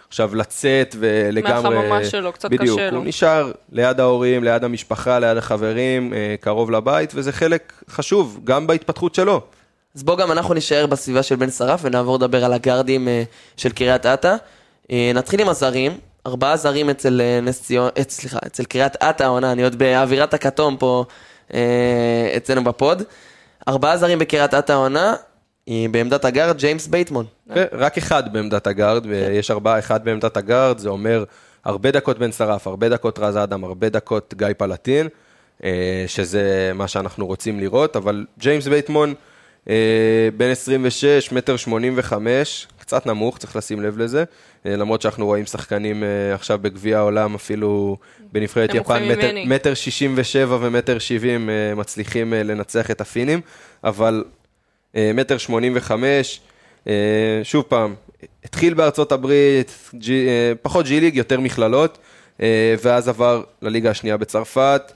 עכשיו 0.09 0.35
לצאת 0.35 0.97
ולגמרי... 0.99 1.77
מהחממה 1.77 2.05
שלו, 2.05 2.33
קצת 2.33 2.51
בדיוק, 2.51 2.79
קשה 2.79 2.91
לו. 2.91 2.97
הוא 2.97 3.07
נשאר 3.07 3.53
ליד 3.73 4.01
ההורים, 4.01 4.45
ליד 4.45 4.65
המשפחה, 4.65 5.19
ליד 5.19 5.37
החברים, 5.37 6.15
אה, 6.15 6.35
קרוב 6.41 6.71
לבית, 6.71 7.13
וזה 7.15 7.33
חלק 7.33 7.73
חשוב, 7.91 8.41
גם 8.45 8.67
בהתפתחות 8.67 9.15
שלו. 9.15 9.41
אז 9.95 10.03
בואו 10.03 10.17
גם 10.17 10.33
אנחנו 10.33 10.55
נישאר 10.55 10.87
בסביבה 10.87 11.23
של 11.23 11.37
בן 11.37 11.51
שרף 11.51 11.81
ונעבור 11.83 12.17
לדבר 12.17 12.45
על 12.45 12.53
הגארדים 12.53 13.09
אה, 13.09 13.23
של 13.57 13.73
קריית 13.73 14.07
אתא. 14.07 14.37
אה, 14.91 15.11
נתחיל 15.15 15.41
עם 15.41 15.49
הזרים, 15.49 15.93
ארבעה 16.27 16.57
זרים 16.57 16.91
אצל 16.91 17.21
נס 17.43 17.63
ציון, 17.63 17.91
סליחה, 18.09 18.39
אצל 18.47 18.65
קריית 18.65 18.97
אתא 18.97 19.23
העונה, 19.23 19.53
אני 19.53 19.65
עוד 19.65 19.77
באווירת 19.79 20.35
הכתום 20.35 20.77
פה 20.77 21.05
אצלנו 22.37 22.65
בפוד. 22.65 23.03
ארבעה 23.69 23.97
זרים 23.97 24.19
בקריית 24.19 24.55
אתא 24.55 24.73
העונה, 24.73 25.15
בעמדת 25.91 26.25
הגארד 26.25 26.59
ג'יימס 26.59 26.87
בייטמון. 26.87 27.27
רק 27.73 27.99
אחד 27.99 28.33
בעמדת 28.33 28.67
הגארד, 28.67 29.07
ויש 29.07 29.51
ארבעה, 29.51 29.79
אחד 29.79 30.05
בעמדת 30.05 30.37
הגארד, 30.37 30.79
זה 30.79 30.89
אומר 30.89 31.25
הרבה 31.65 31.91
דקות 31.91 32.19
בן 32.19 32.33
שרף, 32.33 32.67
הרבה 32.67 32.89
דקות 32.89 33.19
רז 33.19 33.37
אדם, 33.37 33.65
הרבה 33.65 33.89
דקות 33.89 34.35
גיא 34.37 34.47
פלטין, 34.59 35.09
אה, 35.65 36.05
שזה 36.07 36.73
מה 36.75 36.89
שאנחנו 36.89 37.27
רוצים 37.27 37.61
לראות, 37.61 37.97
אבל 37.97 38.27
ג'יימס 38.39 38.67
בייטמון, 38.67 39.15
אה, 39.69 40.29
בן 40.37 40.51
26, 40.51 41.33
מטר 41.33 41.57
85, 41.57 42.67
קצת 42.89 43.07
נמוך, 43.07 43.39
צריך 43.39 43.57
לשים 43.57 43.83
לב 43.83 43.99
לזה, 43.99 44.25
אה, 44.67 44.77
למרות 44.77 45.03
שאנחנו 45.03 45.27
רואים 45.27 45.47
שחקנים 45.47 46.03
עכשיו 46.35 46.59
בגביע 46.63 46.99
העולם, 46.99 47.35
אפילו 47.35 47.97
בנבחרת 48.33 48.75
יפן, 48.75 49.09
מטר. 49.09 49.31
מטר 49.47 49.75
67 49.75 50.59
ומטר 50.61 50.99
70 50.99 51.51
אה, 51.51 51.75
מצליחים 51.75 52.33
לנצח 52.33 52.91
את 52.91 53.01
הפינים, 53.01 53.41
אבל 53.85 54.25
מטר 54.95 55.39
85, 55.39 56.41
אה, 56.41 56.58
שוב 57.43 57.65
פעם, 57.69 57.95
התחיל 58.45 58.75
בארצות 58.75 59.13
הברית, 59.13 59.73
ג'י, 59.95 60.29
אה, 60.29 60.53
פחות 60.63 60.87
ג'י 60.87 61.01
ליג, 61.01 61.17
יותר 61.17 61.41
מכללות, 61.41 61.99
אה, 62.43 62.75
ואז 62.83 63.09
עבר 63.09 63.43
לליגה 63.63 63.91
השנייה 63.91 64.17
בצרפת. 64.17 64.93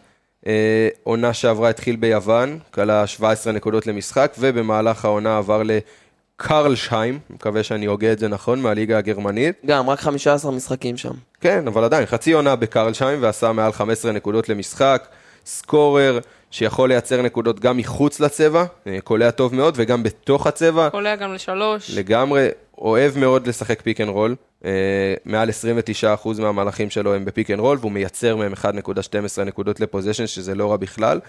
אה, 0.47 0.89
עונה 1.03 1.33
שעברה 1.33 1.69
התחיל 1.69 1.97
ביוון, 1.97 2.59
כלה 2.71 3.07
17 3.07 3.53
נקודות 3.53 3.87
למשחק, 3.87 4.35
ובמהלך 4.39 5.05
העונה 5.05 5.39
עבר 5.39 5.63
לקרלשהיים, 5.65 7.19
מקווה 7.31 7.63
שאני 7.63 7.87
הוגה 7.87 8.13
את 8.13 8.19
זה 8.19 8.29
נכון, 8.29 8.61
מהליגה 8.61 8.99
הגרמנית. 8.99 9.57
גם, 9.67 9.91
רק 9.91 10.01
15 10.01 10.53
משחקים 10.53 10.97
שם. 10.97 11.13
כן, 11.41 11.67
אבל 11.67 11.85
עדיין, 11.85 12.07
חצי 12.07 12.33
עונה 12.33 12.57
בקרלשהיים 12.57 13.19
ועשה 13.23 13.53
מעל 13.53 13.73
15 13.73 14.13
נקודות 14.13 14.49
למשחק, 14.49 15.07
scorer 15.47 16.19
שיכול 16.53 16.89
לייצר 16.89 17.23
נקודות 17.23 17.61
גם 17.61 17.77
מחוץ 17.77 18.21
לצבע, 18.21 18.65
אה, 18.87 18.99
קולע 19.05 19.31
טוב 19.31 19.55
מאוד, 19.55 19.75
וגם 19.77 20.03
בתוך 20.03 20.47
הצבע, 20.47 20.91
קולע 20.91 21.17
גם 21.17 21.35
לשלוש. 21.35 21.91
לגמרי, 21.91 22.49
אוהב 22.79 23.19
מאוד 23.19 23.47
לשחק 23.47 23.83
pick 23.83 24.01
and 24.01 24.09
roll, 24.09 24.35
מעל 25.25 25.49
29% 25.49 26.41
מהמהלכים 26.41 26.91
שלו 26.91 27.15
הם 27.15 27.25
ב 27.25 27.30
pick 27.30 27.51
and 27.51 27.61
roll, 27.61 27.79
והוא 27.81 27.93
מייצר 27.93 28.37
מהם 28.37 28.53
1.12 28.53 29.43
נקודות 29.45 29.81
ל 29.81 29.85
possession, 29.85 30.27
שזה 30.27 30.55
לא 30.55 30.71
רע 30.71 30.77
בכלל. 30.77 31.21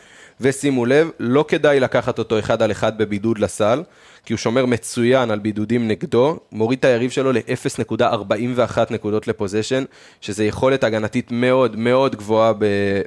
ושימו 0.41 0.85
לב, 0.85 1.09
לא 1.19 1.45
כדאי 1.47 1.79
לקחת 1.79 2.19
אותו 2.19 2.39
אחד 2.39 2.61
על 2.61 2.71
אחד 2.71 2.97
בבידוד 2.97 3.39
לסל, 3.39 3.83
כי 4.25 4.33
הוא 4.33 4.37
שומר 4.37 4.65
מצוין 4.65 5.31
על 5.31 5.39
בידודים 5.39 5.87
נגדו, 5.87 6.39
מוריד 6.51 6.79
את 6.79 6.85
היריב 6.85 7.11
שלו 7.11 7.31
ל-0.41 7.31 8.77
נקודות 8.89 9.27
ל 9.27 9.32
possession, 9.32 9.83
שזה 10.21 10.45
יכולת 10.45 10.83
הגנתית 10.83 11.31
מאוד 11.31 11.75
מאוד 11.75 12.15
גבוהה 12.15 12.53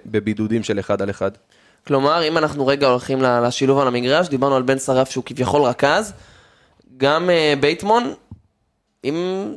בבידודים 0.06 0.62
של 0.62 0.78
אחד 0.78 1.02
על 1.02 1.10
אחד. 1.10 1.30
כלומר, 1.86 2.28
אם 2.28 2.38
אנחנו 2.38 2.66
רגע 2.66 2.86
הולכים 2.88 3.22
לשילוב 3.22 3.78
על 3.78 3.88
המגרש, 3.88 4.28
דיברנו 4.28 4.56
על 4.56 4.62
בן 4.62 4.78
שרף 4.78 5.10
שהוא 5.10 5.24
כביכול 5.24 5.62
רכז, 5.62 6.12
גם 6.96 7.30
אה, 7.30 7.54
בייטמון, 7.60 8.14
עם 9.02 9.54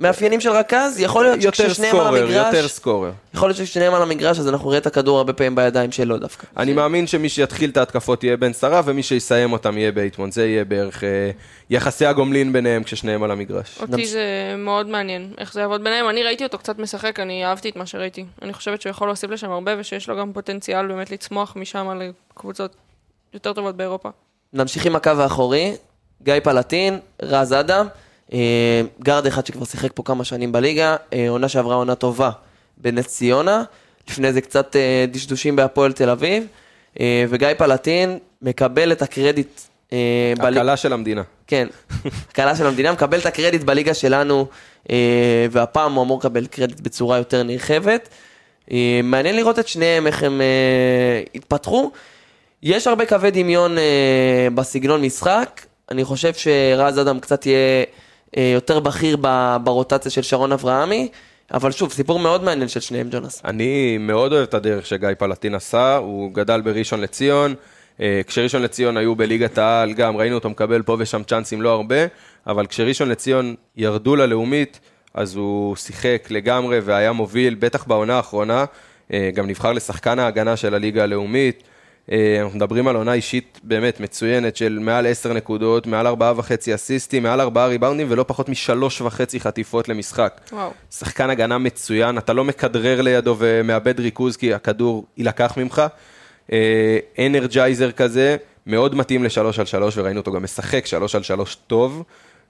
מאפיינים 0.00 0.40
של 0.40 0.50
רכז, 0.50 1.00
יכול 1.00 1.24
להיות 1.24 1.42
יותר 1.42 1.64
שכששניהם 1.68 1.96
על 1.96 2.02
סקורר, 2.02 2.22
המגרש, 2.22 2.54
יותר 2.54 2.68
סקורר. 2.68 3.12
יכול 3.34 3.48
להיות 3.48 3.56
שכששניהם 3.56 3.94
על 3.94 4.02
המגרש, 4.02 4.38
אז 4.38 4.48
אנחנו 4.48 4.68
נראה 4.68 4.78
את 4.78 4.86
הכדור 4.86 5.18
הרבה 5.18 5.32
פעמים 5.32 5.54
בידיים 5.54 5.92
שלו 5.92 6.18
דווקא. 6.18 6.46
אני 6.56 6.72
מאמין 6.72 7.06
שמי 7.06 7.28
שיתחיל 7.28 7.70
את 7.70 7.76
ההתקפות 7.76 8.24
יהיה 8.24 8.36
בן 8.36 8.52
שרה, 8.52 8.82
ומי 8.84 9.02
שיסיים 9.02 9.52
אותם 9.52 9.78
יהיה 9.78 9.92
בייטמון. 9.92 10.30
זה 10.30 10.46
יהיה 10.46 10.64
בערך 10.64 11.04
אה, 11.04 11.30
יחסי 11.70 12.06
הגומלין 12.06 12.52
ביניהם 12.52 12.82
כששניהם 12.82 13.22
על 13.22 13.30
המגרש. 13.30 13.78
אותי 13.80 13.92
נמש- 13.92 14.06
זה 14.08 14.24
מאוד 14.58 14.86
מעניין 14.88 15.32
איך 15.38 15.52
זה 15.52 15.60
יעבוד 15.60 15.84
ביניהם. 15.84 16.08
אני 16.08 16.22
ראיתי 16.22 16.44
אותו 16.44 16.58
קצת 16.58 16.78
משחק, 16.78 17.20
אני 17.20 17.44
אהבתי 17.46 17.68
את 17.68 17.76
מה 17.76 17.86
שראיתי. 17.86 18.24
אני 18.42 18.52
חושבת 18.52 18.80
שהוא 18.82 18.90
יכול 18.90 19.08
להוסיף 19.08 19.30
לשם 19.30 19.50
הרבה, 19.50 19.72
ושיש 19.78 20.08
לו 20.08 20.16
גם 20.16 20.32
פוטנציאל 20.32 20.86
באמת 20.86 21.10
לצמוח 21.10 21.52
משם 21.56 21.88
לקבוצות 22.34 22.76
יותר 23.34 23.52
טובות 23.52 23.76
באירופה. 23.76 24.08
נמשיך 24.52 24.86
עם 24.86 24.96
הקו 24.96 25.10
האחורי, 25.10 25.72
גיא 26.22 26.34
פלטין, 26.42 26.98
רז 27.22 27.52
אדם, 27.52 27.86
גארד 29.02 29.26
אחד 29.26 29.46
שכבר 29.46 29.64
שיחק 29.64 29.90
פה 29.94 30.02
כמה 30.02 30.24
שנים 30.24 30.52
בליגה, 30.52 30.96
אה, 31.12 31.28
עונה 31.28 31.48
שעברה 31.48 31.74
עונה 31.74 31.94
טובה 31.94 32.30
בנס 32.76 33.06
ציונה, 33.06 33.62
לפני 34.08 34.32
זה 34.32 34.40
קצת 34.40 34.76
אה, 34.76 35.04
דשדושים 35.08 35.56
בהפועל 35.56 35.92
תל 35.92 36.10
אביב, 36.10 36.46
אה, 37.00 37.24
וגיא 37.28 37.48
פלטין 37.58 38.18
מקבל 38.42 38.92
את 38.92 39.02
הקרדיט 39.02 39.60
אה. 39.92 40.32
הקלה 40.38 40.76
של 40.76 40.92
המדינה. 40.92 41.22
כן, 41.46 41.68
הקהלה 42.30 42.56
של 42.56 42.66
המדינה 42.66 42.92
מקבל 42.92 43.18
את 43.18 43.26
הקרדיט 43.26 43.62
בליגה 43.62 43.94
שלנו, 43.94 44.46
אה, 44.90 45.46
והפעם 45.50 45.94
הוא 45.94 46.02
אמור 46.02 46.18
לקבל 46.18 46.46
קרדיט 46.46 46.80
בצורה 46.80 47.18
יותר 47.18 47.42
נרחבת. 47.42 48.08
אה, 48.72 49.00
מעניין 49.04 49.36
לראות 49.36 49.58
את 49.58 49.68
שניהם, 49.68 50.06
איך 50.06 50.22
הם 50.22 50.40
אה, 50.40 51.22
התפתחו. 51.34 51.90
יש 52.62 52.86
הרבה 52.86 53.06
קווי 53.06 53.30
דמיון 53.30 53.78
אה, 53.78 54.48
בסגנון 54.54 55.02
משחק, 55.02 55.60
אני 55.90 56.04
חושב 56.04 56.32
שרז 56.34 56.98
אדם 56.98 57.20
קצת 57.20 57.46
יהיה 57.46 57.56
אה, 57.56 57.84
יותר 58.36 58.80
בכיר 58.80 59.16
ברוטציה 59.64 60.10
של 60.10 60.22
שרון 60.22 60.52
אברהמי, 60.52 61.08
אבל 61.54 61.72
שוב, 61.72 61.92
סיפור 61.92 62.18
מאוד 62.18 62.44
מעניין 62.44 62.68
של 62.68 62.80
שניהם, 62.80 63.08
ג'ונס. 63.10 63.42
אני 63.44 63.98
מאוד 63.98 64.32
אוהב 64.32 64.42
את 64.42 64.54
הדרך 64.54 64.86
שגיא 64.86 65.08
פלטין 65.18 65.54
עשה, 65.54 65.96
הוא 65.96 66.32
גדל 66.34 66.60
בראשון 66.60 67.00
לציון. 67.00 67.54
אה, 68.00 68.20
כשראשון 68.26 68.62
לציון 68.62 68.96
היו 68.96 69.14
בליגת 69.14 69.58
העל, 69.58 69.92
גם 69.92 70.16
ראינו 70.16 70.34
אותו 70.34 70.50
מקבל 70.50 70.82
פה 70.82 70.96
ושם 70.98 71.22
צ'אנסים 71.22 71.62
לא 71.62 71.72
הרבה, 71.72 71.96
אבל 72.46 72.66
כשראשון 72.66 73.08
לציון 73.08 73.54
ירדו 73.76 74.16
ללאומית, 74.16 74.80
אז 75.14 75.36
הוא 75.36 75.76
שיחק 75.76 76.26
לגמרי 76.30 76.80
והיה 76.80 77.12
מוביל, 77.12 77.54
בטח 77.54 77.84
בעונה 77.84 78.16
האחרונה, 78.16 78.64
אה, 79.12 79.30
גם 79.34 79.46
נבחר 79.46 79.72
לשחקן 79.72 80.18
ההגנה 80.18 80.56
של 80.56 80.74
הליגה 80.74 81.02
הלאומית. 81.02 81.62
אה, 82.12 82.40
אנחנו 82.42 82.56
מדברים 82.56 82.88
על 82.88 82.96
עונה 82.96 83.12
אישית 83.12 83.60
באמת 83.62 84.00
מצוינת 84.00 84.56
של 84.56 84.78
מעל 84.78 85.06
10 85.06 85.32
נקודות, 85.32 85.86
מעל 85.86 86.06
4.5 86.06 86.74
אסיסטים, 86.74 87.22
מעל 87.22 87.40
4 87.40 87.66
ריבאונדים 87.66 88.06
ולא 88.10 88.24
פחות 88.28 88.48
מ-3.5 88.48 89.38
חטיפות 89.38 89.88
למשחק. 89.88 90.40
וואו. 90.52 90.70
שחקן 90.90 91.30
הגנה 91.30 91.58
מצוין, 91.58 92.18
אתה 92.18 92.32
לא 92.32 92.44
מכדרר 92.44 93.02
לידו 93.02 93.36
ומאבד 93.38 94.00
ריכוז 94.00 94.36
כי 94.36 94.54
הכדור 94.54 95.06
יילקח 95.16 95.54
ממך. 95.56 95.82
אה, 96.52 96.98
אנרג'ייזר 97.18 97.92
כזה, 97.92 98.36
מאוד 98.66 98.94
מתאים 98.94 99.24
לשלוש 99.24 99.58
על 99.58 99.66
שלוש, 99.66 99.98
וראינו 99.98 100.20
אותו 100.20 100.32
גם 100.32 100.42
משחק 100.42 100.86
שלוש 100.86 101.14
על 101.14 101.22
שלוש 101.22 101.54
טוב 101.66 102.02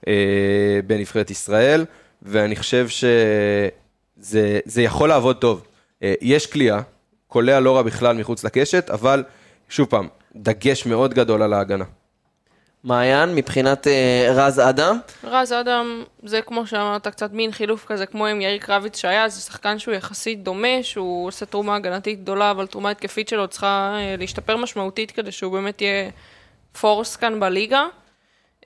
אה, 0.09 0.81
בנבחרת 0.87 1.31
ישראל, 1.31 1.85
ואני 2.23 2.57
חושב 2.57 2.89
שזה 2.89 4.61
זה 4.65 4.83
יכול 4.83 5.09
לעבוד 5.09 5.37
טוב. 5.37 5.67
אה, 6.03 6.15
יש 6.21 6.47
כליאה, 6.47 6.81
קולע 7.27 7.61
לא 7.61 7.77
רע 7.77 7.83
בכלל 7.83 8.17
מחוץ 8.17 8.45
לקשת, 8.45 8.91
אבל 8.91 9.25
שוב 9.69 9.89
פעם, 9.89 10.09
דגש 10.37 10.87
מאוד 10.87 11.15
גדול 11.15 11.43
על 11.43 11.53
ההגנה. 11.53 11.85
מעיין, 12.85 13.35
מבחינת 13.35 13.87
אה, 13.87 14.29
רז 14.31 14.61
אדם, 14.61 14.99
רז 15.25 15.53
אדם, 15.53 16.05
זה 16.23 16.43
כמו 16.43 16.67
שאמרת, 16.67 17.09
קצת 17.09 17.33
מין 17.33 17.53
חילוף 17.53 17.85
כזה, 17.85 18.07
כמו 18.07 18.27
עם 18.27 18.41
יאיר 18.41 18.59
קרביץ 18.59 18.97
שהיה, 18.97 19.29
זה 19.29 19.41
שחקן 19.41 19.79
שהוא 19.79 19.95
יחסית 19.95 20.43
דומה, 20.43 20.83
שהוא 20.83 21.27
עושה 21.27 21.47
תרומה 21.47 21.77
הגנתית 21.77 22.21
גדולה, 22.21 22.51
אבל 22.51 22.67
תרומה 22.67 22.91
התקפית 22.91 23.29
שלו 23.29 23.49
צריכה 23.49 23.97
אה, 23.99 24.15
להשתפר 24.19 24.57
משמעותית 24.57 25.11
כדי 25.11 25.33
שהוא 25.33 25.53
באמת 25.53 25.83
יהיה 25.83 26.11
פורס 26.81 27.17
כאן 27.17 27.41
בליגה. 27.41 27.87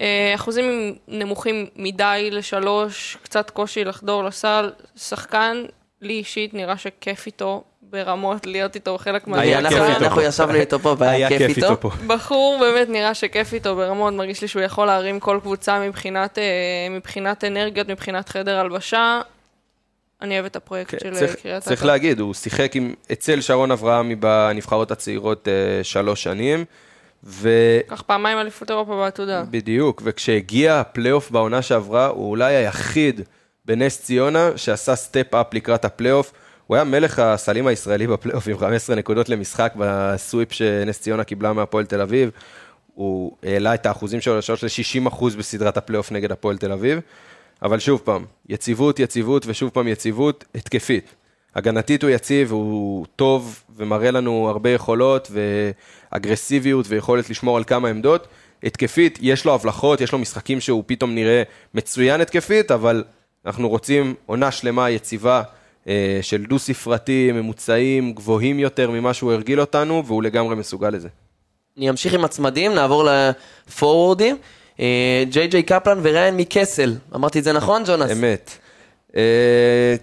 אה, 0.00 0.32
אחוזים 0.34 0.98
נמוכים 1.08 1.66
מדי 1.76 2.28
לשלוש, 2.32 3.16
קצת 3.22 3.50
קושי 3.50 3.84
לחדור 3.84 4.24
לסל. 4.24 4.72
שחקן, 4.96 5.64
לי 6.00 6.12
אישית, 6.14 6.54
נראה 6.54 6.76
שכיף 6.76 7.26
איתו 7.26 7.64
ברמות 7.90 8.46
להיות 8.46 8.74
איתו 8.74 8.98
חלק 8.98 9.22
היה 9.28 9.58
אנחנו- 9.58 9.76
כיף 9.76 9.88
איתו 9.88 10.04
אנחנו. 10.04 10.22
ישבנו 10.22 10.54
איתו 10.54 10.78
פה 10.78 10.94
והיה 10.98 11.28
כיף 11.28 11.56
איתו. 11.56 11.76
בחור 12.06 12.58
באמת 12.60 12.88
נראה 12.88 13.14
שכיף 13.14 13.52
איתו 13.54 13.76
ברמות, 13.76 14.14
מרגיש 14.14 14.42
לי 14.42 14.48
שהוא 14.48 14.62
יכול 14.62 14.86
להרים 14.86 15.20
כל 15.20 15.38
קבוצה 15.42 15.80
מבחינת, 15.80 16.38
אה, 16.38 16.44
מבחינת 16.90 17.44
אנרגיות, 17.44 17.88
מבחינת 17.88 18.28
חדר 18.28 18.58
הלבשה. 18.58 19.20
אני 20.22 20.34
אוהבת 20.38 20.50
את 20.50 20.56
הפרויקט 20.56 20.90
כן, 20.90 20.98
של 20.98 21.14
צריך- 21.14 21.36
אה, 21.36 21.42
קריית 21.42 21.62
צריך 21.62 21.80
אתא. 21.80 21.86
להגיד, 21.86 22.20
הוא 22.20 22.34
שיחק 22.34 22.76
עם, 22.76 22.94
אצל 23.12 23.40
שרון 23.40 23.70
אברהמי 23.70 24.14
בנבחרות 24.14 24.90
הצעירות 24.90 25.48
אה, 25.48 25.84
שלוש 25.84 26.22
שנים, 26.22 26.64
ובדיוק, 27.24 27.92
לקח 27.92 28.02
פעמיים 28.02 28.38
אליפות 28.38 28.70
אירופה 28.70 28.96
בעתודה. 28.96 29.42
וכשהגיע 30.04 30.80
הפלייאוף 30.80 31.30
בעונה 31.30 31.62
שעברה, 31.62 32.06
הוא 32.06 32.30
אולי 32.30 32.54
היחיד 32.54 33.20
בנס 33.64 34.02
ציונה 34.02 34.50
שעשה 34.56 34.96
step-up 34.96 35.54
לקראת 35.54 35.84
הפלייאוף. 35.84 36.32
הוא 36.70 36.74
היה 36.74 36.84
מלך 36.84 37.18
הסלים 37.18 37.66
הישראלי 37.66 38.06
בפלייאוף 38.06 38.48
עם 38.48 38.58
15 38.58 38.96
נקודות 38.96 39.28
למשחק 39.28 39.72
ב 39.76 39.89
sweep 39.89 40.52
שנס 40.52 41.00
ציונה 41.00 41.24
קיבלה 41.24 41.52
מהפועל 41.52 41.86
תל 41.86 42.00
אביב. 42.00 42.30
הוא 42.94 43.36
העלה 43.42 43.74
את 43.74 43.86
האחוזים 43.86 44.20
שלו 44.20 44.38
לשלוש 44.38 44.64
ל-60 44.64 45.08
אחוז 45.08 45.36
בסדרת 45.36 45.76
הפלייאוף 45.76 46.12
נגד 46.12 46.32
הפועל 46.32 46.58
תל 46.58 46.72
אביב. 46.72 47.00
אבל 47.62 47.78
שוב 47.78 48.00
פעם, 48.04 48.24
יציבות, 48.48 48.98
יציבות 48.98 49.46
ושוב 49.46 49.70
פעם 49.70 49.88
יציבות 49.88 50.44
התקפית. 50.54 51.14
הגנתית 51.54 52.02
הוא 52.02 52.10
יציב, 52.10 52.52
הוא 52.52 53.06
טוב 53.16 53.62
ומראה 53.76 54.10
לנו 54.10 54.48
הרבה 54.48 54.70
יכולות 54.70 55.30
ואגרסיביות 56.12 56.86
ויכולת 56.88 57.30
לשמור 57.30 57.56
על 57.56 57.64
כמה 57.64 57.88
עמדות. 57.88 58.28
התקפית, 58.62 59.18
יש 59.22 59.44
לו 59.44 59.54
הבלחות, 59.54 60.00
יש 60.00 60.12
לו 60.12 60.18
משחקים 60.18 60.60
שהוא 60.60 60.84
פתאום 60.86 61.14
נראה 61.14 61.42
מצוין 61.74 62.20
התקפית, 62.20 62.70
אבל 62.70 63.04
אנחנו 63.46 63.68
רוצים 63.68 64.14
עונה 64.26 64.50
שלמה 64.50 64.90
יציבה 64.90 65.42
של 66.22 66.44
דו-ספרתי, 66.44 67.32
ממוצעים 67.32 68.12
גבוהים 68.12 68.58
יותר 68.58 68.90
ממה 68.90 69.14
שהוא 69.14 69.32
הרגיל 69.32 69.60
אותנו, 69.60 70.02
והוא 70.06 70.22
לגמרי 70.22 70.56
מסוגל 70.56 70.90
לזה. 70.90 71.08
אני 71.78 71.90
אמשיך 71.90 72.14
עם 72.14 72.24
הצמדים, 72.24 72.74
נעבור 72.74 73.08
לפורוורדים. 73.68 74.36
אה, 74.80 75.24
ג'יי 75.30 75.46
ג'יי 75.48 75.62
קפלן 75.62 75.98
וריין 76.02 76.36
מקסל. 76.36 76.94
אמרתי 77.14 77.38
את 77.38 77.44
זה 77.44 77.52
נכון, 77.52 77.82
ג'ונס? 77.86 78.12
אמת. 78.12 78.50
אה, 79.16 79.22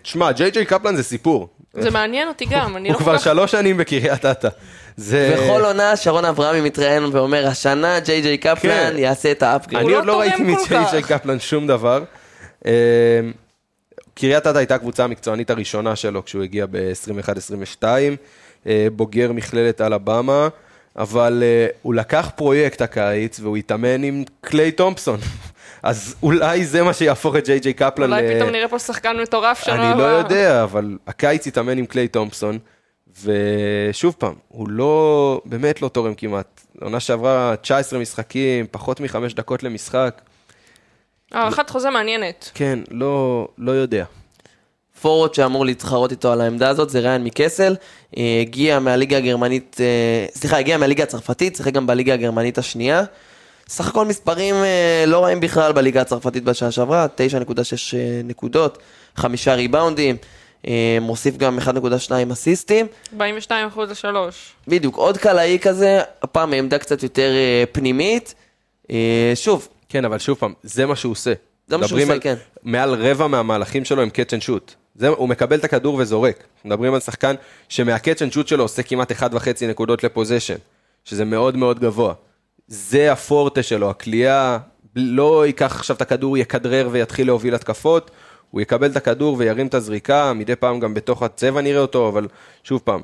תשמע, 0.01 0.31
ג'יי 0.31 0.51
ג'יי 0.51 0.65
קפלן 0.65 0.95
זה 0.95 1.03
סיפור. 1.03 1.47
זה 1.73 1.91
מעניין 1.91 2.27
אותי 2.27 2.45
גם, 2.45 2.77
אני 2.77 2.89
לא 2.89 2.93
הוא 2.93 2.97
כל 2.97 3.03
כבר 3.03 3.17
כך... 3.17 3.23
שלוש 3.23 3.51
שנים 3.51 3.77
בקריית 3.77 4.25
אתא. 4.25 4.49
זה... 4.97 5.35
בכל 5.37 5.65
עונה 5.65 5.95
שרון 5.95 6.25
אברהמי 6.25 6.61
מתראיין 6.61 7.03
ואומר, 7.03 7.47
השנה 7.47 7.99
ג'יי 7.99 8.21
ג'יי 8.21 8.37
קפלן 8.37 8.91
כן. 8.91 8.95
יעשה 8.97 9.31
את 9.31 9.43
ה 9.43 9.48
upgrade. 9.48 9.85
אני 9.85 9.93
לא 9.93 9.97
עוד 9.97 10.05
לא 10.05 10.13
תורם 10.13 10.23
ראיתי 10.23 10.43
מג'יי. 10.43 10.85
ג'יי 10.91 11.03
קפלן 11.03 11.39
שום 11.39 11.67
דבר. 11.67 12.03
קריית 14.19 14.47
אתא 14.47 14.57
הייתה 14.57 14.75
הקבוצה 14.75 15.03
המקצוענית 15.03 15.49
הראשונה 15.49 15.95
שלו 15.95 16.25
כשהוא 16.25 16.43
הגיע 16.43 16.65
ב-21-22, 16.71 17.83
אה, 18.67 18.87
בוגר 18.95 19.31
מכללת 19.31 19.81
אלבמה, 19.81 20.47
אבל 20.95 21.43
אה, 21.45 21.67
הוא 21.81 21.93
לקח 21.93 22.29
פרויקט 22.35 22.81
הקיץ 22.81 23.39
והוא 23.39 23.57
התאמן 23.57 24.03
עם 24.03 24.23
קליי 24.41 24.71
תומפסון. 24.71 25.19
אז 25.83 26.15
אולי 26.23 26.65
זה 26.65 26.83
מה 26.83 26.93
שיהפוך 26.93 27.35
את 27.35 27.45
ג'יי 27.45 27.59
ג'יי 27.59 27.73
קפלן 27.73 28.13
אולי 28.13 28.33
ל- 28.33 28.35
פתאום 28.39 28.49
נראה 28.49 28.67
פה 28.67 28.79
שחקן 28.79 29.17
מטורף 29.21 29.63
שנה 29.63 29.91
אני 29.91 29.99
לא 29.99 30.07
הבאה. 30.07 30.17
יודע, 30.17 30.63
אבל 30.63 30.97
הקיץ 31.07 31.47
התאמן 31.47 31.77
עם 31.77 31.85
קליי 31.85 32.07
תומפסון, 32.07 32.59
ושוב 33.23 34.15
פעם, 34.17 34.33
הוא 34.47 34.69
לא, 34.69 35.41
באמת 35.45 35.81
לא 35.81 35.87
תורם 35.89 36.13
כמעט. 36.15 36.61
עונה 36.81 36.99
שעברה 36.99 37.55
19 37.61 37.99
משחקים, 37.99 38.65
פחות 38.71 38.99
מחמש 38.99 39.33
דקות 39.33 39.63
למשחק. 39.63 40.21
הארכת 41.31 41.69
חוזה 41.69 41.89
מעניינת. 41.89 42.51
כן, 42.53 42.79
לא, 42.91 43.47
לא 43.57 43.71
יודע. 43.71 44.05
פורוורד 45.01 45.33
שאמור 45.33 45.65
להתחרות 45.65 46.11
איתו 46.11 46.31
על 46.31 46.41
העמדה 46.41 46.69
הזאת 46.69 46.89
זה 46.89 46.99
ריין 46.99 47.23
מקסל, 47.23 47.75
אה, 48.17 48.39
הגיע 48.41 48.79
מהליגה 48.79 49.17
הגרמנית, 49.17 49.77
אה, 49.79 50.25
סליחה, 50.35 50.57
הגיע 50.57 50.77
מהליגה 50.77 51.03
הצרפתית, 51.03 51.55
שיחק 51.55 51.73
גם 51.73 51.87
בליגה 51.87 52.13
הגרמנית 52.13 52.57
השנייה. 52.57 53.03
סך 53.67 53.87
הכל 53.87 54.05
מספרים 54.05 54.55
אה, 54.55 55.03
לא 55.07 55.23
רעים 55.23 55.39
בכלל 55.39 55.71
בליגה 55.71 56.01
הצרפתית 56.01 56.43
בשעה 56.43 56.71
שעברה, 56.71 57.05
9.6 57.05 57.97
אה, 57.97 58.21
נקודות, 58.23 58.77
חמישה 59.15 59.53
ריבאונדים, 59.53 60.15
אה, 60.67 60.97
מוסיף 61.01 61.37
גם 61.37 61.59
1.2 61.59 62.33
אסיסטים. 62.33 62.87
42 63.13 63.67
אחוז 63.67 63.91
לשלוש. 63.91 64.53
בדיוק, 64.67 64.95
עוד 64.95 65.17
קלעי 65.17 65.59
כזה, 65.59 66.01
הפעם 66.21 66.49
מעמדה 66.49 66.77
קצת 66.77 67.03
יותר 67.03 67.31
אה, 67.35 67.63
פנימית. 67.71 68.35
אה, 68.91 69.31
שוב, 69.35 69.67
כן, 69.89 70.05
אבל 70.05 70.17
שוב 70.19 70.37
פעם, 70.37 70.53
זה 70.63 70.85
מה 70.85 70.95
שהוא 70.95 71.11
עושה. 71.11 71.33
זה 71.67 71.77
מה 71.77 71.87
שהוא 71.87 71.99
עושה, 71.99 72.13
על- 72.13 72.19
כן. 72.21 72.35
מעל 72.63 72.93
רבע 72.93 73.27
מהמהלכים 73.27 73.85
שלו 73.85 74.01
הם 74.01 74.09
catch 74.09 74.33
and 74.33 74.41
shoot. 74.41 74.73
זה, 74.95 75.07
הוא 75.07 75.29
מקבל 75.29 75.57
את 75.59 75.63
הכדור 75.63 75.95
וזורק. 75.95 76.43
מדברים 76.65 76.93
על 76.93 76.99
שחקן 76.99 77.35
שמה 77.69 77.92
catch 77.92 78.21
and 78.21 78.31
shoot 78.31 78.47
שלו 78.47 78.63
עושה 78.63 78.83
כמעט 78.83 79.11
1.5 79.11 79.17
נקודות 79.67 80.03
ל 80.03 80.07
possession, 80.07 80.55
שזה 81.05 81.25
מאוד 81.25 81.57
מאוד 81.57 81.79
גבוה. 81.79 82.13
זה 82.67 83.11
הפורטה 83.11 83.63
שלו, 83.63 83.89
הקליעה, 83.89 84.57
לא 84.95 85.45
ייקח 85.47 85.75
עכשיו 85.75 85.95
את 85.95 86.01
הכדור, 86.01 86.37
יכדרר 86.37 86.89
ויתחיל 86.91 87.27
להוביל 87.27 87.55
התקפות, 87.55 88.11
הוא 88.51 88.61
יקבל 88.61 88.91
את 88.91 88.95
הכדור 88.95 89.35
וירים 89.39 89.67
את 89.67 89.73
הזריקה, 89.73 90.33
מדי 90.33 90.55
פעם 90.55 90.79
גם 90.79 90.93
בתוך 90.93 91.23
הצבע 91.23 91.61
נראה 91.61 91.81
אותו, 91.81 92.09
אבל 92.09 92.27
שוב 92.63 92.81
פעם, 92.83 93.01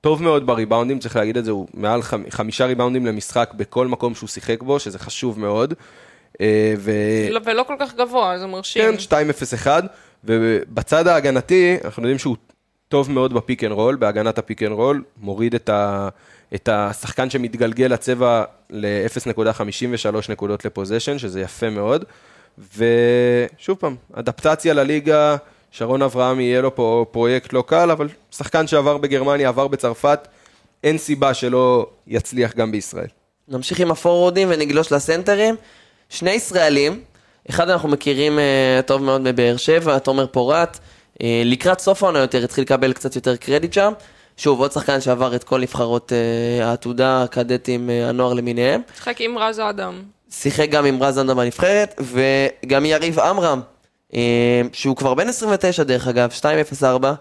טוב 0.00 0.22
מאוד 0.22 0.46
בריבאונדים, 0.46 0.98
צריך 0.98 1.16
להגיד 1.16 1.36
את 1.36 1.44
זה, 1.44 1.50
הוא 1.50 1.66
מעל 1.74 2.00
חמ- 2.02 2.30
חמישה 2.30 2.66
ריבאונדים 2.66 3.06
למשחק 3.06 3.50
בכל 3.56 3.86
מקום 3.86 4.14
שהוא 4.14 4.28
שיחק 4.28 4.62
בו, 4.62 4.78
שזה 4.78 4.98
חשוב 4.98 5.40
מאוד. 5.40 5.74
אה, 6.40 6.74
ו... 6.78 6.92
לא- 7.30 7.40
ולא 7.44 7.62
כל 7.62 7.74
כך 7.80 7.94
גבוה, 7.94 8.38
זה 8.38 8.46
מרשים. 8.46 8.96
כן, 8.96 9.16
2-0-1, 9.64 9.66
ובצד 10.24 11.06
ההגנתי, 11.06 11.76
אנחנו 11.84 12.02
יודעים 12.02 12.18
שהוא 12.18 12.36
טוב 12.88 13.10
מאוד 13.10 13.34
ב 13.34 13.40
pick 13.40 13.64
and 13.64 13.72
roll, 13.72 13.96
בהגנת 13.96 14.38
ה 14.38 14.43
pick 14.43 14.62
and 14.62 14.72
roll, 14.72 15.02
מוריד 15.20 15.54
את, 15.54 15.68
ה, 15.68 16.08
את 16.54 16.68
השחקן 16.72 17.30
שמתגלגל 17.30 17.86
לצבע 17.86 18.44
ל-0.53 18.70 19.32
נקודות 20.28 20.64
לפוזיישן, 20.64 21.18
שזה 21.18 21.40
יפה 21.40 21.70
מאוד. 21.70 22.04
ושוב 22.58 23.78
פעם, 23.78 23.96
אדפטציה 24.12 24.74
לליגה, 24.74 25.36
שרון 25.70 26.02
אברהמי 26.02 26.42
יהיה 26.42 26.60
לו 26.60 26.74
פה 26.74 27.06
פרויקט 27.10 27.52
לא 27.52 27.64
קל, 27.66 27.90
אבל 27.90 28.08
שחקן 28.30 28.66
שעבר 28.66 28.96
בגרמניה, 28.96 29.48
עבר 29.48 29.68
בצרפת, 29.68 30.28
אין 30.84 30.98
סיבה 30.98 31.34
שלא 31.34 31.86
יצליח 32.06 32.54
גם 32.56 32.72
בישראל. 32.72 33.06
נמשיך 33.48 33.80
עם 33.80 33.90
הפורוורדים 33.90 34.48
ונגלוש 34.50 34.92
לסנטרים. 34.92 35.54
שני 36.08 36.30
ישראלים, 36.30 37.00
אחד 37.50 37.70
אנחנו 37.70 37.88
מכירים 37.88 38.38
אה, 38.38 38.80
טוב 38.86 39.02
מאוד 39.02 39.20
מבאר 39.20 39.56
שבע, 39.56 39.98
תומר 39.98 40.26
פורט. 40.26 40.78
אה, 41.22 41.42
לקראת 41.44 41.80
סוף 41.80 42.02
העונה 42.02 42.18
יותר 42.18 42.44
התחיל 42.44 42.64
לקבל 42.64 42.92
קצת 42.92 43.16
יותר 43.16 43.36
קרדיט 43.36 43.72
שם. 43.72 43.92
שוב, 44.36 44.60
עוד 44.60 44.72
שחקן 44.72 45.00
שעבר 45.00 45.34
את 45.34 45.44
כל 45.44 45.60
נבחרות 45.60 46.12
אה, 46.12 46.68
העתודה, 46.68 47.22
הקדטים, 47.22 47.90
אה, 47.90 48.08
הנוער 48.08 48.32
למיניהם. 48.34 48.80
משחק 48.94 49.20
עם 49.20 49.38
רז 49.38 49.60
אדם. 49.60 50.02
שיחק 50.30 50.68
גם 50.70 50.84
עם 50.84 51.02
רז 51.02 51.18
אנדה 51.18 51.34
בנבחרת, 51.34 52.00
וגם 52.00 52.84
יריב 52.84 53.20
עמרם, 53.20 53.60
אה, 54.14 54.62
שהוא 54.72 54.96
כבר 54.96 55.14
בן 55.14 55.28
29 55.28 55.82
דרך 55.82 56.08
אגב, 56.08 56.30
204, 56.44 57.14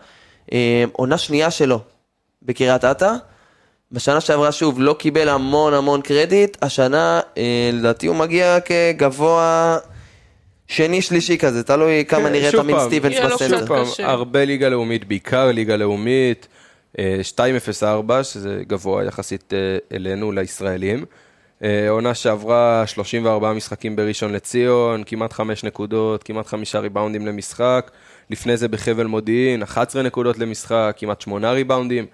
אה, 0.54 0.84
עונה 0.92 1.18
שנייה 1.18 1.52
שלו 1.52 1.80
בקריית 2.42 2.86
אתא. 2.86 3.14
בשנה 3.96 4.22
שעברה 4.22 4.52
שוב 4.52 4.80
לא 4.80 4.96
קיבל 5.00 5.30
המון 5.30 5.74
המון 5.74 6.02
קרדיט, 6.02 6.58
השנה 6.62 7.20
אה, 7.38 7.70
לדעתי 7.74 8.08
הוא 8.08 8.16
מגיע 8.16 8.58
כגבוה 8.60 9.78
שני 10.68 11.02
שלישי 11.02 11.38
כזה, 11.38 11.64
תלוי 11.64 12.06
כמה 12.08 12.30
כן, 12.30 12.52
שוב 12.52 12.60
אמין 12.60 12.76
פעם, 12.76 12.88
סטיבנס 12.88 13.20
לו 13.20 13.40
שוב 13.40 13.68
פעם. 13.68 13.86
הרבה 14.00 14.46
ליגה 14.46 14.70
לאומית, 14.70 15.08
בעיקר 15.08 15.52
ליגה 15.52 15.76
לאומית, 15.76 16.48
אה, 17.00 17.20
2.04, 17.24 18.24
שזה 18.24 18.64
גבוה 18.68 19.04
יחסית 19.04 19.54
אה, 19.54 19.96
אלינו, 19.96 20.32
לישראלים. 20.32 21.06
אה, 21.64 21.90
עונה 21.90 22.14
שעברה 22.14 22.84
34 22.88 23.54
משחקים 23.54 23.96
בראשון 23.96 24.34
לציון, 24.34 25.04
כמעט 25.06 25.34
5 25.34 25.64
נקודות, 25.64 26.24
כמעט 26.24 26.48
5 26.48 26.76
ריבאונדים 26.76 27.28
למשחק. 27.28 27.92
לפני 28.30 28.58
זה 28.58 28.68
בחבל 28.68 29.06
מודיעין, 29.06 29.64
11 29.64 30.02
נקודות 30.02 30.38
למשחק, 30.38 30.96
כמעט 30.98 31.22
8 31.22 31.52
ריבאונדים. 31.52 32.06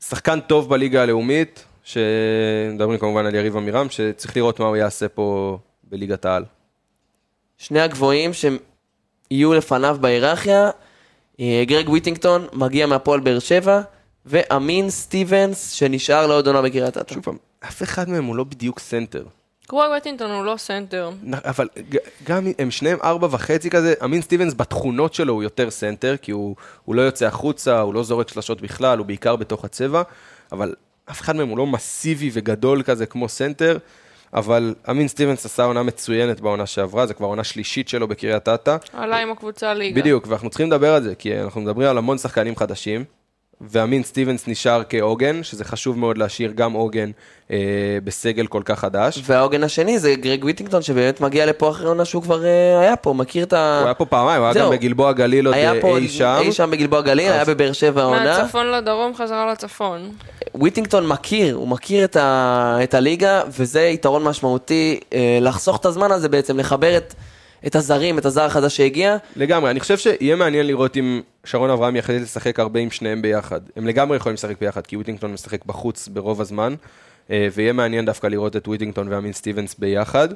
שחקן 0.00 0.40
טוב 0.40 0.68
בליגה 0.68 1.02
הלאומית, 1.02 1.64
שמדברים 1.84 2.98
כמובן 2.98 3.26
על 3.26 3.34
יריב 3.34 3.56
עמירם, 3.56 3.90
שצריך 3.90 4.36
לראות 4.36 4.60
מה 4.60 4.66
הוא 4.66 4.76
יעשה 4.76 5.08
פה 5.08 5.58
בליגת 5.84 6.24
העל. 6.24 6.44
שני 7.58 7.80
הגבוהים 7.80 8.30
שיהיו 8.32 9.54
לפניו 9.54 9.98
בהיררכיה, 10.00 10.70
אה, 11.40 11.62
גרג 11.66 11.88
ויטינגטון 11.88 12.46
מגיע 12.52 12.86
מהפועל 12.86 13.20
באר 13.20 13.38
שבע, 13.38 13.80
ואמין 14.26 14.90
סטיבנס 14.90 15.70
שנשאר 15.70 16.26
לעוד 16.26 16.46
עונה 16.46 16.62
בקריית 16.62 16.96
אתא. 16.98 17.14
שוב 17.14 17.22
פעם, 17.22 17.36
אף 17.60 17.82
אחד 17.82 18.08
מהם 18.08 18.24
הוא 18.24 18.36
לא 18.36 18.44
בדיוק 18.44 18.78
סנטר. 18.78 19.24
גרג 19.68 19.88
וויטינגטון 19.96 20.30
הוא 20.30 20.44
לא 20.44 20.56
סנטר. 20.56 21.10
אבל 21.32 21.68
גם 22.24 22.46
הם 22.58 22.70
שניהם 22.70 22.98
ארבע 23.04 23.28
וחצי 23.30 23.70
כזה, 23.70 23.94
אמין 24.04 24.22
סטיבנס 24.22 24.54
בתכונות 24.54 25.14
שלו 25.14 25.32
הוא 25.32 25.42
יותר 25.42 25.70
סנטר, 25.70 26.16
כי 26.22 26.32
הוא, 26.32 26.56
הוא 26.84 26.94
לא 26.94 27.02
יוצא 27.02 27.26
החוצה, 27.26 27.80
הוא 27.80 27.94
לא 27.94 28.02
זורק 28.02 28.28
שלשות 28.28 28.60
בכלל, 28.60 28.98
הוא 28.98 29.06
בעיקר 29.06 29.36
בתוך 29.36 29.64
הצבע, 29.64 30.02
אבל 30.52 30.74
אף 31.10 31.20
אחד 31.20 31.36
מהם 31.36 31.48
הוא 31.48 31.58
לא 31.58 31.66
מסיבי 31.66 32.30
וגדול 32.32 32.82
כזה 32.82 33.06
כמו 33.06 33.28
סנטר, 33.28 33.78
אבל 34.34 34.74
אמין 34.90 35.08
סטיבנס 35.08 35.46
עשה 35.46 35.64
עונה 35.64 35.82
מצוינת 35.82 36.40
בעונה 36.40 36.66
שעברה, 36.66 37.06
זו 37.06 37.14
כבר 37.14 37.26
עונה 37.26 37.44
שלישית 37.44 37.88
שלו 37.88 38.08
בקריית 38.08 38.48
אתא. 38.48 38.76
עלה 38.92 39.18
עם 39.18 39.30
הקבוצה 39.30 39.74
ליגה. 39.74 40.00
בדיוק, 40.00 40.26
ואנחנו 40.28 40.50
צריכים 40.50 40.66
לדבר 40.66 40.94
על 40.94 41.02
זה, 41.02 41.14
כי 41.14 41.40
אנחנו 41.40 41.60
מדברים 41.60 41.88
על 41.88 41.98
המון 41.98 42.18
שחקנים 42.18 42.56
חדשים, 42.56 43.04
ואמין 43.60 44.02
סטיבנס 44.02 44.48
נשאר 44.48 44.82
כעוגן, 44.88 45.42
שזה 45.42 45.64
חשוב 45.64 45.98
מאוד 45.98 46.18
להשאיר 46.18 46.52
גם 46.54 46.72
עוגן 46.72 47.10
אה, 47.50 47.56
בסגל 48.04 48.46
כל 48.46 48.62
כך 48.64 48.78
חדש. 48.78 49.22
והעוגן 49.26 49.64
השני 49.64 49.98
זה 49.98 50.14
גרג 50.14 50.44
ויטינגטון, 50.44 50.82
שבאמת 50.82 51.20
מגיע 51.20 51.46
לפה 51.46 51.70
אחרי 51.70 51.86
עונה 51.86 52.04
שהוא 52.04 52.22
כבר 52.22 52.44
אה, 52.44 52.80
היה 52.80 52.96
פה, 52.96 53.12
מכיר 53.12 53.44
את 53.44 53.52
ה... 53.52 53.78
הוא 53.78 53.84
היה 53.84 53.94
פה 53.94 54.04
פעמיים, 54.04 54.42
הוא 54.42 54.50
היה. 54.50 54.64
גם 54.64 54.70
בגלבוע 54.70 55.12
גליל 55.12 55.46
עוד 55.46 55.54
היה 55.54 55.74
אה, 55.74 55.80
פה 55.80 55.98
אי 55.98 56.08
שם. 56.08 56.38
אי 56.40 56.52
שם 56.52 56.70
בגלבוע 56.70 57.00
גליל, 57.00 57.32
היה 57.32 57.44
בבאר 57.44 57.72
שבע 57.72 58.02
העונה. 58.02 58.38
מהצפון 58.38 58.70
לדרום 58.70 59.14
חזרה 59.14 59.52
לצפון. 59.52 60.10
וויטינגטון 60.54 61.06
מכיר, 61.06 61.54
הוא 61.54 61.68
מכיר 61.68 62.04
את, 62.04 62.16
ה, 62.16 62.78
את 62.82 62.94
הליגה, 62.94 63.40
וזה 63.58 63.80
יתרון 63.80 64.24
משמעותי, 64.24 65.00
אה, 65.12 65.38
לחסוך 65.40 65.76
את 65.76 65.86
הזמן 65.86 66.12
הזה 66.12 66.28
בעצם, 66.28 66.58
לחבר 66.58 66.96
את, 66.96 67.14
את 67.66 67.76
הזרים, 67.76 68.18
את 68.18 68.26
הזר 68.26 68.44
החדש 68.44 68.76
שהגיע. 68.76 69.16
לגמרי, 69.36 69.70
אני 69.70 69.80
חושב 69.80 69.98
שיהיה 69.98 70.36
מעניין 70.36 70.66
לראות 70.66 70.96
אם 70.96 71.20
שרון 71.44 71.70
אברהמי 71.70 71.96
יחליט 71.96 72.22
לשחק 72.22 72.60
הרבה 72.60 72.80
עם 72.80 72.90
שניהם 72.90 73.22
ביחד. 73.22 73.60
הם 73.76 73.86
לגמרי 73.86 74.16
יכולים 74.16 74.34
לשחק 74.34 74.60
ביחד, 74.60 74.86
כי 74.86 74.96
וויטינגטון 74.96 75.32
משחק 75.32 75.64
בחוץ 75.64 76.08
ברוב 76.08 76.40
הזמן, 76.40 76.74
אה, 77.30 77.48
ויהיה 77.52 77.72
מעניין 77.72 78.04
דווקא 78.04 78.26
לראות 78.26 78.56
את 78.56 78.68
וויטינגטון 78.68 79.12
ואמין 79.12 79.32
סטיבנס 79.32 79.74
ביחד. 79.78 80.28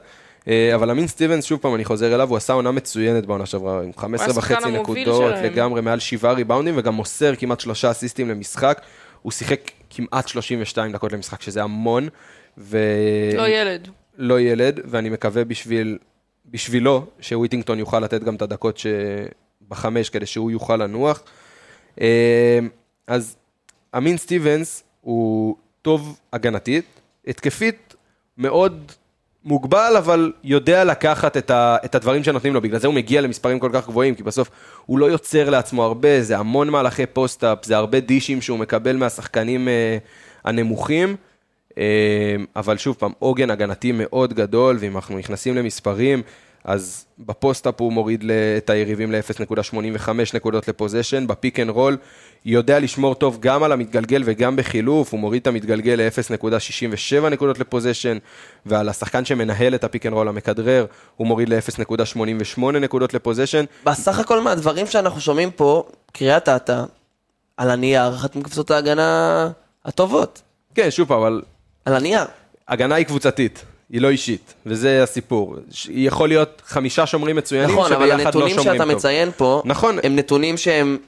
אה, 0.48 0.74
אבל 0.74 0.90
אמין 0.90 1.06
סטיבנס, 1.06 1.44
שוב 1.44 1.60
פעם, 1.60 1.74
אני 1.74 1.84
חוזר 1.84 2.14
אליו, 2.14 2.28
הוא 2.28 2.36
עשה 2.36 2.52
עונה 2.52 2.70
מצוינת 2.70 3.26
בעונה 3.26 3.46
שעברה, 3.46 3.82
עם 3.82 3.90
15 3.96 4.26
השחקן 4.26 4.54
וחצי 4.54 4.70
נקודות. 4.70 5.34
לגמרי 5.44 5.80
מעל 5.80 5.98
שבעה 5.98 6.32
ריבאונדים, 6.32 6.74
וגם 6.78 6.94
מוסר 6.94 7.34
כמעט 7.34 7.60
שלושה 7.60 7.90
אסיסטים 7.90 8.28
למשחק. 8.28 8.80
הוא 9.22 9.32
שיחק 9.32 9.70
כמעט 9.90 10.28
32 10.28 10.92
דקות 10.92 11.12
למשחק, 11.12 11.42
שזה 11.42 11.62
המון. 11.62 12.08
ו... 12.58 12.78
לא 13.36 13.48
ילד. 13.48 13.88
לא 14.18 14.40
ילד, 14.40 14.80
ואני 14.84 15.10
מקווה 15.10 15.44
בשביל, 15.44 15.98
בשבילו 16.46 17.06
שוויטינגטון 17.20 17.78
יוכל 17.78 18.00
לתת 18.00 18.22
גם 18.22 18.34
את 18.34 18.42
הדקות 18.42 18.78
שבחמש 18.78 20.10
כדי 20.10 20.26
שהוא 20.26 20.50
יוכל 20.50 20.76
לנוח. 20.76 21.22
אה, 22.00 22.58
אז 23.06 23.36
אמין 23.96 24.16
סטיבנס 24.16 24.84
הוא 25.00 25.56
טוב 25.82 26.18
הגנתית, 26.32 26.84
התקפית 27.26 27.94
מאוד 28.38 28.92
מוגבל, 29.44 29.94
אבל 29.98 30.32
יודע 30.44 30.84
לקחת 30.84 31.36
את, 31.36 31.50
ה, 31.50 31.76
את 31.84 31.94
הדברים 31.94 32.24
שנותנים 32.24 32.54
לו, 32.54 32.60
בגלל 32.60 32.78
זה 32.78 32.86
הוא 32.86 32.94
מגיע 32.94 33.20
למספרים 33.20 33.58
כל 33.58 33.70
כך 33.72 33.86
גבוהים, 33.86 34.14
כי 34.14 34.22
בסוף 34.22 34.50
הוא 34.86 34.98
לא 34.98 35.06
יוצר 35.06 35.50
לעצמו 35.50 35.84
הרבה, 35.84 36.22
זה 36.22 36.38
המון 36.38 36.68
מהלכי 36.68 37.06
post-up, 37.06 37.64
זה 37.64 37.76
הרבה 37.76 38.00
דישים 38.00 38.40
שהוא 38.40 38.58
מקבל 38.58 38.96
מהשחקנים 38.96 39.68
אה, 39.68 39.98
הנמוכים. 40.44 41.16
אה, 41.78 42.36
אבל 42.56 42.76
שוב 42.76 42.96
פעם, 42.98 43.12
עוגן 43.18 43.50
הגנתי 43.50 43.92
מאוד 43.92 44.34
גדול, 44.34 44.76
ואם 44.80 44.96
אנחנו 44.96 45.18
נכנסים 45.18 45.56
למספרים, 45.56 46.22
אז 46.64 47.06
ב 47.18 47.26
post-up 47.26 47.80
הוא 47.80 47.92
מוריד 47.92 48.24
את 48.58 48.70
היריבים 48.70 49.12
ל-0.85 49.12 50.08
נקודות 50.34 50.68
ל 50.68 50.73
possession, 50.73 51.26
ב 51.26 51.33
pick 51.33 51.60
and 51.60 51.70
roll 51.70 51.96
יודע 52.44 52.80
לשמור 52.80 53.14
טוב 53.14 53.38
גם 53.40 53.62
על 53.62 53.72
המתגלגל 53.72 54.22
וגם 54.24 54.56
בחילוף, 54.56 55.12
הוא 55.12 55.20
מוריד 55.20 55.40
את 55.40 55.46
המתגלגל 55.46 56.00
ל-0.67 56.00 57.28
נקודות 57.28 57.58
ל 57.58 57.63
possession, 57.63 58.18
ועל 58.66 58.88
השחקן 58.88 59.24
שמנהל 59.24 59.74
את 59.74 59.84
ה 59.84 59.89
pick 59.89 60.06
and 60.06 60.14
roll, 60.14 60.28
המכדרר, 60.28 60.86
הוא 61.16 61.26
מוריד 61.26 61.48
ל-0.88 61.48 62.60
נקודות 62.60 63.14
לפוזיישן. 63.14 63.64
בסך 63.84 64.18
הכל 64.18 64.40
מהדברים 64.40 64.86
שאנחנו 64.86 65.20
שומעים 65.20 65.50
פה, 65.50 65.84
קריית 66.12 66.48
אתא, 66.48 66.84
על 67.56 67.70
הנייר, 67.70 68.14
אחת 68.14 68.36
מקבוצות 68.36 68.70
ההגנה 68.70 69.50
הטובות. 69.84 70.42
כן, 70.74 70.90
שוב 70.90 71.08
פעם, 71.08 71.18
אבל 71.18 71.42
על 71.84 71.94
הנייר. 71.96 72.24
הגנה 72.68 72.94
היא 72.94 73.06
קבוצתית. 73.06 73.64
היא 73.90 74.00
לא 74.00 74.08
אישית, 74.10 74.54
וזה 74.66 75.02
הסיפור. 75.02 75.56
ש- 75.70 75.88
יכול 75.90 76.28
להיות 76.28 76.62
חמישה 76.66 77.06
שומרים 77.06 77.36
מצוינים 77.36 77.70
נכון, 77.76 77.92
אבל 77.92 78.04
שביחד 78.06 78.18
לא 78.18 78.22
הנתונים 78.26 78.48
שומרים 78.56 78.72
שאתה 78.78 78.84
טוב. 78.88 78.94
מציין 78.96 79.30
פה, 79.36 79.62
נכון. 79.64 79.98
הם 80.02 80.16
נתונים 80.16 80.56
שהם 80.56 80.98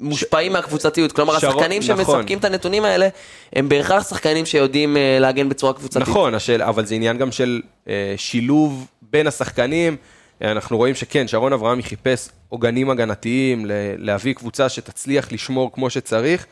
מושפעים 0.00 0.52
מהקבוצתיות. 0.52 1.12
כלומר, 1.12 1.38
שרון- 1.38 1.54
השחקנים 1.58 1.82
נכון. 1.88 2.04
שמספקים 2.14 2.38
את 2.38 2.44
הנתונים 2.44 2.84
האלה, 2.84 3.08
הם 3.52 3.68
בהכרח 3.68 4.08
שחקנים 4.08 4.46
שיודעים 4.46 4.96
אה, 4.96 5.18
להגן 5.20 5.48
בצורה 5.48 5.72
קבוצתית. 5.72 6.02
נכון, 6.02 6.34
השאל, 6.34 6.62
אבל 6.62 6.86
זה 6.86 6.94
עניין 6.94 7.18
גם 7.18 7.32
של 7.32 7.60
אה, 7.88 8.14
שילוב 8.16 8.86
בין 9.02 9.26
השחקנים. 9.26 9.96
אה, 10.42 10.50
אנחנו 10.52 10.76
רואים 10.76 10.94
שכן, 10.94 11.28
שרון 11.28 11.52
אברהם 11.52 11.82
חיפש 11.82 12.28
עוגנים 12.48 12.90
הגנתיים, 12.90 13.66
להביא 13.98 14.34
קבוצה 14.34 14.68
שתצליח 14.68 15.32
לשמור 15.32 15.72
כמו 15.72 15.90
שצריך, 15.90 16.46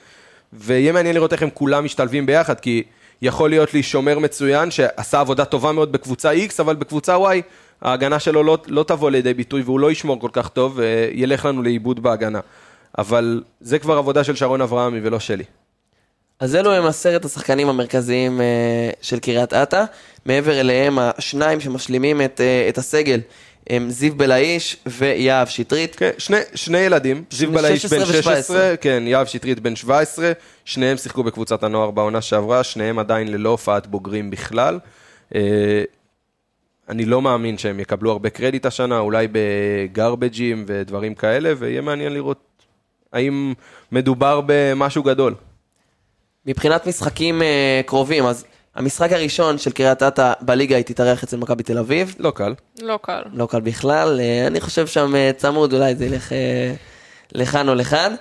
ויהיה 0.53 0.93
מעניין 0.93 1.15
לראות 1.15 1.33
איך 1.33 1.43
הם 1.43 1.51
כולם 1.55 1.85
משתלבים 1.85 2.27
ביחד, 2.27 2.61
כי 2.61 2.83
יכול 3.23 3.51
להיות 3.51 3.75
לי 3.75 3.83
שומר 3.83 4.19
מצוין 4.19 4.71
שעשה 4.71 5.21
עבודה 5.21 5.45
טובה 5.45 5.73
מאוד 5.73 5.93
בקבוצה 5.93 6.33
X, 6.33 6.53
אבל 6.61 6.75
בקבוצה 6.75 7.17
Y 7.17 7.43
ההגנה 7.83 8.19
שלו 8.19 8.43
לא, 8.43 8.59
לא 8.67 8.83
תבוא 8.83 9.11
לידי 9.11 9.35
ביטוי 9.35 9.63
והוא 9.63 9.81
לא 9.81 9.91
ישמור 9.91 10.21
כל 10.21 10.29
כך 10.33 10.49
טוב, 10.49 10.79
וילך 10.79 11.45
לנו 11.45 11.63
לאיבוד 11.63 12.03
בהגנה. 12.03 12.41
אבל 12.99 13.43
זה 13.61 13.79
כבר 13.79 13.97
עבודה 13.97 14.25
של 14.25 14.37
שרון 14.37 14.61
אברהמי 14.61 15.01
ולא 15.03 15.21
שלי. 15.21 15.45
אז 16.41 16.57
אלו 16.57 16.73
הם 16.73 16.87
עשרת 16.87 17.25
השחקנים 17.25 17.69
המרכזיים 17.69 18.41
אה, 18.41 18.91
של 19.03 19.19
קריית 19.19 19.53
אתא. 19.53 19.85
מעבר 20.27 20.61
אליהם, 20.61 20.99
השניים 20.99 21.61
שמשלימים 21.61 22.23
את, 22.23 22.41
אה, 22.41 22.67
את 22.69 22.79
הסגל 22.79 23.21
הם 23.71 23.91
זיו 23.91 24.15
בלעיש 24.17 24.77
ויהב 24.87 25.49
שטרית. 25.49 25.97
כן, 25.97 26.11
שני, 26.19 26.37
שני 26.55 26.79
ילדים, 26.79 27.25
זיו 27.31 27.53
בלעיש 27.53 27.83
16 27.83 27.99
בן 27.99 28.13
16, 28.13 28.57
ו-17. 28.57 28.77
כן, 28.77 29.03
יהב 29.07 29.27
שטרית 29.27 29.61
בן 29.61 29.77
17, 29.77 30.33
שניהם 30.65 30.97
שיחקו 30.97 31.23
בקבוצת 31.23 31.63
הנוער 31.63 31.91
בעונה 31.91 32.21
שעברה, 32.21 32.65
שניהם 32.65 32.99
עדיין 32.99 33.29
ללא 33.29 33.49
הופעת 33.49 33.87
בוגרים 33.87 34.31
בכלל. 34.31 34.79
אה, 35.35 35.83
אני 36.89 37.05
לא 37.05 37.23
מאמין 37.23 37.59
שהם 37.59 37.81
יקבלו 37.81 38.11
הרבה 38.11 38.31
קרדיט 38.31 38.67
השנה, 38.67 38.99
אולי 38.99 39.29
בגרבג'ים 39.33 40.65
ודברים 40.67 41.15
כאלה, 41.15 41.53
ויהיה 41.59 41.81
מעניין 41.81 42.13
לראות 42.13 42.39
האם 43.13 43.55
מדובר 43.93 44.41
במשהו 44.47 45.03
גדול. 45.03 45.35
מבחינת 46.47 46.87
משחקים 46.87 47.43
אה, 47.43 47.81
קרובים, 47.87 48.25
אז 48.25 48.45
המשחק 48.75 49.13
הראשון 49.13 49.59
של 49.59 49.71
קריית 49.71 50.03
אתא 50.03 50.33
בליגה 50.41 50.77
היא 50.77 50.85
תתארח 50.85 51.23
אצל 51.23 51.37
מכבי 51.37 51.63
תל 51.63 51.79
אביב. 51.79 52.15
לא 52.19 52.31
קל. 52.31 52.55
לא 52.83 52.99
קל. 53.03 53.23
לא 53.33 53.47
קל 53.47 53.61
בכלל, 53.61 54.21
אה, 54.21 54.47
אני 54.47 54.61
חושב 54.61 54.87
שם 54.87 55.15
אה, 55.15 55.31
צמוד, 55.37 55.75
אולי 55.75 55.95
זה 55.95 56.05
ילך 56.05 56.33
אה, 56.33 56.75
לכאן 57.33 57.69
או 57.69 57.75
לכאן. 57.75 58.15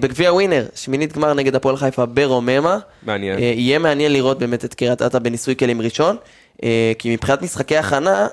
בגביע 0.00 0.32
ווינר, 0.32 0.66
שמינית 0.74 1.12
גמר 1.12 1.34
נגד 1.34 1.54
הפועל 1.54 1.76
חיפה 1.76 2.06
ברוממה. 2.06 2.78
מעניין. 3.02 3.38
יהיה 3.38 3.78
מעניין 3.78 4.12
לראות 4.12 4.38
באמת 4.38 4.64
את 4.64 4.74
קריית 4.74 5.02
אתא 5.02 5.18
בניסוי 5.18 5.56
כלים 5.56 5.82
ראשון, 5.82 6.16
כי 6.98 7.14
מבחינת 7.14 7.42
משחקי 7.42 7.76
הכנה, 7.76 8.26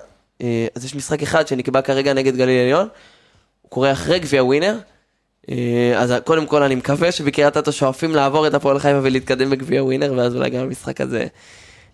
אז 0.75 0.85
יש 0.85 0.95
משחק 0.95 1.23
אחד 1.23 1.47
שנקבע 1.47 1.81
כרגע 1.81 2.13
נגד 2.13 2.35
גליל 2.35 2.59
עליון, 2.61 2.87
הוא 3.61 3.69
קורה 3.69 3.91
אחרי 3.91 4.19
גביע 4.19 4.43
ווינר. 4.43 4.77
אה, 5.51 5.93
אז 5.97 6.13
קודם 6.23 6.45
כל 6.45 6.63
אני 6.63 6.75
מקווה 6.75 7.11
שבקריית 7.11 7.57
אתא 7.57 7.71
שואפים 7.71 8.15
לעבור 8.15 8.47
את 8.47 8.53
הפועל 8.53 8.79
חיפה 8.79 8.99
ולהתקדם 9.03 9.49
בגביע 9.49 9.83
ווינר, 9.83 10.13
ואז 10.17 10.35
אולי 10.35 10.49
גם 10.49 10.59
המשחק 10.59 11.01
הזה 11.01 11.25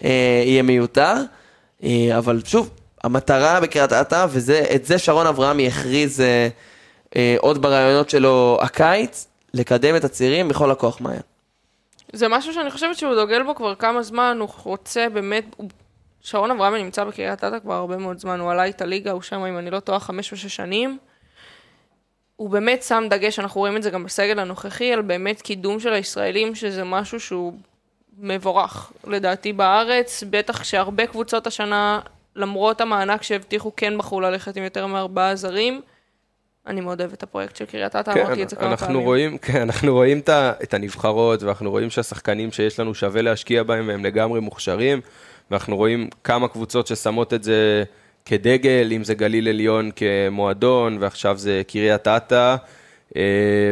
אה, 0.03 0.43
יהיה 0.45 0.63
מיותר. 0.63 1.13
אה, 1.83 2.17
אבל 2.17 2.41
שוב, 2.45 2.69
המטרה 3.03 3.59
בקריית 3.59 3.93
אתא, 3.93 4.25
ואת 4.29 4.85
זה 4.85 4.97
שרון 4.97 5.27
אברהמי 5.27 5.67
הכריז 5.67 6.23
עוד 7.39 7.61
ברעיונות 7.61 8.09
שלו 8.09 8.57
הקיץ, 8.61 9.27
לקדם 9.53 9.95
את 9.95 10.03
הצעירים 10.03 10.47
בכל 10.47 10.71
הכוח 10.71 11.01
מעיין. 11.01 11.21
זה 12.13 12.27
משהו 12.27 12.53
שאני 12.53 12.71
חושבת 12.71 12.97
שהוא 12.97 13.15
דוגל 13.15 13.43
בו 13.43 13.55
כבר 13.55 13.75
כמה 13.75 14.03
זמן, 14.03 14.37
הוא 14.39 14.49
רוצה 14.63 15.07
באמת, 15.13 15.43
הוא... 15.57 15.69
שרון 16.21 16.51
אברהמי 16.51 16.83
נמצא 16.83 17.03
בקריית 17.03 17.43
אתא 17.43 17.59
כבר 17.59 17.73
הרבה 17.73 17.97
מאוד 17.97 18.19
זמן, 18.19 18.39
הוא 18.39 18.51
עלה 18.51 18.63
איתה 18.63 18.85
ליגה, 18.85 19.11
הוא 19.11 19.21
שם, 19.21 19.45
אם 19.45 19.57
אני 19.57 19.71
לא 19.71 19.79
טועה, 19.79 19.99
חמש 19.99 20.31
או 20.31 20.37
שנים. 20.37 20.97
הוא 22.39 22.49
באמת 22.49 22.83
שם 22.83 23.03
דגש, 23.09 23.39
אנחנו 23.39 23.61
רואים 23.61 23.77
את 23.77 23.83
זה 23.83 23.89
גם 23.89 24.03
בסגל 24.03 24.39
הנוכחי, 24.39 24.93
על 24.93 25.01
באמת 25.01 25.41
קידום 25.41 25.79
של 25.79 25.93
הישראלים, 25.93 26.55
שזה 26.55 26.83
משהו 26.83 27.19
שהוא 27.19 27.53
מבורך, 28.17 28.91
לדעתי 29.07 29.53
בארץ, 29.53 30.23
בטח 30.29 30.63
שהרבה 30.63 31.07
קבוצות 31.07 31.47
השנה, 31.47 31.99
למרות 32.35 32.81
המענק 32.81 33.23
שהבטיחו, 33.23 33.71
כן 33.75 33.97
בחרו 33.97 34.21
ללכת 34.21 34.57
עם 34.57 34.63
יותר 34.63 34.87
מארבעה 34.87 35.35
זרים. 35.35 35.81
אני 36.67 36.81
מאוד 36.81 37.01
אוהב 37.01 37.13
את 37.13 37.23
הפרויקט 37.23 37.55
של 37.55 37.65
קריית 37.65 37.95
אתא, 37.95 38.11
אמרתי 38.11 38.43
את 38.43 38.49
זה 38.49 38.55
כמה 38.55 38.77
פעמים. 38.77 38.99
רואים, 38.99 39.37
כן, 39.37 39.61
אנחנו 39.61 39.93
רואים 39.93 40.21
את 40.63 40.73
הנבחרות, 40.73 41.43
ואנחנו 41.43 41.71
רואים 41.71 41.89
שהשחקנים 41.89 42.51
שיש 42.51 42.79
לנו 42.79 42.95
שווה 42.95 43.21
להשקיע 43.21 43.63
בהם, 43.63 43.87
והם 43.87 44.05
לגמרי 44.05 44.39
מוכשרים, 44.39 45.01
ואנחנו 45.51 45.75
רואים 45.75 46.09
כמה 46.23 46.47
קבוצות 46.47 46.87
ששמות 46.87 47.33
את 47.33 47.43
זה 47.43 47.83
כדגל, 48.29 48.91
אם 48.95 49.03
זה 49.03 49.13
גליל 49.13 49.47
עליון 49.47 49.91
כמועדון, 49.95 50.97
ועכשיו 50.99 51.37
זה 51.37 51.61
קריית 51.67 52.07
אתא, 52.07 52.55
אה, 53.15 53.21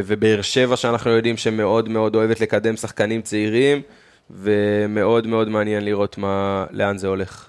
ובאר 0.05 0.41
שבע 0.41 0.75
שאנחנו 0.75 1.11
יודעים 1.11 1.37
שמאוד 1.37 1.89
מאוד 1.89 2.15
אוהבת 2.15 2.39
לקדם 2.41 2.75
שחקנים 2.75 3.21
צעירים, 3.21 3.81
ומאוד 4.29 5.27
מאוד 5.27 5.49
מעניין 5.49 5.85
לראות 5.85 6.17
מה, 6.17 6.65
לאן 6.71 6.97
זה 6.97 7.07
הולך. 7.07 7.45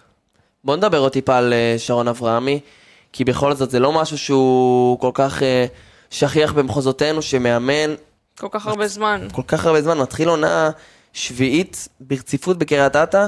בוא 0.64 0.76
נדבר 0.76 0.98
עוד 0.98 1.12
טיפה 1.12 1.36
על 1.36 1.52
אה, 1.52 1.74
שרון 1.78 2.08
אברהמי, 2.08 2.60
כי 3.12 3.24
בכל 3.24 3.54
זאת 3.54 3.70
זה 3.70 3.78
לא 3.78 3.92
משהו 3.92 4.18
שהוא 4.18 4.98
כל 4.98 5.10
כך 5.14 5.42
אה, 5.42 5.66
שכיח 6.10 6.52
במחוזותינו, 6.52 7.22
שמאמן 7.22 7.94
כל 8.38 8.48
כך 8.50 8.66
הרבה 8.66 8.88
זמן. 8.88 9.28
כל 9.32 9.42
כך 9.46 9.66
הרבה 9.66 9.82
זמן, 9.82 9.98
מתחיל 9.98 10.28
עונה 10.28 10.70
שביעית 11.12 11.88
ברציפות 12.00 12.58
בקריית 12.58 12.96
אתא, 12.96 13.26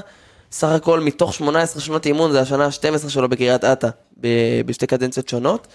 סך 0.52 0.68
הכל 0.68 1.00
מתוך 1.00 1.34
18 1.34 1.82
שנות 1.82 2.06
אימון, 2.06 2.32
זה 2.32 2.40
השנה 2.40 2.64
ה-12 2.64 3.08
שלו 3.08 3.28
בקריית 3.28 3.64
אתא, 3.64 3.88
בשתי 4.66 4.86
קדנציות 4.86 5.28
שונות. 5.28 5.66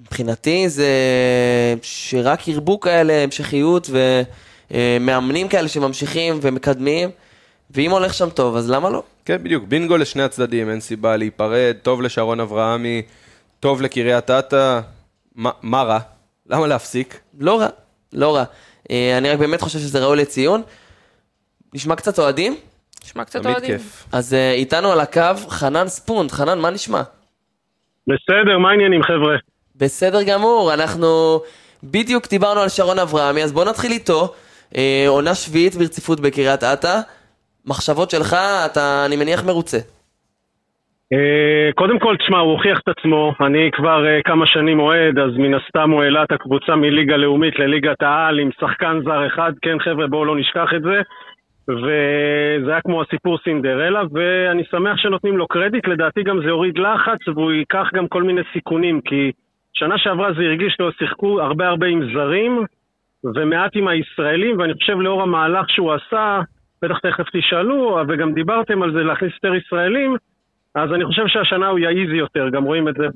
מבחינתי 0.00 0.68
זה 0.68 0.88
שרק 1.82 2.48
ירבו 2.48 2.80
כאלה 2.80 3.12
המשכיות 3.12 3.90
ומאמנים 4.70 5.48
כאלה 5.48 5.68
שממשיכים 5.68 6.38
ומקדמים, 6.42 7.10
ואם 7.70 7.90
הולך 7.90 8.14
שם 8.14 8.30
טוב, 8.30 8.56
אז 8.56 8.70
למה 8.70 8.90
לא? 8.90 9.02
כן, 9.24 9.42
בדיוק, 9.42 9.64
בינגו 9.64 9.96
לשני 9.96 10.22
הצדדים, 10.22 10.70
אין 10.70 10.80
סיבה 10.80 11.16
להיפרד, 11.16 11.76
טוב 11.82 12.02
לשרון 12.02 12.40
אברהמי, 12.40 13.02
טוב 13.60 13.82
לקריית 13.82 14.30
אתא, 14.30 14.80
מה, 15.34 15.50
מה 15.62 15.82
רע? 15.82 15.98
למה 16.46 16.66
להפסיק? 16.66 17.20
לא 17.38 17.60
רע, 17.60 17.68
לא 18.12 18.36
רע. 18.36 18.44
אה, 18.90 19.18
אני 19.18 19.30
רק 19.30 19.38
באמת 19.38 19.60
חושב 19.60 19.78
שזה 19.78 20.04
ראוי 20.04 20.16
לציון. 20.16 20.62
נשמע 21.74 21.96
קצת 21.96 22.18
אוהדים? 22.18 22.56
נשמע 23.04 23.24
קצת 23.24 23.42
תמיד 23.42 23.54
אוהדים. 23.54 23.70
כיף. 23.70 24.04
אז 24.12 24.34
אה, 24.34 24.52
איתנו 24.52 24.92
על 24.92 25.00
הקו 25.00 25.34
חנן 25.48 25.86
ספונד. 25.86 26.30
חנן, 26.30 26.58
מה 26.58 26.70
נשמע? 26.70 27.02
בסדר, 28.06 28.58
מה 28.58 28.70
העניינים 28.70 29.02
חבר'ה? 29.02 29.36
בסדר 29.76 30.22
גמור, 30.22 30.74
אנחנו 30.74 31.40
בדיוק 31.84 32.28
דיברנו 32.28 32.60
על 32.60 32.68
שרון 32.68 32.98
אברהמי, 32.98 33.42
אז 33.42 33.52
בוא 33.52 33.64
נתחיל 33.64 33.92
איתו. 33.92 34.32
אה, 34.76 35.04
עונה 35.08 35.34
שביעית 35.34 35.74
ברציפות 35.74 36.20
בקריית 36.20 36.62
אתא. 36.64 37.00
מחשבות 37.66 38.10
שלך, 38.10 38.36
אתה, 38.66 39.04
אני 39.06 39.16
מניח, 39.16 39.44
מרוצה. 39.46 39.78
אה, 41.12 41.72
קודם 41.74 41.98
כל, 41.98 42.16
תשמע, 42.16 42.38
הוא 42.38 42.52
הוכיח 42.52 42.78
את 42.78 42.88
עצמו, 42.88 43.32
אני 43.40 43.70
כבר 43.72 44.06
אה, 44.06 44.22
כמה 44.24 44.46
שנים 44.46 44.80
אוהד, 44.80 45.18
אז 45.18 45.36
מן 45.36 45.54
הסתם 45.54 45.90
הוא 45.90 46.02
העלה 46.02 46.24
את 46.24 46.32
הקבוצה 46.32 46.76
מליגה 46.76 47.16
לאומית 47.16 47.58
לליגת 47.58 48.02
העל 48.02 48.38
עם 48.38 48.50
שחקן 48.60 49.00
זר 49.04 49.26
אחד, 49.26 49.52
כן 49.62 49.78
חבר'ה, 49.78 50.06
בואו 50.06 50.24
לא 50.24 50.36
נשכח 50.36 50.68
את 50.76 50.82
זה. 50.82 51.00
וזה 51.68 52.70
היה 52.70 52.80
כמו 52.80 53.02
הסיפור 53.02 53.38
סינדרלה, 53.44 54.02
ואני 54.12 54.62
שמח 54.70 54.96
שנותנים 54.96 55.36
לו 55.36 55.46
קרדיט, 55.46 55.88
לדעתי 55.88 56.22
גם 56.22 56.40
זה 56.44 56.50
הוריד 56.50 56.78
לחץ, 56.78 57.28
והוא 57.28 57.52
ייקח 57.52 57.86
גם 57.94 58.08
כל 58.08 58.22
מיני 58.22 58.40
סיכונים, 58.52 59.00
כי 59.00 59.32
שנה 59.72 59.98
שעברה 59.98 60.32
זה 60.32 60.42
הרגיש 60.42 60.76
לו, 60.80 60.92
שיחקו 60.92 61.40
הרבה 61.40 61.68
הרבה 61.68 61.86
עם 61.86 62.12
זרים, 62.14 62.64
ומעט 63.24 63.70
עם 63.74 63.88
הישראלים, 63.88 64.58
ואני 64.58 64.74
חושב 64.74 65.00
לאור 65.00 65.22
המהלך 65.22 65.70
שהוא 65.70 65.92
עשה, 65.92 66.40
בטח 66.82 66.98
תכף 66.98 67.24
תשאלו, 67.32 67.98
וגם 68.08 68.34
דיברתם 68.34 68.82
על 68.82 68.92
זה 68.92 68.98
להכניס 68.98 69.32
יותר 69.34 69.54
ישראלים, 69.54 70.16
אז 70.74 70.92
אני 70.92 71.04
חושב 71.04 71.22
שהשנה 71.26 71.68
הוא 71.68 71.78
איזי 71.78 72.16
יותר, 72.16 72.48
גם 72.48 72.64
רואים 72.64 72.88
את 72.88 72.94
זה. 72.94 73.06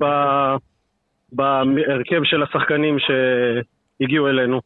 בהרכב 1.31 2.21
של 2.23 2.43
השחקנים 2.43 2.97
שהגיעו 2.99 4.27
אלינו. 4.27 4.61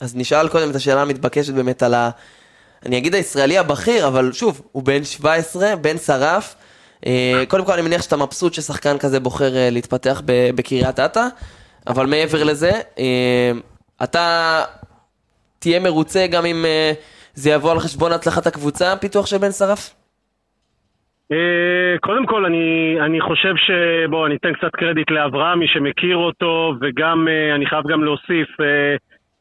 אז 0.00 0.16
נשאל 0.16 0.48
קודם 0.48 0.70
את 0.70 0.74
השאלה 0.74 1.02
המתבקשת 1.02 1.54
באמת 1.54 1.82
על 1.82 1.94
ה... 1.94 2.10
אני 2.86 2.98
אגיד 2.98 3.14
הישראלי 3.14 3.58
הבכיר, 3.58 4.06
אבל 4.06 4.32
שוב, 4.32 4.62
הוא 4.72 4.82
בן 4.82 5.04
17, 5.04 5.76
בן 5.76 5.96
שרף. 5.96 6.54
אה, 7.06 7.42
קודם 7.48 7.64
כל 7.64 7.72
אני 7.72 7.82
מניח 7.82 8.02
שאתה 8.02 8.16
מבסוט 8.16 8.54
ששחקן 8.54 8.98
כזה 8.98 9.20
בוחר 9.20 9.56
אה, 9.56 9.68
להתפתח 9.72 10.22
בקריית 10.56 11.00
אתא, 11.00 11.26
אבל 11.86 12.06
מעבר 12.06 12.44
לזה, 12.44 12.70
אה, 12.98 13.52
אתה 14.04 14.26
תהיה 15.58 15.80
מרוצה 15.80 16.26
גם 16.30 16.46
אם 16.46 16.64
זה 17.34 17.50
יבוא 17.50 17.72
על 17.72 17.78
חשבון 17.78 18.12
הצלחת 18.12 18.46
הקבוצה, 18.46 18.96
פיתוח 19.00 19.26
של 19.26 19.38
בן 19.38 19.50
שרף? 19.50 19.94
קודם 22.00 22.26
כל, 22.26 22.44
אני, 22.44 22.96
אני 23.06 23.20
חושב 23.20 23.54
ש... 23.56 23.70
בואו, 24.10 24.26
אני 24.26 24.36
אתן 24.36 24.52
קצת 24.52 24.76
קרדיט 24.76 25.10
לאברהמי 25.10 25.66
שמכיר 25.68 26.16
אותו, 26.16 26.74
וגם, 26.80 27.28
אני 27.54 27.66
חייב 27.66 27.84
גם 27.88 28.04
להוסיף, 28.04 28.48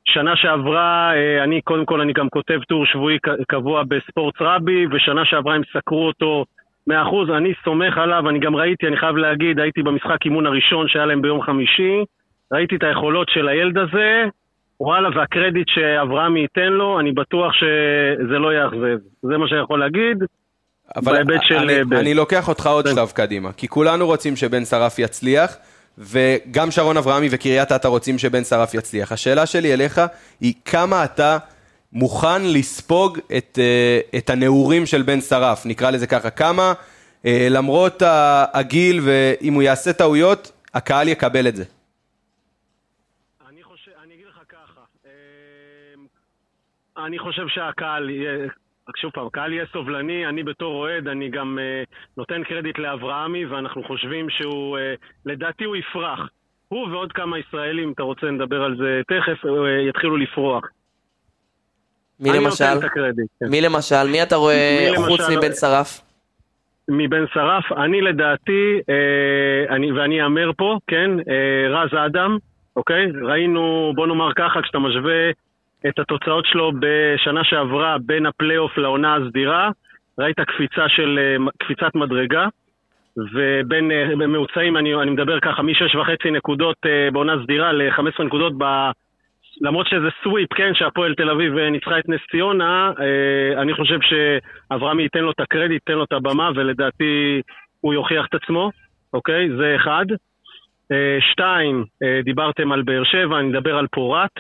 שנה 0.08 0.36
שעברה, 0.36 1.12
אה, 1.16 1.44
אני, 1.44 1.62
קודם 1.62 1.86
כל, 1.86 2.02
אני 2.02 2.14
גם 2.14 2.30
כותב 2.30 2.60
טור 2.68 2.86
שבועי 2.86 3.18
קבוע 3.48 3.84
בספורט 3.84 4.36
רבי, 4.42 4.86
ושנה 4.92 5.26
שעברה 5.26 5.56
הם 5.56 5.62
סקרו 5.74 6.08
אותו 6.08 6.46
100%, 6.90 6.94
אני 7.38 7.54
סומך 7.64 7.98
עליו, 7.98 8.30
אני 8.30 8.40
גם 8.40 8.56
ראיתי, 8.56 8.88
אני 8.88 8.98
חייב 8.98 9.16
להגיד, 9.16 9.60
הייתי 9.60 9.84
במשחק 9.84 10.18
אימון 10.26 10.46
הראשון 10.46 10.88
שהיה 10.88 11.06
להם 11.06 11.22
ביום 11.22 11.42
חמישי, 11.42 12.04
ראיתי 12.54 12.76
את 12.76 12.84
היכולות 12.84 13.30
של 13.30 13.48
הילד 13.48 13.78
הזה, 13.78 14.24
וואלה, 14.80 15.10
והקרדיט 15.16 15.68
שאברהמי 15.70 16.40
ייתן 16.40 16.74
לו, 16.74 17.00
אני 17.00 17.12
בטוח 17.12 17.52
שזה 17.54 18.40
לא 18.40 18.54
יאכזב. 18.54 18.98
זה 19.22 19.38
מה 19.38 19.48
שאני 19.48 19.62
יכול 19.62 19.80
להגיד. 19.80 20.18
אבל 20.96 21.14
בהיבט 21.14 21.42
של, 21.44 21.56
אני, 21.56 21.74
אה. 21.74 22.00
אני 22.00 22.14
לוקח 22.14 22.48
אותך 22.50 22.68
עוד. 22.68 22.88
שלב 22.88 23.12
קדימה, 23.16 23.52
כי 23.52 23.68
כולנו 23.68 24.06
רוצים 24.06 24.36
שבן 24.36 24.66
שרף 24.66 25.00
יצליח, 25.00 25.58
וגם 25.98 26.72
שרון 26.72 26.98
אברהמי 26.98 27.28
וקריית 27.32 27.72
אתא 27.72 27.88
רוצים 27.88 28.18
שבן 28.18 28.44
שרף 28.44 28.74
יצליח. 28.74 29.12
השאלה 29.12 29.46
שלי 29.46 29.74
אליך 29.74 30.02
היא 30.42 30.54
כמה 30.66 31.04
אתה 31.04 31.38
מוכן 31.94 32.42
לספוג 32.44 33.20
את, 33.38 33.60
אה, 33.62 34.18
את 34.18 34.30
הנעורים 34.30 34.86
של 34.86 35.02
בן 35.02 35.22
שרף, 35.22 35.66
נקרא 35.66 35.92
לזה 35.92 36.08
ככה, 36.08 36.30
כמה 36.30 36.74
אה, 37.26 37.48
למרות 37.50 38.04
הגיל 38.54 39.00
ואם 39.04 39.54
הוא 39.54 39.64
יעשה 39.64 39.94
טעויות, 39.94 40.52
הקהל 40.74 41.08
יקבל 41.08 41.48
את 41.48 41.56
זה. 41.56 41.64
אני 46.98 47.20
חושב, 47.20 47.42
אה, 47.42 47.50
שהקהל 47.50 48.10
רק 48.90 48.98
שוב 48.98 49.12
פעם, 49.12 49.28
הקהל 49.28 49.54
יהיה 49.54 49.66
סובלני, 49.74 50.26
אני 50.26 50.44
בתור 50.44 50.76
אוהד, 50.76 51.08
אני 51.08 51.30
גם 51.30 51.60
אה, 51.60 51.84
נותן 52.18 52.44
קרדיט 52.44 52.80
לאברהמי, 52.80 53.46
ואנחנו 53.46 53.84
חושבים 53.84 54.30
שהוא, 54.30 54.78
אה, 54.78 54.94
לדעתי 55.26 55.64
הוא 55.64 55.76
יפרח. 55.76 56.30
הוא 56.68 56.88
ועוד 56.88 57.12
כמה 57.12 57.40
ישראלים, 57.40 57.92
אתה 57.92 58.04
רוצה 58.04 58.32
נדבר 58.32 58.64
על 58.64 58.78
זה 58.78 59.02
תכף, 59.08 59.46
אה, 59.46 59.82
יתחילו 59.90 60.18
לפרוח. 60.18 60.64
מי 62.20 62.30
למשל? 62.30 62.86
הקרדיט. 62.86 63.28
כן. 63.40 63.46
מי 63.52 63.62
למשל? 63.62 64.08
מי 64.12 64.24
אתה 64.24 64.36
רואה 64.36 64.88
מי 64.92 64.98
חוץ 64.98 65.20
למשל? 65.20 65.38
מבן 65.38 65.54
שרף? 65.54 66.02
מבן 66.90 67.26
שרף, 67.34 67.72
אני 67.72 68.02
לדעתי, 68.02 68.80
אה, 68.90 69.76
אני, 69.76 69.92
ואני 69.92 70.24
אאמר 70.24 70.52
פה, 70.58 70.78
כן, 70.88 71.12
אה, 71.30 71.70
רז 71.70 71.90
אדם, 72.06 72.38
אוקיי? 72.76 73.06
ראינו, 73.24 73.94
בוא 73.96 74.08
נאמר 74.08 74.34
ככה, 74.34 74.62
כשאתה 74.62 74.80
משווה 74.80 75.32
את 75.88 76.00
התוצאות 76.00 76.46
שלו 76.46 76.72
בשנה 76.80 77.44
שעברה 77.44 77.98
בין 78.06 78.26
הפלייאוף 78.26 78.78
לעונה 78.78 79.16
הסדירה, 79.16 79.70
ראית 80.20 80.40
קפיצה 80.40 80.90
של, 80.90 81.20
קפיצת 81.58 81.96
מדרגה, 81.96 82.48
ובין 83.18 83.92
ממוצעים, 84.18 84.78
אני, 84.78 84.96
אני 84.96 85.12
מדבר 85.12 85.40
ככה, 85.40 85.62
מ-6.5 85.62 86.32
נקודות 86.32 86.76
אה, 86.86 87.12
בעונה 87.12 87.34
סדירה 87.44 87.72
ל-15 87.72 88.24
נקודות 88.24 88.54
ב... 88.58 88.64
למרות 89.62 89.88
שזה 89.88 90.08
סוויפ, 90.24 90.54
כן, 90.54 90.72
שהפועל 90.74 91.16
תל 91.16 91.30
אביב 91.30 91.58
אה, 91.58 91.70
ניצחה 91.70 92.00
את 92.00 92.10
נס 92.10 92.20
ציונה, 92.32 92.92
אה, 93.00 93.62
אני 93.62 93.74
חושב 93.74 93.98
שאברהמי 94.02 95.04
ייתן 95.04 95.20
לו 95.20 95.32
את 95.32 95.40
הקרדיט, 95.40 95.72
ייתן 95.72 95.94
לו 95.94 96.04
את 96.04 96.12
הבמה, 96.12 96.50
ולדעתי 96.56 97.42
הוא 97.82 97.94
יוכיח 97.94 98.26
את 98.26 98.36
עצמו, 98.36 98.72
אוקיי? 99.14 99.50
זה 99.58 99.76
אחד. 99.76 100.06
שתיים, 101.32 101.84
דיברתם 102.24 102.72
על 102.72 102.82
באר 102.82 103.04
שבע, 103.04 103.40
אני 103.40 103.48
מדבר 103.48 103.78
על 103.78 103.88
פורת. 103.92 104.32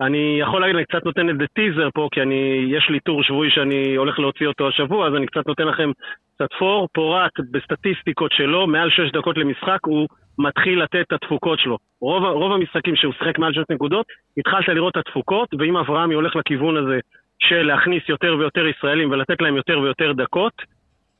אני 0.00 0.36
יכול 0.40 0.60
להגיד, 0.60 0.76
אני 0.76 0.84
קצת 0.84 1.04
נותן 1.04 1.28
איזה 1.28 1.44
טיזר 1.52 1.88
פה, 1.94 2.08
כי 2.12 2.22
אני, 2.22 2.66
יש 2.68 2.90
לי 2.90 3.00
טור 3.00 3.22
שבועי 3.22 3.50
שאני 3.50 3.96
הולך 3.96 4.18
להוציא 4.18 4.46
אותו 4.46 4.68
השבוע, 4.68 5.08
אז 5.08 5.14
אני 5.14 5.26
קצת 5.26 5.46
נותן 5.46 5.66
לכם 5.66 5.90
קצת 6.34 6.48
פור. 6.58 6.88
פורט, 6.94 7.32
בסטטיסטיקות 7.50 8.32
שלו, 8.32 8.66
מעל 8.66 8.90
6 8.90 9.12
דקות 9.12 9.36
למשחק, 9.36 9.78
הוא 9.86 10.08
מתחיל 10.38 10.82
לתת 10.82 11.04
את 11.08 11.12
התפוקות 11.12 11.58
שלו. 11.58 11.78
רוב, 12.00 12.24
רוב 12.24 12.52
המשחקים 12.52 12.96
שהוא 12.96 13.12
שיחק 13.18 13.38
מעל 13.38 13.52
6 13.52 13.62
נקודות, 13.70 14.06
התחלת 14.36 14.68
לראות 14.68 14.92
את 14.92 15.06
התפוקות, 15.06 15.48
ואם 15.58 15.76
אברהמי 15.76 16.14
הולך 16.14 16.36
לכיוון 16.36 16.76
הזה 16.76 16.98
של 17.38 17.62
להכניס 17.62 18.02
יותר 18.08 18.36
ויותר 18.38 18.66
ישראלים 18.66 19.10
ולתת 19.10 19.42
להם 19.42 19.56
יותר 19.56 19.80
ויותר 19.80 20.12
דקות, 20.12 20.52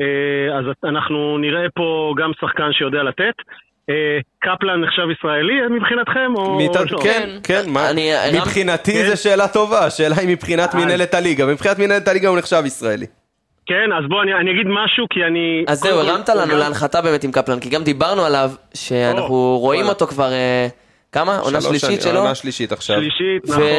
אה, 0.01 0.59
אז 0.59 0.65
אנחנו 0.85 1.39
נראה 1.39 1.67
פה 1.75 2.15
גם 2.17 2.33
שחקן 2.41 2.73
שיודע 2.73 3.03
לתת. 3.03 3.35
אה, 3.91 3.95
קפלן 4.39 4.81
נחשב 4.81 5.03
ישראלי 5.19 5.55
מבחינתכם? 5.71 6.33
או 6.37 6.59
מת... 6.59 6.77
לא? 6.91 6.99
כן, 7.03 7.29
כן, 7.43 7.63
מה? 7.67 7.91
אני- 7.91 8.11
מבחינתי 8.39 8.93
כן. 8.93 9.11
זו 9.11 9.23
שאלה 9.23 9.49
טובה, 9.49 9.87
השאלה 9.87 10.17
היא 10.17 10.29
מבחינת 10.29 10.75
אה. 10.75 10.81
מנהלת 10.85 11.15
הליגה, 11.15 11.47
מבחינת 11.47 11.79
מנהלת 11.79 12.09
הליגה 12.09 12.29
הוא 12.29 12.39
נחשב 12.39 12.63
ישראלי. 12.67 13.07
כן, 13.67 13.93
אז 13.99 14.05
בואו 14.09 14.23
אני, 14.23 14.35
אני 14.35 14.51
אגיד 14.51 14.67
משהו, 14.67 15.07
כי 15.11 15.21
אני... 15.29 15.65
אז 15.69 15.81
זהו, 15.81 15.99
הרמת 15.99 16.29
לנו 16.29 16.57
להנחתה 16.57 17.01
באמת 17.03 17.25
עם 17.25 17.33
קפלן, 17.33 17.61
כי 17.61 17.69
גם 17.69 17.83
דיברנו 17.85 18.25
עליו, 18.25 18.51
שאנחנו 18.75 19.35
או, 19.35 19.59
רואים 19.59 19.81
וואלה. 19.81 19.93
אותו 19.93 20.07
כבר, 20.07 20.33
אה, 20.33 20.67
כמה? 21.13 21.39
עונה 21.39 21.61
שלישית 21.61 22.03
שלו? 22.03 22.19
עונה 22.21 22.35
שלישית 22.35 22.73
עכשיו. 22.73 22.97
שלישית, 22.97 23.49
ו- 23.49 23.53
נכון, 23.53 23.63
הוא 23.63 23.71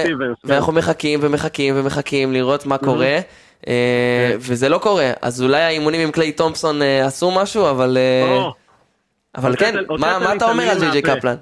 וסטיבנס. 0.00 0.36
כן. 0.46 0.52
ואנחנו 0.52 0.72
מחכים 0.72 1.18
ומחכים 1.22 1.74
ומחכים 1.78 2.32
לראות 2.32 2.66
מה 2.66 2.78
קורה, 2.78 3.18
אה, 3.68 4.32
וזה 4.38 4.68
לא 4.68 4.78
קורה. 4.78 5.10
אז 5.22 5.42
אולי 5.42 5.60
האימונים 5.60 6.00
עם 6.00 6.10
קליי 6.10 6.32
תומפסון 6.32 6.82
אה, 6.82 7.06
עשו 7.06 7.30
משהו, 7.30 7.70
אבל... 7.70 7.98
אבל 9.38 9.56
כן, 9.56 9.74
מה 10.00 10.34
אתה 10.36 10.44
אומר 10.44 10.62
על 10.62 10.78
ג'יי 10.92 11.02
מהפה. 11.02 11.16
קפלן? 11.18 11.34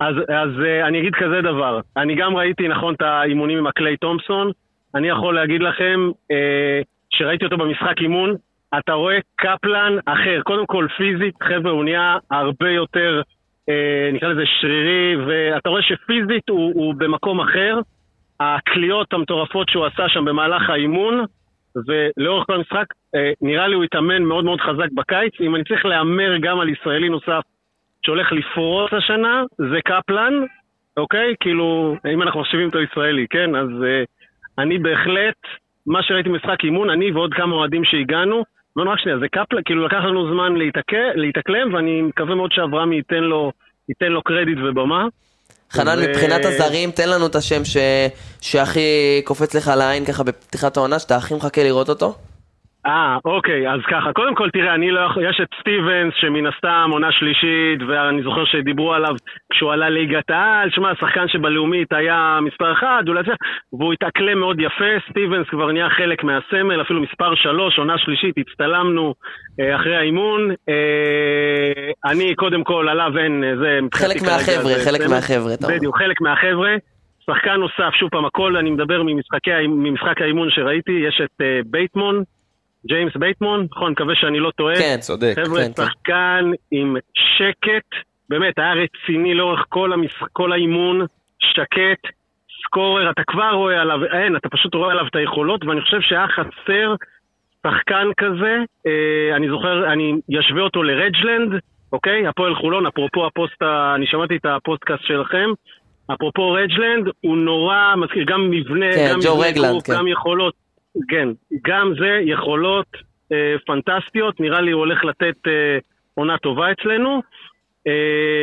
אז, 0.00 0.14
אז 0.28 0.50
אה, 0.66 0.88
אני 0.88 1.00
אגיד 1.00 1.14
כזה 1.14 1.40
דבר, 1.42 1.80
אני 1.96 2.14
גם 2.14 2.36
ראיתי 2.36 2.68
נכון 2.68 2.94
את 2.94 3.02
האימונים 3.02 3.58
עם 3.58 3.66
הקליי 3.66 3.96
תומפסון, 3.96 4.50
אני 4.94 5.08
יכול 5.08 5.34
להגיד 5.34 5.60
לכם 5.62 6.10
אה, 6.30 6.80
שראיתי 7.10 7.44
אותו 7.44 7.56
במשחק 7.56 8.00
אימון, 8.00 8.34
אתה 8.78 8.92
רואה 8.92 9.18
קפלן 9.36 9.98
אחר, 10.06 10.40
קודם 10.42 10.66
כל 10.66 10.86
פיזית, 10.96 11.34
חבר'ה, 11.42 11.70
הוא 11.70 11.84
נהיה 11.84 12.16
הרבה 12.30 12.70
יותר, 12.70 13.22
אה, 13.68 14.10
נקרא 14.12 14.28
לזה 14.28 14.42
שרירי, 14.60 15.16
ואתה 15.26 15.68
רואה 15.68 15.82
שפיזית 15.82 16.48
הוא, 16.48 16.72
הוא 16.74 16.94
במקום 16.94 17.40
אחר, 17.40 17.80
הקליעות 18.40 19.12
המטורפות 19.12 19.68
שהוא 19.68 19.86
עשה 19.86 20.08
שם 20.08 20.24
במהלך 20.24 20.70
האימון, 20.70 21.24
ולאורך 21.86 22.46
כל 22.46 22.54
המשחק, 22.54 22.84
אה, 23.14 23.32
נראה 23.40 23.68
לי 23.68 23.74
הוא 23.74 23.84
התאמן 23.84 24.22
מאוד 24.22 24.44
מאוד 24.44 24.60
חזק 24.60 24.92
בקיץ, 24.94 25.32
אם 25.40 25.54
אני 25.54 25.64
צריך 25.64 25.84
להמר 25.84 26.36
גם 26.40 26.60
על 26.60 26.68
ישראלי 26.68 27.08
נוסף 27.08 27.40
שהולך 28.06 28.32
לפרוץ 28.32 28.92
השנה 28.92 29.42
זה 29.58 29.78
קפלן, 29.84 30.34
אוקיי? 30.96 31.34
כאילו, 31.40 31.96
אם 32.12 32.22
אנחנו 32.22 32.40
מחשיבים 32.40 32.66
אותו 32.66 32.80
ישראלי, 32.80 33.26
כן? 33.30 33.54
אז 33.56 33.68
אה, 33.84 34.02
אני 34.58 34.78
בהחלט, 34.78 35.36
מה 35.86 36.02
שראיתי 36.02 36.28
משחק 36.28 36.64
אימון, 36.64 36.90
אני 36.90 37.10
ועוד 37.12 37.34
כמה 37.34 37.54
אוהדים 37.54 37.84
שהגענו, 37.84 38.44
לא, 38.76 38.90
רק 38.90 38.98
שנייה, 38.98 39.18
זה 39.18 39.28
קפלן, 39.28 39.62
כאילו 39.64 39.86
לקח 39.86 40.04
לנו 40.04 40.32
זמן 40.32 40.56
להתאק- 40.56 41.14
להתאקלם, 41.14 41.74
ואני 41.74 42.02
מקווה 42.02 42.34
מאוד 42.34 42.52
שאברהם 42.52 42.92
ייתן 42.92 43.24
לו, 43.24 43.52
ייתן 43.88 44.12
לו 44.12 44.22
קרדיט 44.22 44.58
ובמה. 44.64 45.06
חנן, 45.72 45.98
ו- 45.98 46.08
מבחינת 46.08 46.44
הזרים, 46.44 46.90
תן 46.90 47.08
לנו 47.08 47.26
את 47.26 47.36
השם 47.36 47.64
ש... 47.64 47.76
שהכי 48.40 49.20
קופץ 49.24 49.54
לך 49.54 49.72
לעין 49.76 50.04
ככה 50.04 50.22
בפתיחת 50.22 50.76
העונה, 50.76 50.98
שאתה 50.98 51.16
הכי 51.16 51.34
מחכה 51.34 51.62
לראות 51.62 51.88
אותו. 51.88 52.14
אה, 52.88 53.16
אוקיי, 53.24 53.72
אז 53.72 53.80
ככה, 53.90 54.12
קודם 54.12 54.34
כל 54.34 54.50
תראה, 54.50 54.74
אני 54.74 54.90
לא 54.90 55.00
יכול, 55.00 55.22
יש 55.30 55.40
את 55.42 55.48
סטיבנס 55.60 56.14
שמן 56.20 56.46
הסתם 56.46 56.88
עונה 56.92 57.12
שלישית, 57.12 57.80
ואני 57.88 58.22
זוכר 58.22 58.44
שדיברו 58.44 58.92
עליו 58.94 59.14
כשהוא 59.50 59.72
עלה 59.72 59.88
ליגת 59.88 60.30
העל, 60.30 60.70
שמע, 60.70 60.92
שחקן 61.00 61.28
שבלאומית 61.28 61.92
היה 61.92 62.38
מספר 62.42 62.72
אחד, 62.72 63.02
אולי 63.08 63.22
זה, 63.26 63.32
והוא 63.72 63.92
התאקלם 63.92 64.38
מאוד 64.38 64.60
יפה, 64.60 65.10
סטיבנס 65.10 65.46
כבר 65.48 65.72
נהיה 65.72 65.90
חלק 65.90 66.24
מהסמל, 66.24 66.80
אפילו 66.82 67.00
מספר 67.00 67.34
שלוש, 67.34 67.78
עונה 67.78 67.98
שלישית, 67.98 68.34
הצטלמנו 68.38 69.14
אה, 69.60 69.76
אחרי 69.76 69.96
האימון. 69.96 70.50
אה, 70.68 72.10
אני 72.10 72.34
קודם 72.34 72.64
כל, 72.64 72.88
עליו 72.88 73.18
אין, 73.18 73.44
אה, 73.44 73.56
זה 73.56 73.78
חלק 73.94 74.22
מהחבר'ה, 74.22 74.74
זה 74.74 74.90
חלק 74.90 75.02
סמל. 75.02 75.14
מהחבר'ה. 75.14 75.76
בדיוק, 75.76 75.98
חלק 75.98 76.20
מהחבר'ה. 76.20 76.76
שחקן 77.30 77.54
נוסף, 77.54 77.94
שוב 77.94 78.10
פעם, 78.10 78.24
הכל, 78.24 78.56
אני 78.56 78.70
מדבר 78.70 79.02
ממשחקי, 79.02 79.66
ממשחק 79.68 80.22
האימון 80.22 80.50
שראיתי, 80.50 80.92
יש 81.08 81.20
את 81.24 81.40
אה, 81.40 81.60
בייטמן, 81.66 82.22
ג'יימס 82.86 83.16
בייטמן, 83.16 83.66
נכון, 83.70 83.92
מקווה 83.92 84.14
שאני 84.14 84.40
לא 84.40 84.50
טועה. 84.50 84.76
כן, 84.76 84.96
צודק. 85.00 85.34
חבר'ה, 85.44 85.60
כן, 85.60 85.72
כן. 85.76 85.82
שחקן 85.82 86.50
עם 86.70 86.96
שקט, 87.14 88.08
באמת, 88.28 88.58
היה 88.58 88.72
רציני 88.72 89.34
לאורך 89.34 89.64
כל, 89.68 89.92
המשחק, 89.92 90.28
כל 90.32 90.52
האימון, 90.52 91.06
שקט, 91.38 92.12
scorer, 92.64 93.10
אתה 93.10 93.22
כבר 93.26 93.50
רואה 93.52 93.80
עליו, 93.80 94.04
אין, 94.04 94.36
אתה 94.36 94.48
פשוט 94.48 94.74
רואה 94.74 94.90
עליו 94.90 95.06
את 95.06 95.16
היכולות, 95.16 95.64
ואני 95.64 95.80
חושב 95.80 96.00
שהיה 96.00 96.26
חסר 96.28 96.94
שחקן 97.66 98.08
כזה, 98.16 98.56
אה, 98.86 99.36
אני 99.36 99.48
זוכר, 99.48 99.92
אני 99.92 100.12
אשווה 100.40 100.62
אותו 100.62 100.82
לרגלנד, 100.82 101.60
אוקיי? 101.92 102.26
הפועל 102.26 102.54
חולון, 102.54 102.86
אפרופו 102.86 103.26
הפוסט, 103.26 103.62
אני 103.94 104.06
שמעתי 104.06 104.36
את 104.36 104.46
הפודקאסט 104.46 105.02
שלכם, 105.02 105.50
אפרופו 106.14 106.50
רגלנד, 106.50 107.08
הוא 107.20 107.36
נורא 107.36 107.94
מזכיר, 107.96 108.24
גם 108.24 108.50
מבנה, 108.50 108.92
כן, 108.92 109.08
גם 109.12 109.18
מבנה 109.18 109.46
רגלנד, 109.46 109.72
גוף, 109.72 109.86
כן. 109.86 109.92
גם 109.94 110.08
יכולות, 110.08 110.54
כן, 111.08 111.28
גם 111.66 111.92
זה 112.00 112.18
יכולות 112.24 112.86
אה, 113.32 113.36
פנטסטיות, 113.66 114.40
נראה 114.40 114.60
לי 114.60 114.70
הוא 114.70 114.78
הולך 114.80 115.04
לתת 115.04 115.46
אה, 115.46 115.78
עונה 116.14 116.38
טובה 116.38 116.72
אצלנו. 116.72 117.22
אה, 117.86 117.92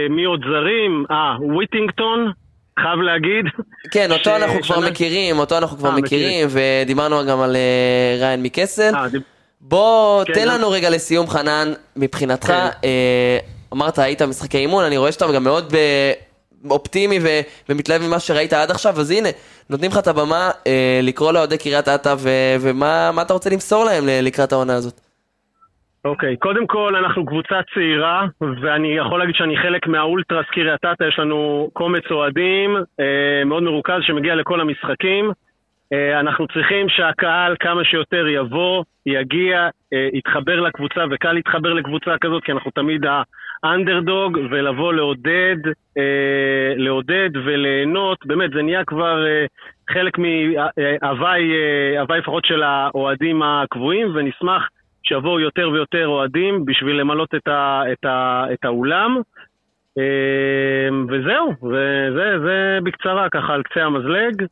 מי 0.10 0.24
עוד 0.24 0.42
זרים? 0.50 1.06
אה, 1.12 1.36
וויטינגטון, 1.42 2.32
חייב 2.80 3.00
להגיד. 3.02 3.46
כן, 3.92 4.12
אותו 4.12 4.24
ש- 4.24 4.28
אנחנו 4.44 4.62
כבר 4.62 4.76
שנה- 4.76 4.90
מכירים, 4.90 5.40
אותו 5.40 5.58
אנחנו 5.58 5.78
כבר 5.78 5.90
אה, 5.90 5.96
מכירים, 5.96 6.48
ודיברנו 6.52 7.16
גם 7.30 7.40
על 7.40 7.56
אה, 7.56 8.18
ריין 8.20 8.44
מקסל. 8.44 8.96
אה, 8.96 9.10
דיב- 9.10 9.22
בוא, 9.62 10.24
כן, 10.24 10.34
תן 10.34 10.48
לנו 10.48 10.70
רגע 10.70 10.90
לסיום, 10.90 11.28
חנן, 11.28 11.68
מבחינתך, 11.96 12.48
כן. 12.48 12.54
אה, 12.84 13.38
אמרת, 13.74 14.00
היית 14.00 14.22
במשחקי 14.22 14.58
אימון, 14.58 14.84
אני 14.84 14.98
רואה 14.98 15.12
שאתה 15.12 15.26
גם 15.36 15.44
מאוד 15.44 15.74
ב- 15.74 16.12
אופטימי 16.72 17.20
ו- 17.20 17.42
ומתלהב 17.70 18.02
ממה 18.02 18.20
שראית 18.20 18.54
עד 18.54 18.72
עכשיו, 18.72 18.94
אז 19.00 19.12
הנה, 19.12 19.30
נותנים 19.70 19.92
לך 19.92 19.98
את 19.98 20.08
הבמה 20.08 20.52
אה, 20.68 21.00
לקרוא 21.04 21.32
לאוהדי 21.32 21.58
קריית 21.58 21.88
אתא, 21.88 22.16
ו- 22.18 22.56
ומה 22.62 23.12
מה 23.16 23.22
אתה 23.22 23.34
רוצה 23.34 23.50
למסור 23.50 23.86
להם 23.86 24.04
ל- 24.06 24.26
לקראת 24.28 24.52
העונה 24.52 24.76
הזאת? 24.76 25.06
אוקיי, 26.06 26.38
קודם 26.38 26.68
כל 26.68 26.96
אנחנו 26.96 27.26
קבוצה 27.26 27.56
צעירה, 27.74 28.26
ואני 28.62 28.98
יכול 28.98 29.20
להגיד 29.20 29.36
שאני 29.36 29.58
חלק 29.58 29.88
מהאולטרס 29.88 30.46
קריית 30.52 30.86
אתא, 30.86 31.04
יש 31.04 31.20
לנו 31.20 31.70
קומץ 31.74 32.04
אוהדים 32.12 32.76
אה, 33.00 33.46
מאוד 33.46 33.64
מרוכז 33.64 34.00
שמגיע 34.02 34.36
לכל 34.36 34.62
המשחקים. 34.62 35.32
אה, 35.94 36.20
אנחנו 36.20 36.48
צריכים 36.48 36.90
שהקהל 36.90 37.56
כמה 37.60 37.84
שיותר 37.84 38.28
יבוא, 38.28 38.84
יגיע, 39.06 39.70
אה, 39.94 40.08
יתחבר 40.14 40.60
לקבוצה, 40.60 41.02
וקל 41.12 41.32
להתחבר 41.32 41.74
לקבוצה 41.74 42.12
כזאת, 42.22 42.44
כי 42.44 42.52
אנחנו 42.52 42.72
תמיד 42.72 43.06
האנדרדוג, 43.64 44.38
ולבוא 44.52 44.94
לעודד, 44.94 45.58
אה, 45.98 46.74
לעודד 46.76 47.30
וליהנות, 47.46 48.26
באמת, 48.26 48.50
זה 48.54 48.62
נהיה 48.62 48.86
כבר 48.86 49.26
אה, 49.26 49.46
חלק 49.94 50.18
מהוואי, 50.18 51.44
אה, 51.54 52.02
הוואי 52.02 52.20
לפחות 52.20 52.46
של 52.46 52.64
האוהדים 52.64 53.42
הקבועים, 53.44 54.16
ונשמח 54.16 54.70
שיבואו 55.04 55.40
יותר 55.40 55.70
ויותר 55.70 56.08
אוהדים 56.08 56.66
בשביל 56.66 56.96
למלות 56.96 57.36
את, 57.36 57.48
ה, 57.48 57.82
את, 57.92 58.06
ה, 58.06 58.46
את 58.54 58.66
האולם. 58.66 59.22
אה, 59.98 60.90
וזהו, 61.08 61.54
וזה 61.64 62.40
זה 62.46 62.78
בקצרה 62.84 63.30
ככה 63.30 63.54
על 63.54 63.64
קצה 63.64 63.80
המזלג, 63.84 64.46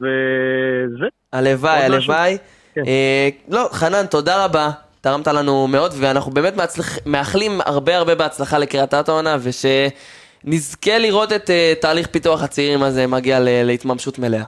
וזה. 0.00 1.06
הלוואי? 1.32 1.82
הלוואי. 1.82 2.38
כן. 2.74 2.82
אה, 2.86 3.28
לא, 3.48 3.68
חנן, 3.72 4.06
תודה 4.10 4.44
רבה. 4.44 4.70
תרמת 5.00 5.28
לנו 5.28 5.66
מאוד, 5.66 5.94
ואנחנו 5.98 6.30
באמת 6.32 6.56
מאצלח, 6.56 6.98
מאחלים 7.06 7.60
הרבה 7.66 7.96
הרבה 7.96 8.14
בהצלחה 8.14 8.58
לקריית 8.58 8.94
אתא 8.94 9.10
העונה, 9.10 9.36
ושנזכה 9.40 10.98
לראות 10.98 11.32
את 11.32 11.50
אה, 11.50 11.72
תהליך 11.80 12.06
פיתוח 12.06 12.42
הצעירים 12.42 12.82
הזה 12.82 13.06
מגיע 13.06 13.40
ל- 13.40 13.62
להתממשות 13.66 14.18
מלאה. 14.18 14.42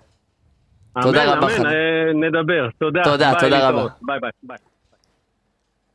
תודה 1.02 1.24
אמן, 1.24 1.32
רבה, 1.32 1.46
אמן, 1.46 1.56
חנן. 1.56 1.66
אה, 1.66 1.72
נדבר. 2.28 2.68
תודה. 2.80 3.00
תודה, 3.04 3.30
ביי, 3.32 3.40
תודה. 3.40 3.68
רבה. 3.68 3.86
ביי 4.02 4.18
ביי. 4.20 4.30
ביי. 4.42 4.56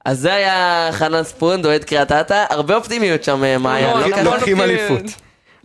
אז 0.05 0.19
זה 0.19 0.33
היה 0.33 0.89
חנן 0.91 1.23
ספונד, 1.23 1.65
אוהד 1.65 1.83
קריית 1.83 2.11
אתא, 2.11 2.45
הרבה 2.49 2.75
אופטימיות 2.75 3.23
שם, 3.23 3.39
מאיה. 3.59 3.93
לא 3.93 3.97
המון 3.97 4.11
ככה? 4.11 4.23
לוקחים. 4.23 4.61
אליפות. 4.61 5.01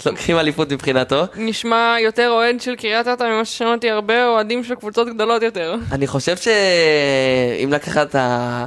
לוקחים 0.06 0.38
אליפות 0.38 0.72
מבחינתו. 0.72 1.22
נשמע 1.36 1.96
יותר 2.00 2.30
אוהד 2.30 2.60
של 2.60 2.76
קריית 2.76 3.08
אתא 3.08 3.24
ממה 3.24 3.44
ששמעתי 3.44 3.90
הרבה 3.90 4.26
אוהדים 4.26 4.64
של 4.64 4.74
קבוצות 4.74 5.08
גדולות 5.14 5.42
יותר. 5.42 5.74
אני 5.92 6.06
חושב 6.06 6.36
שאם 6.36 7.72
לקחת 7.72 8.10
את 8.10 8.14
ה- 8.14 8.64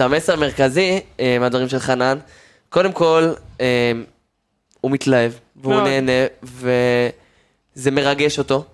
את 0.00 0.04
המסר 0.04 0.32
המרכזי 0.32 1.00
אה, 1.20 1.36
מהדברים 1.40 1.68
של 1.68 1.78
חנן, 1.78 2.18
קודם 2.68 2.92
כל, 2.92 3.32
אה, 3.60 3.92
הוא 4.80 4.90
מתלהב, 4.90 5.32
והוא 5.56 5.74
מאוד. 5.74 5.84
נהנה, 5.84 6.12
וזה 6.42 7.90
מרגש 7.90 8.38
אותו. 8.38 8.64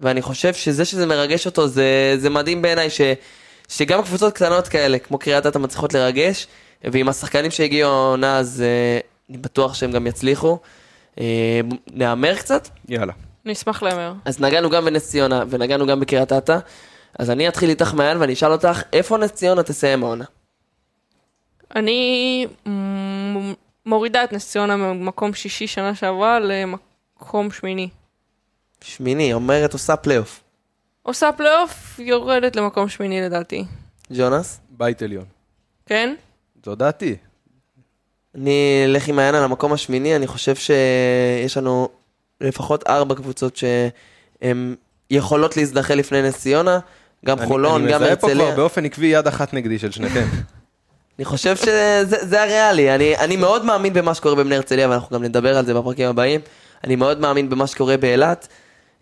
ואני 0.00 0.22
חושב 0.22 0.54
שזה 0.54 0.84
שזה 0.84 1.06
מרגש 1.06 1.46
אותו, 1.46 1.68
זה, 1.68 2.14
זה 2.18 2.30
מדהים 2.30 2.62
בעיניי, 2.62 2.90
ש, 2.90 3.00
שגם 3.68 4.02
קבוצות 4.02 4.34
קטנות 4.34 4.68
כאלה, 4.68 4.98
כמו 4.98 5.18
קריית 5.18 5.46
אתא, 5.46 5.58
מצליחות 5.58 5.94
לרגש, 5.94 6.46
ועם 6.84 7.08
השחקנים 7.08 7.50
שהגיעו 7.50 7.90
העונה, 7.90 8.38
אז 8.38 8.62
אה, 8.66 9.00
אני 9.30 9.38
בטוח 9.38 9.74
שהם 9.74 9.92
גם 9.92 10.06
יצליחו. 10.06 10.58
נהמר 11.92 12.36
קצת? 12.36 12.68
יאללה. 12.88 13.12
נשמח 13.44 13.82
להמר. 13.82 14.12
אז 14.24 14.40
נגענו 14.40 14.70
גם 14.70 14.84
בנס 14.84 15.08
ציונה 15.08 15.44
ונגענו 15.50 15.86
גם 15.86 16.00
בקריית 16.00 16.32
אתא, 16.32 16.58
אז 17.18 17.30
אני 17.30 17.48
אתחיל 17.48 17.70
איתך 17.70 17.94
מעיין 17.94 18.16
ואני 18.16 18.32
אשאל 18.32 18.52
אותך, 18.52 18.82
איפה 18.92 19.18
נס 19.18 19.30
ציונה 19.30 19.62
תסיים 19.62 20.04
העונה? 20.04 20.24
אני 21.76 22.46
מורידה 23.86 24.24
את 24.24 24.32
נס 24.32 24.50
ציונה 24.50 24.76
ממקום 24.76 25.34
שישי 25.34 25.66
שנה 25.66 25.94
שעברה 25.94 26.38
למקום 26.40 27.50
שמיני. 27.50 27.88
שמיני, 28.84 29.32
אומרת 29.32 29.72
עושה 29.72 29.96
פלייאוף. 29.96 30.40
עושה 31.02 31.30
פלייאוף, 31.36 31.98
יורדת 31.98 32.56
למקום 32.56 32.88
שמיני 32.88 33.20
לדעתי. 33.20 33.64
ג'ונס? 34.12 34.60
בית 34.70 35.02
עליון. 35.02 35.24
כן? 35.86 36.14
זו 36.64 36.74
דעתי. 36.74 37.16
אני 38.34 38.82
אלך 38.86 39.08
עם 39.08 39.16
מעיין 39.16 39.34
על 39.34 39.42
המקום 39.44 39.72
השמיני, 39.72 40.16
אני 40.16 40.26
חושב 40.26 40.54
שיש 40.56 41.56
לנו 41.56 41.88
לפחות 42.40 42.86
ארבע 42.88 43.14
קבוצות 43.14 43.56
שהן 43.56 44.74
יכולות 45.10 45.56
להזדחל 45.56 45.94
לפני 45.94 46.22
נס 46.22 46.38
ציונה, 46.38 46.78
גם 47.26 47.38
אני- 47.38 47.46
חולון, 47.46 47.82
אני 47.82 47.92
גם 47.92 48.02
מזהה 48.02 48.16
פה 48.16 48.26
הרצליה. 48.26 48.46
כבר 48.46 48.56
באופן 48.56 48.84
עקבי 48.84 49.06
יד 49.06 49.26
אחת 49.26 49.54
נגדי 49.54 49.78
של 49.78 49.90
שניכם. 49.90 50.26
אני 51.22 51.26
חושב 51.26 51.56
שזה 51.56 52.04
זה 52.04 52.42
הריאלי, 52.42 52.94
אני, 52.94 53.16
אני 53.16 53.36
מאוד 53.36 53.64
מאמין 53.64 53.92
במה 53.92 54.14
שקורה 54.14 54.34
בבני 54.34 54.56
הרצליה, 54.56 54.88
ואנחנו 54.88 55.16
גם 55.16 55.24
נדבר 55.24 55.58
על 55.58 55.64
זה 55.64 55.74
בפרקים 55.74 56.08
הבאים. 56.08 56.40
אני 56.84 56.96
מאוד 56.96 57.20
מאמין 57.20 57.48
במה 57.48 57.66
שקורה 57.66 57.96
באילת, 57.96 58.48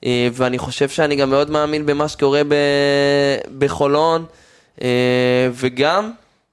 אה, 0.05 0.29
ואני 0.33 0.59
חושב 0.59 0.89
שאני 0.89 1.17
גם 1.17 1.31
מאוד 1.31 1.51
מאמין 1.51 1.87
במה 1.87 2.09
שקורה 2.09 2.43
ב, 2.49 2.55
בחולון, 3.59 4.25
אה, 4.83 5.49
וגם, 5.53 6.13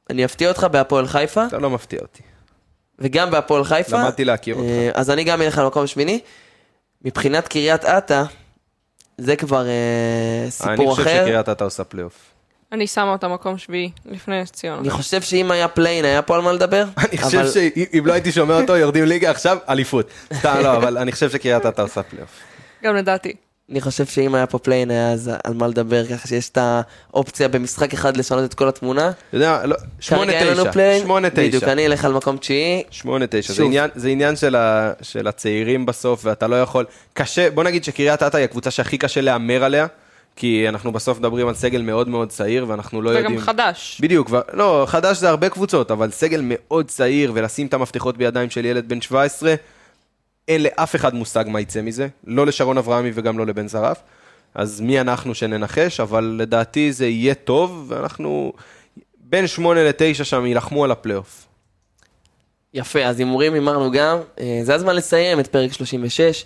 אני 0.09 0.25
אפתיע 0.25 0.49
אותך 0.49 0.67
בהפועל 0.71 1.07
חיפה, 1.07 1.45
אתה 1.45 1.57
לא 1.57 1.69
מפתיע 1.69 1.99
אותי. 1.99 2.23
וגם 2.99 3.31
בהפועל 3.31 3.63
חיפה. 3.63 3.97
למדתי 3.97 4.25
להכיר 4.25 4.55
אותך. 4.55 4.67
אה, 4.67 4.89
אז 4.93 5.09
אני 5.09 5.23
גם 5.23 5.41
אלך 5.41 5.57
למקום 5.57 5.83
השמיני. 5.83 6.19
מבחינת 7.01 7.47
קריית 7.47 7.85
אתא, 7.85 8.23
זה 9.17 9.35
כבר 9.35 9.67
אה, 9.67 10.41
אני 10.43 10.51
סיפור 10.51 10.95
חושב 10.95 11.07
אחר. 11.07 11.23
שקריית 11.23 11.49
אתא 11.49 11.63
עושה 11.63 11.83
פלייאוף. 11.83 12.36
אני 12.71 12.87
שמה 12.87 13.11
אותה 13.11 13.27
מקום 13.27 13.57
שביעי 13.57 13.91
לפני 14.05 14.41
נס 14.41 14.51
ציונה. 14.51 14.79
אני 14.79 14.89
חושב 14.89 15.21
שאם 15.21 15.51
היה 15.51 15.67
play-in, 15.67 16.05
היה 16.05 16.21
פה 16.21 16.35
על 16.35 16.41
מה 16.41 16.51
לדבר. 16.53 16.85
אני 17.09 17.17
חושב 17.17 17.51
שאם 17.51 18.03
לא 18.05 18.13
הייתי 18.13 18.31
שומע 18.31 18.61
אותו, 18.61 18.75
יורדים 18.75 19.05
ליגה 19.05 19.31
עכשיו, 19.31 19.57
אליפות. 19.69 20.09
סתם 20.33 20.59
לא, 20.63 20.77
אבל 20.77 20.97
אני 20.97 21.11
חושב 21.11 21.29
שקריית 21.29 21.65
אתא 21.65 21.81
עושה 21.81 22.03
פלייאוף. 22.03 22.29
גם 22.83 22.95
לדעתי. 22.95 23.33
אני 23.71 23.81
חושב 23.81 24.05
שאם 24.05 24.35
היה 24.35 24.47
פה 24.47 24.59
play-in 24.59 24.91
היה 24.91 25.11
אז 25.11 25.31
על 25.43 25.53
מה 25.53 25.67
לדבר, 25.67 26.05
ככה 26.05 26.27
שיש 26.27 26.49
את 26.49 26.57
האופציה 26.61 27.47
במשחק 27.47 27.93
אחד 27.93 28.17
לשנות 28.17 28.43
את 28.43 28.53
כל 28.53 28.67
התמונה. 28.67 29.09
אתה 29.09 29.37
יודע, 29.37 29.65
לא, 29.65 29.75
שמונה 29.99 30.31
תשע. 30.41 30.99
שמונה 30.99 31.29
בדיוק, 31.29 31.63
תשע. 31.63 31.71
אני 31.71 31.85
אלך 31.85 32.05
על 32.05 32.13
מקום 32.13 32.37
תשיעי. 32.37 32.83
שמונה, 32.91 33.25
תשע, 33.29 33.53
זה. 33.53 33.63
עניין, 33.63 33.89
זה 33.95 34.09
עניין 34.09 34.35
של, 34.35 34.55
ה, 34.55 34.91
של 35.01 35.27
הצעירים 35.27 35.85
בסוף, 35.85 36.21
ואתה 36.25 36.47
לא 36.47 36.61
יכול... 36.61 36.85
קשה, 37.13 37.49
בוא 37.49 37.63
נגיד 37.63 37.83
שקריית 37.83 38.23
אתא 38.23 38.37
היא 38.37 38.43
הקבוצה 38.43 38.71
שהכי 38.71 38.97
קשה 38.97 39.21
להמר 39.21 39.63
עליה, 39.63 39.87
כי 40.37 40.69
אנחנו 40.69 40.91
בסוף 40.91 41.19
מדברים 41.19 41.47
על 41.47 41.55
סגל 41.55 41.81
מאוד 41.81 42.07
מאוד 42.07 42.29
צעיר, 42.29 42.65
ואנחנו 42.67 43.01
לא 43.01 43.09
יודעים... 43.09 43.37
וגם 43.37 43.45
חדש. 43.45 43.97
בדיוק, 44.01 44.29
ו... 44.31 44.35
לא, 44.53 44.85
חדש 44.87 45.17
זה 45.17 45.29
הרבה 45.29 45.49
קבוצות, 45.49 45.91
אבל 45.91 46.11
סגל 46.11 46.41
מאוד 46.43 46.87
צעיר, 46.87 47.31
ולשים 47.35 47.67
את 47.67 47.73
המפתחות 47.73 48.17
בידיים 48.17 48.49
של 48.49 48.65
ילד 48.65 48.89
בן 48.89 49.01
17, 49.01 49.55
אין 50.47 50.63
לאף 50.63 50.95
אחד 50.95 51.15
מושג 51.15 51.45
מה 51.47 51.61
יצא 51.61 51.81
מזה, 51.81 52.07
לא 52.27 52.45
לשרון 52.45 52.77
אברהמי 52.77 53.11
וגם 53.13 53.39
לא 53.39 53.45
לבן 53.45 53.67
זרף. 53.67 54.01
אז 54.55 54.81
מי 54.81 55.01
אנחנו 55.01 55.35
שננחש, 55.35 55.99
אבל 55.99 56.35
לדעתי 56.39 56.91
זה 56.91 57.07
יהיה 57.07 57.33
טוב, 57.33 57.85
ואנחנו 57.87 58.53
בין 59.19 59.47
שמונה 59.47 59.83
לתשע 59.83 60.23
שם 60.23 60.45
יילחמו 60.45 60.83
על 60.83 60.91
הפלייאוף. 60.91 61.47
יפה, 62.73 63.03
אז 63.03 63.19
הימורים 63.19 63.53
הימרנו 63.53 63.91
גם. 63.91 64.17
אה, 64.39 64.59
זה 64.63 64.75
הזמן 64.75 64.95
לסיים 64.95 65.39
את 65.39 65.47
פרק 65.47 65.73
36. 65.73 66.45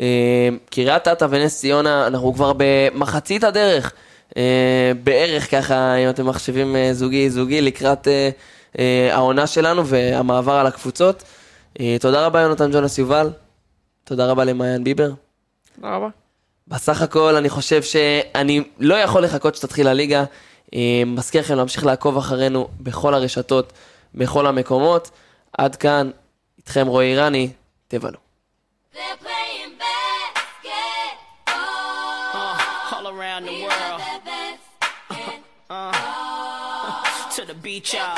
אה, 0.00 0.48
קריית 0.70 1.08
אתא 1.08 1.26
ונס 1.30 1.60
ציונה, 1.60 2.06
אנחנו 2.06 2.34
כבר 2.34 2.52
במחצית 2.56 3.44
הדרך. 3.44 3.92
אה, 4.36 4.92
בערך 5.04 5.50
ככה, 5.50 5.94
אם 5.94 6.10
אתם 6.10 6.26
מחשבים 6.26 6.76
אה, 6.76 6.94
זוגי 6.94 7.30
זוגי, 7.30 7.60
לקראת 7.60 8.08
העונה 9.12 9.46
שלנו 9.46 9.86
והמעבר 9.86 10.52
על 10.52 10.66
הקבוצות. 10.66 11.22
תודה 12.00 12.26
רבה 12.26 12.40
יונתן 12.40 12.72
ג'ונס 12.72 12.98
יובל. 12.98 13.30
תודה 14.04 14.26
רבה 14.26 14.44
למעיין 14.44 14.84
ביבר. 14.84 15.10
תודה 15.76 15.96
רבה. 15.96 16.08
בסך 16.68 17.02
הכל 17.02 17.36
אני 17.36 17.48
חושב 17.48 17.82
שאני 17.82 18.62
לא 18.78 18.94
יכול 18.94 19.24
לחכות 19.24 19.54
שתתחיל 19.54 19.88
הליגה. 19.88 20.24
מזכיר 21.06 21.40
לכם 21.40 21.54
להמשיך 21.54 21.86
לעקוב 21.86 22.16
אחרינו 22.16 22.68
בכל 22.80 23.14
הרשתות, 23.14 23.72
בכל 24.14 24.46
המקומות. 24.46 25.10
עד 25.58 25.76
כאן, 25.76 26.10
איתכם 26.58 26.86
רועי 26.86 27.12
אירני, 27.12 27.50
תבלו. 27.88 28.18
reach. 37.76 38.15